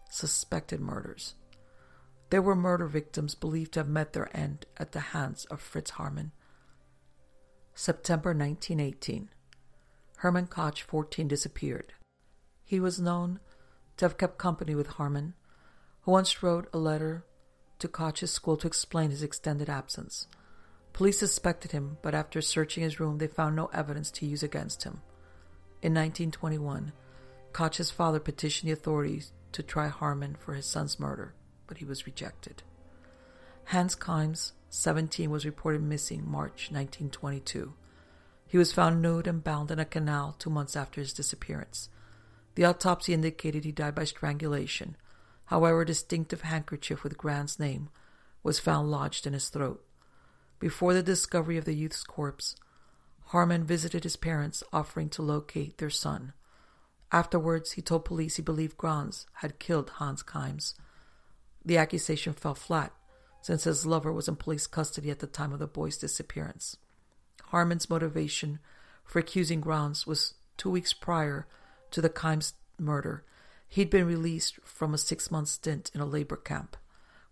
Suspected 0.10 0.82
murders. 0.82 1.36
There 2.30 2.42
were 2.42 2.56
murder 2.56 2.88
victims 2.88 3.36
believed 3.36 3.74
to 3.74 3.82
have 3.82 3.88
met 3.88 4.14
their 4.14 4.36
end 4.36 4.66
at 4.78 4.92
the 4.92 5.00
hands 5.00 5.46
of 5.46 5.62
Fritz 5.62 5.92
Haarmann. 5.92 6.32
September 7.76 8.30
1918. 8.30 9.30
Herman 10.18 10.48
Koch, 10.48 10.82
14, 10.82 11.28
disappeared. 11.28 11.94
He 12.64 12.80
was 12.80 13.00
known 13.00 13.40
to 13.98 14.06
have 14.06 14.18
kept 14.18 14.38
company 14.38 14.76
with 14.76 14.88
Haarmann, 14.88 15.34
who 16.02 16.12
once 16.12 16.42
wrote 16.42 16.70
a 16.74 16.78
letter 16.78 17.26
to 17.80 17.88
Koch's 17.88 18.32
school 18.32 18.58
to 18.58 18.68
explain 18.68 19.10
his 19.10 19.24
extended 19.24 19.70
absence. 19.70 20.28
Police 20.94 21.20
suspected 21.20 21.72
him, 21.72 21.98
but 22.02 22.14
after 22.14 22.42
searching 22.42 22.84
his 22.84 23.00
room, 23.00 23.18
they 23.18 23.28
found 23.28 23.56
no 23.56 23.68
evidence 23.68 24.12
to 24.12 24.26
use 24.26 24.44
against 24.44 24.84
him. 24.84 25.02
In 25.82 25.94
1921, 25.94 26.94
Koch's 27.52 27.92
father 27.92 28.20
petitioned 28.20 28.70
the 28.70 28.74
authorities 28.74 29.34
to 29.52 29.64
try 29.64 29.90
Haarmann 29.90 30.38
for 30.38 30.54
his 30.54 30.66
son's 30.66 31.00
murder 31.00 31.34
but 31.68 31.80
he 31.80 31.86
was 31.86 32.06
rejected. 32.06 32.62
Hans 33.66 33.96
Kimes, 33.96 34.52
17, 34.76 35.30
was 35.30 35.46
reported 35.46 35.84
missing 35.84 36.24
March 36.26 36.72
1922. 36.72 37.74
He 38.48 38.58
was 38.58 38.74
found 38.74 39.02
nude 39.02 39.28
and 39.28 39.44
bound 39.44 39.70
in 39.70 39.78
a 39.78 39.86
canal 39.86 40.36
two 40.40 40.50
months 40.50 40.76
after 40.76 41.00
his 41.00 41.14
disappearance. 41.14 41.90
The 42.56 42.66
autopsy 42.66 43.14
indicated 43.14 43.66
he 43.66 43.72
died 43.72 43.94
by 43.94 44.06
strangulation. 44.06 44.98
However, 45.46 45.82
a 45.82 45.86
distinctive 45.86 46.42
handkerchief 46.42 47.04
with 47.04 47.18
Grans' 47.20 47.60
name 47.60 47.90
was 48.42 48.60
found 48.60 48.90
lodged 48.90 49.28
in 49.28 49.34
his 49.34 49.50
throat. 49.50 49.86
Before 50.60 50.94
the 50.96 51.04
discovery 51.04 51.58
of 51.58 51.66
the 51.66 51.76
youth's 51.76 52.04
corpse, 52.04 52.56
Haarmann 53.30 53.66
visited 53.66 54.04
his 54.04 54.16
parents, 54.16 54.64
offering 54.74 55.10
to 55.10 55.22
locate 55.22 55.78
their 55.78 55.92
son. 55.92 56.34
Afterwards, 57.12 57.74
he 57.74 57.82
told 57.84 58.06
police 58.06 58.38
he 58.38 58.42
believed 58.42 58.78
Grans 58.78 59.28
had 59.34 59.60
killed 59.60 59.92
Hans 59.92 60.24
Kimes. 60.24 60.74
The 61.64 61.78
accusation 61.78 62.34
fell 62.34 62.56
flat, 62.56 62.92
since 63.44 63.66
his 63.66 63.86
lover 63.86 64.12
was 64.12 64.30
in 64.30 64.38
police 64.38 64.68
custody 64.68 65.12
at 65.12 65.20
the 65.20 65.28
time 65.28 65.52
of 65.52 65.60
the 65.60 65.68
boy's 65.68 65.98
disappearance. 65.98 66.78
Haarmann's 67.52 67.90
motivation 67.90 68.60
for 69.04 69.20
accusing 69.20 69.60
Grans 69.60 70.08
was 70.08 70.36
two 70.56 70.72
weeks 70.72 70.94
prior 70.94 71.46
to 71.92 72.00
the 72.00 72.10
Kimes 72.10 72.54
murder. 72.80 73.26
He'd 73.68 73.90
been 73.90 74.08
released 74.08 74.60
from 74.64 74.94
a 74.94 74.98
six 74.98 75.30
month 75.30 75.50
stint 75.50 75.92
in 75.94 76.00
a 76.00 76.06
labor 76.06 76.38
camp. 76.38 76.78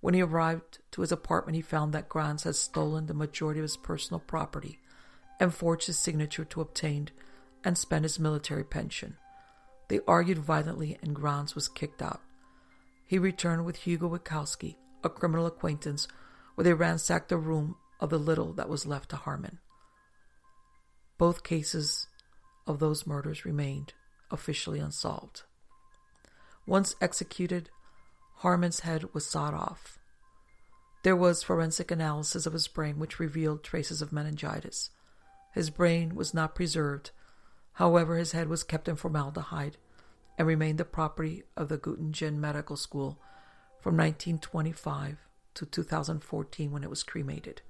When 0.02 0.14
he 0.14 0.22
arrived 0.22 0.80
to 0.92 1.02
his 1.02 1.14
apartment, 1.14 1.56
he 1.56 1.62
found 1.62 1.94
that 1.94 2.10
Grans 2.10 2.44
had 2.44 2.58
stolen 2.58 3.06
the 3.06 3.14
majority 3.14 3.62
of 3.62 3.64
his 3.64 3.78
personal 3.78 4.20
property 4.20 4.80
and 5.40 5.54
forged 5.54 5.88
his 5.88 5.98
signature 5.98 6.44
to 6.44 6.60
obtain 6.60 7.08
and 7.64 7.78
spend 7.78 8.04
his 8.04 8.20
military 8.20 8.66
pension. 8.66 9.16
They 9.88 10.02
argued 10.06 10.40
violently, 10.40 10.98
and 11.02 11.16
Grans 11.16 11.56
was 11.56 11.70
kicked 11.70 12.02
out. 12.02 12.20
He 13.08 13.18
returned 13.18 13.64
with 13.64 13.78
Hugo 13.78 14.10
Wachowski, 14.10 14.76
a 15.04 15.10
criminal 15.10 15.46
acquaintance, 15.46 16.08
where 16.56 16.64
they 16.64 16.74
ransacked 16.74 17.30
the 17.30 17.38
room 17.38 17.76
of 18.00 18.10
the 18.10 18.20
little 18.20 18.54
that 18.54 18.70
was 18.70 18.86
left 18.86 19.10
to 19.10 19.16
Haarmann. 19.16 19.60
Both 21.18 21.44
cases 21.44 22.08
of 22.66 22.80
those 22.80 23.06
murders 23.06 23.46
remained 23.46 23.94
officially 24.32 24.80
unsolved. 24.80 25.44
Once 26.66 26.96
executed, 27.02 27.70
Haarmann's 28.42 28.82
head 28.82 29.14
was 29.14 29.26
sawed 29.26 29.54
off. 29.54 30.00
There 31.04 31.16
was 31.16 31.44
forensic 31.44 31.92
analysis 31.92 32.46
of 32.46 32.54
his 32.54 32.68
brain 32.68 33.00
which 33.00 33.20
revealed 33.20 33.64
traces 33.64 34.02
of 34.02 34.12
meningitis. 34.12 34.92
His 35.54 35.70
brain 35.70 36.16
was 36.16 36.34
not 36.34 36.56
preserved, 36.56 37.12
however, 37.74 38.18
his 38.18 38.32
head 38.32 38.48
was 38.48 38.64
kept 38.64 38.88
in 38.88 38.96
formaldehyde 38.96 39.78
and 40.38 40.48
remained 40.48 40.78
the 40.78 40.86
property 40.86 41.44
of 41.58 41.70
the 41.70 41.78
Göttingen 41.78 42.38
Medical 42.38 42.78
School 42.78 43.20
from 43.82 43.98
1925 43.98 45.18
to 45.56 45.66
2014 45.66 46.72
when 46.72 46.84
it 46.84 46.90
was 46.90 47.04
cremated. 47.04 47.62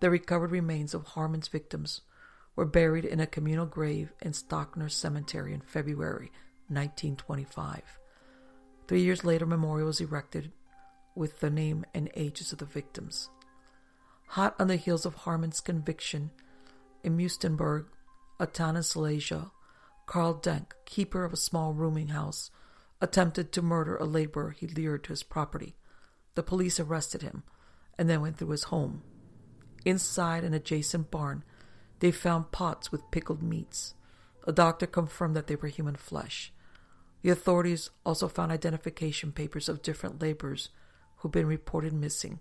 The 0.00 0.10
recovered 0.10 0.50
remains 0.50 0.94
of 0.94 1.04
Haarmann's 1.08 1.48
victims 1.48 2.02
were 2.54 2.66
buried 2.66 3.04
in 3.04 3.18
a 3.18 3.26
communal 3.26 3.66
grave 3.66 4.12
in 4.20 4.32
Stöckener 4.32 4.90
Cemetery 4.90 5.54
in 5.54 5.60
February 5.60 6.30
1925. 6.68 7.98
Three 8.86 9.02
years 9.02 9.24
later, 9.24 9.46
a 9.46 9.48
memorial 9.48 9.86
was 9.86 10.00
erected 10.00 10.52
with 11.14 11.40
the 11.40 11.50
name 11.50 11.84
and 11.94 12.10
ages 12.14 12.52
of 12.52 12.58
the 12.58 12.64
victims. 12.64 13.30
Hot 14.28 14.54
on 14.58 14.66
the 14.66 14.76
heels 14.76 15.06
of 15.06 15.14
Haarmann's 15.16 15.60
conviction 15.60 16.30
in 17.02 17.16
Münsterberg, 17.16 17.86
a 18.38 18.46
town 18.46 18.76
in 18.76 18.82
Silesia, 18.82 19.50
Karl 20.06 20.34
Denke, 20.34 20.72
keeper 20.84 21.24
of 21.24 21.32
a 21.32 21.38
small 21.38 21.72
rooming 21.72 22.08
house, 22.08 22.50
attempted 23.02 23.50
to 23.50 23.60
murder 23.60 23.96
a 23.96 24.04
laborer 24.04 24.52
he 24.52 24.68
lured 24.68 25.04
to 25.04 25.10
his 25.10 25.24
property. 25.24 25.74
The 26.36 26.42
police 26.42 26.78
arrested 26.78 27.22
him 27.22 27.42
and 27.98 28.08
then 28.08 28.22
went 28.22 28.38
through 28.38 28.50
his 28.50 28.64
home. 28.64 29.02
Inside 29.84 30.44
an 30.44 30.54
adjacent 30.54 31.10
barn, 31.10 31.42
they 31.98 32.12
found 32.12 32.52
pots 32.52 32.92
with 32.92 33.10
pickled 33.10 33.42
meats. 33.42 33.94
A 34.46 34.52
doctor 34.52 34.86
confirmed 34.86 35.34
that 35.36 35.48
they 35.48 35.56
were 35.56 35.68
human 35.68 35.96
flesh. 35.96 36.52
The 37.22 37.30
authorities 37.30 37.90
also 38.06 38.28
found 38.28 38.52
identification 38.52 39.32
papers 39.32 39.68
of 39.68 39.82
different 39.82 40.22
laborers 40.22 40.70
who'd 41.16 41.32
been 41.32 41.46
reported 41.46 41.92
missing. 41.92 42.38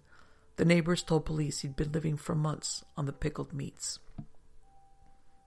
The 0.58 0.66
neighbors 0.66 1.02
told 1.02 1.26
police 1.26 1.62
he'd 1.62 1.76
been 1.76 1.92
living 1.92 2.18
for 2.18 2.36
months 2.36 2.84
on 2.96 3.06
the 3.06 3.14
pickled 3.14 3.52
meats. 3.52 4.00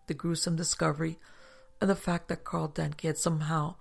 The 0.09 0.15
gruesome 0.15 0.57
discovery 0.57 1.19
and 1.81 1.89
the 1.89 1.97
fact 1.97 2.29
that 2.29 2.45
Karl 2.45 2.69
Denke 2.69 3.03
had 3.03 3.19
somehow 3.19 3.77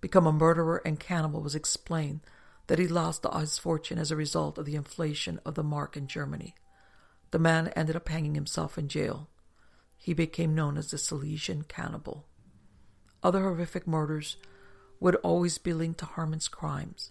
become 0.00 0.26
a 0.26 0.32
murderer 0.32 0.82
and 0.84 1.00
cannibal 1.00 1.40
was 1.40 1.54
explained 1.54 2.20
that 2.68 2.78
he 2.78 2.86
lost 2.86 3.26
his 3.38 3.58
fortune 3.58 3.98
as 3.98 4.10
a 4.10 4.16
result 4.16 4.58
of 4.58 4.66
the 4.66 4.76
inflation 4.76 5.40
of 5.44 5.54
the 5.54 5.62
mark 5.62 5.96
in 5.96 6.06
Germany. 6.06 6.54
The 7.30 7.38
man 7.38 7.68
ended 7.68 7.96
up 7.96 8.08
hanging 8.08 8.34
himself 8.34 8.78
in 8.78 8.88
jail. 8.88 9.28
He 9.96 10.14
became 10.14 10.54
known 10.54 10.76
as 10.76 10.90
the 10.90 10.98
Silesian 10.98 11.62
cannibal. 11.62 12.26
Other 13.22 13.40
horrific 13.40 13.86
murders 13.86 14.36
would 15.00 15.16
always 15.16 15.58
be 15.58 15.72
linked 15.72 16.00
to 16.00 16.06
Haarmann's 16.06 16.48
crimes. 16.48 17.10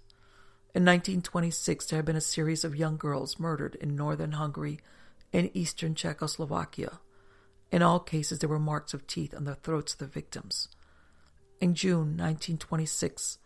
In 0.74 0.86
1926, 0.86 1.88
there 1.88 1.98
had 1.98 2.06
been 2.06 2.16
a 2.16 2.22
series 2.22 2.64
of 2.64 2.76
young 2.76 2.98
girls 2.98 3.40
murdered 3.40 3.76
in 3.76 3.96
northern 3.96 4.34
Hungary 4.34 4.80
and 5.34 5.50
eastern 5.54 5.96
Czechoslovakia. 5.96 7.00
In 7.72 7.82
all 7.82 8.00
cases, 8.00 8.40
there 8.40 8.50
were 8.50 8.60
marks 8.60 8.94
of 8.94 9.08
teeth 9.08 9.34
on 9.34 9.44
the 9.44 9.56
throats 9.56 9.94
of 9.94 10.00
the 10.00 10.06
victims. 10.08 10.70
In 11.60 11.74
June 11.74 12.18
1926, 12.18 13.39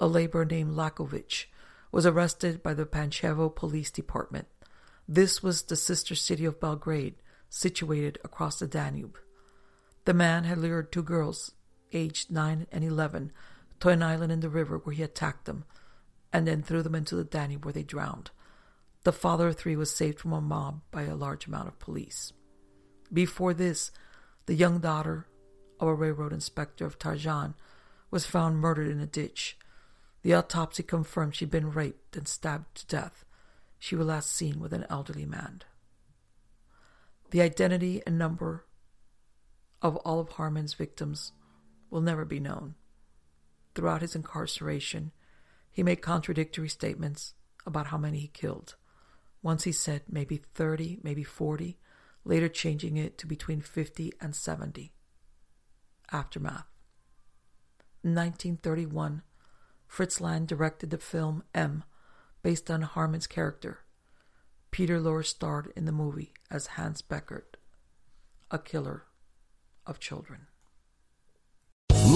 a 0.00 0.06
laborer 0.06 0.46
named 0.46 0.72
Lakovich 0.72 1.46
was 1.92 2.06
arrested 2.06 2.62
by 2.62 2.72
the 2.72 2.86
Pančevo 2.86 3.54
Police 3.54 3.90
Department. 3.90 4.46
This 5.06 5.42
was 5.42 5.62
the 5.62 5.76
sister 5.76 6.14
city 6.14 6.46
of 6.46 6.60
Belgrade, 6.60 7.16
situated 7.50 8.18
across 8.24 8.58
the 8.58 8.66
Danube. 8.66 9.18
The 10.06 10.14
man 10.14 10.44
had 10.44 10.56
lured 10.56 10.90
two 10.90 11.02
girls, 11.02 11.52
aged 11.92 12.30
9 12.30 12.66
and 12.72 12.84
11, 12.84 13.32
to 13.80 13.88
an 13.88 14.02
island 14.02 14.32
in 14.32 14.40
the 14.40 14.48
river 14.48 14.78
where 14.78 14.94
he 14.94 15.02
attacked 15.02 15.44
them 15.44 15.64
and 16.32 16.46
then 16.46 16.62
threw 16.62 16.82
them 16.82 16.94
into 16.94 17.16
the 17.16 17.24
Danube 17.24 17.64
where 17.64 17.74
they 17.74 17.82
drowned. 17.82 18.30
The 19.02 19.12
father 19.12 19.48
of 19.48 19.56
three 19.56 19.76
was 19.76 19.94
saved 19.94 20.20
from 20.20 20.32
a 20.32 20.40
mob 20.40 20.80
by 20.90 21.02
a 21.02 21.16
large 21.16 21.46
amount 21.46 21.68
of 21.68 21.78
police. 21.78 22.32
Before 23.12 23.52
this, 23.52 23.90
the 24.46 24.54
young 24.54 24.78
daughter 24.78 25.26
a 25.88 25.94
railroad 25.94 26.32
inspector 26.32 26.84
of 26.84 26.98
Tarjan 26.98 27.54
was 28.10 28.26
found 28.26 28.58
murdered 28.58 28.88
in 28.88 29.00
a 29.00 29.06
ditch. 29.06 29.56
The 30.22 30.34
autopsy 30.34 30.82
confirmed 30.82 31.34
she'd 31.34 31.50
been 31.50 31.72
raped 31.72 32.16
and 32.16 32.28
stabbed 32.28 32.74
to 32.76 32.86
death. 32.86 33.24
She 33.78 33.96
was 33.96 34.06
last 34.06 34.30
seen 34.30 34.60
with 34.60 34.72
an 34.72 34.84
elderly 34.90 35.24
man. 35.24 35.62
The 37.30 37.40
identity 37.40 38.02
and 38.06 38.18
number 38.18 38.66
of 39.80 39.96
all 39.96 40.20
of 40.20 40.30
Haarmann's 40.30 40.74
victims 40.74 41.32
will 41.88 42.00
never 42.00 42.24
be 42.24 42.40
known. 42.40 42.74
Throughout 43.74 44.02
his 44.02 44.14
incarceration, 44.14 45.12
he 45.70 45.82
made 45.82 46.02
contradictory 46.02 46.68
statements 46.68 47.34
about 47.64 47.86
how 47.86 47.96
many 47.96 48.18
he 48.18 48.28
killed. 48.28 48.74
Once 49.42 49.64
he 49.64 49.72
said 49.72 50.02
maybe 50.08 50.36
30, 50.36 50.98
maybe 51.02 51.22
40, 51.22 51.78
later 52.24 52.48
changing 52.48 52.96
it 52.96 53.16
to 53.18 53.26
between 53.26 53.60
50 53.60 54.12
and 54.20 54.34
70. 54.34 54.92
Aftermath. 56.12 56.66
In 58.02 58.14
1931, 58.14 59.22
Fritz 59.86 60.20
Lang 60.20 60.46
directed 60.46 60.90
the 60.90 60.98
film 60.98 61.42
M, 61.54 61.84
based 62.42 62.70
on 62.70 62.82
Haarmann's 62.82 63.26
character. 63.26 63.80
Peter 64.70 65.00
Lorre 65.00 65.24
starred 65.24 65.72
in 65.76 65.84
the 65.84 65.92
movie 65.92 66.32
as 66.50 66.68
Hans 66.68 67.02
Beckert, 67.02 67.56
a 68.50 68.58
killer 68.58 69.04
of 69.86 69.98
children. 69.98 70.46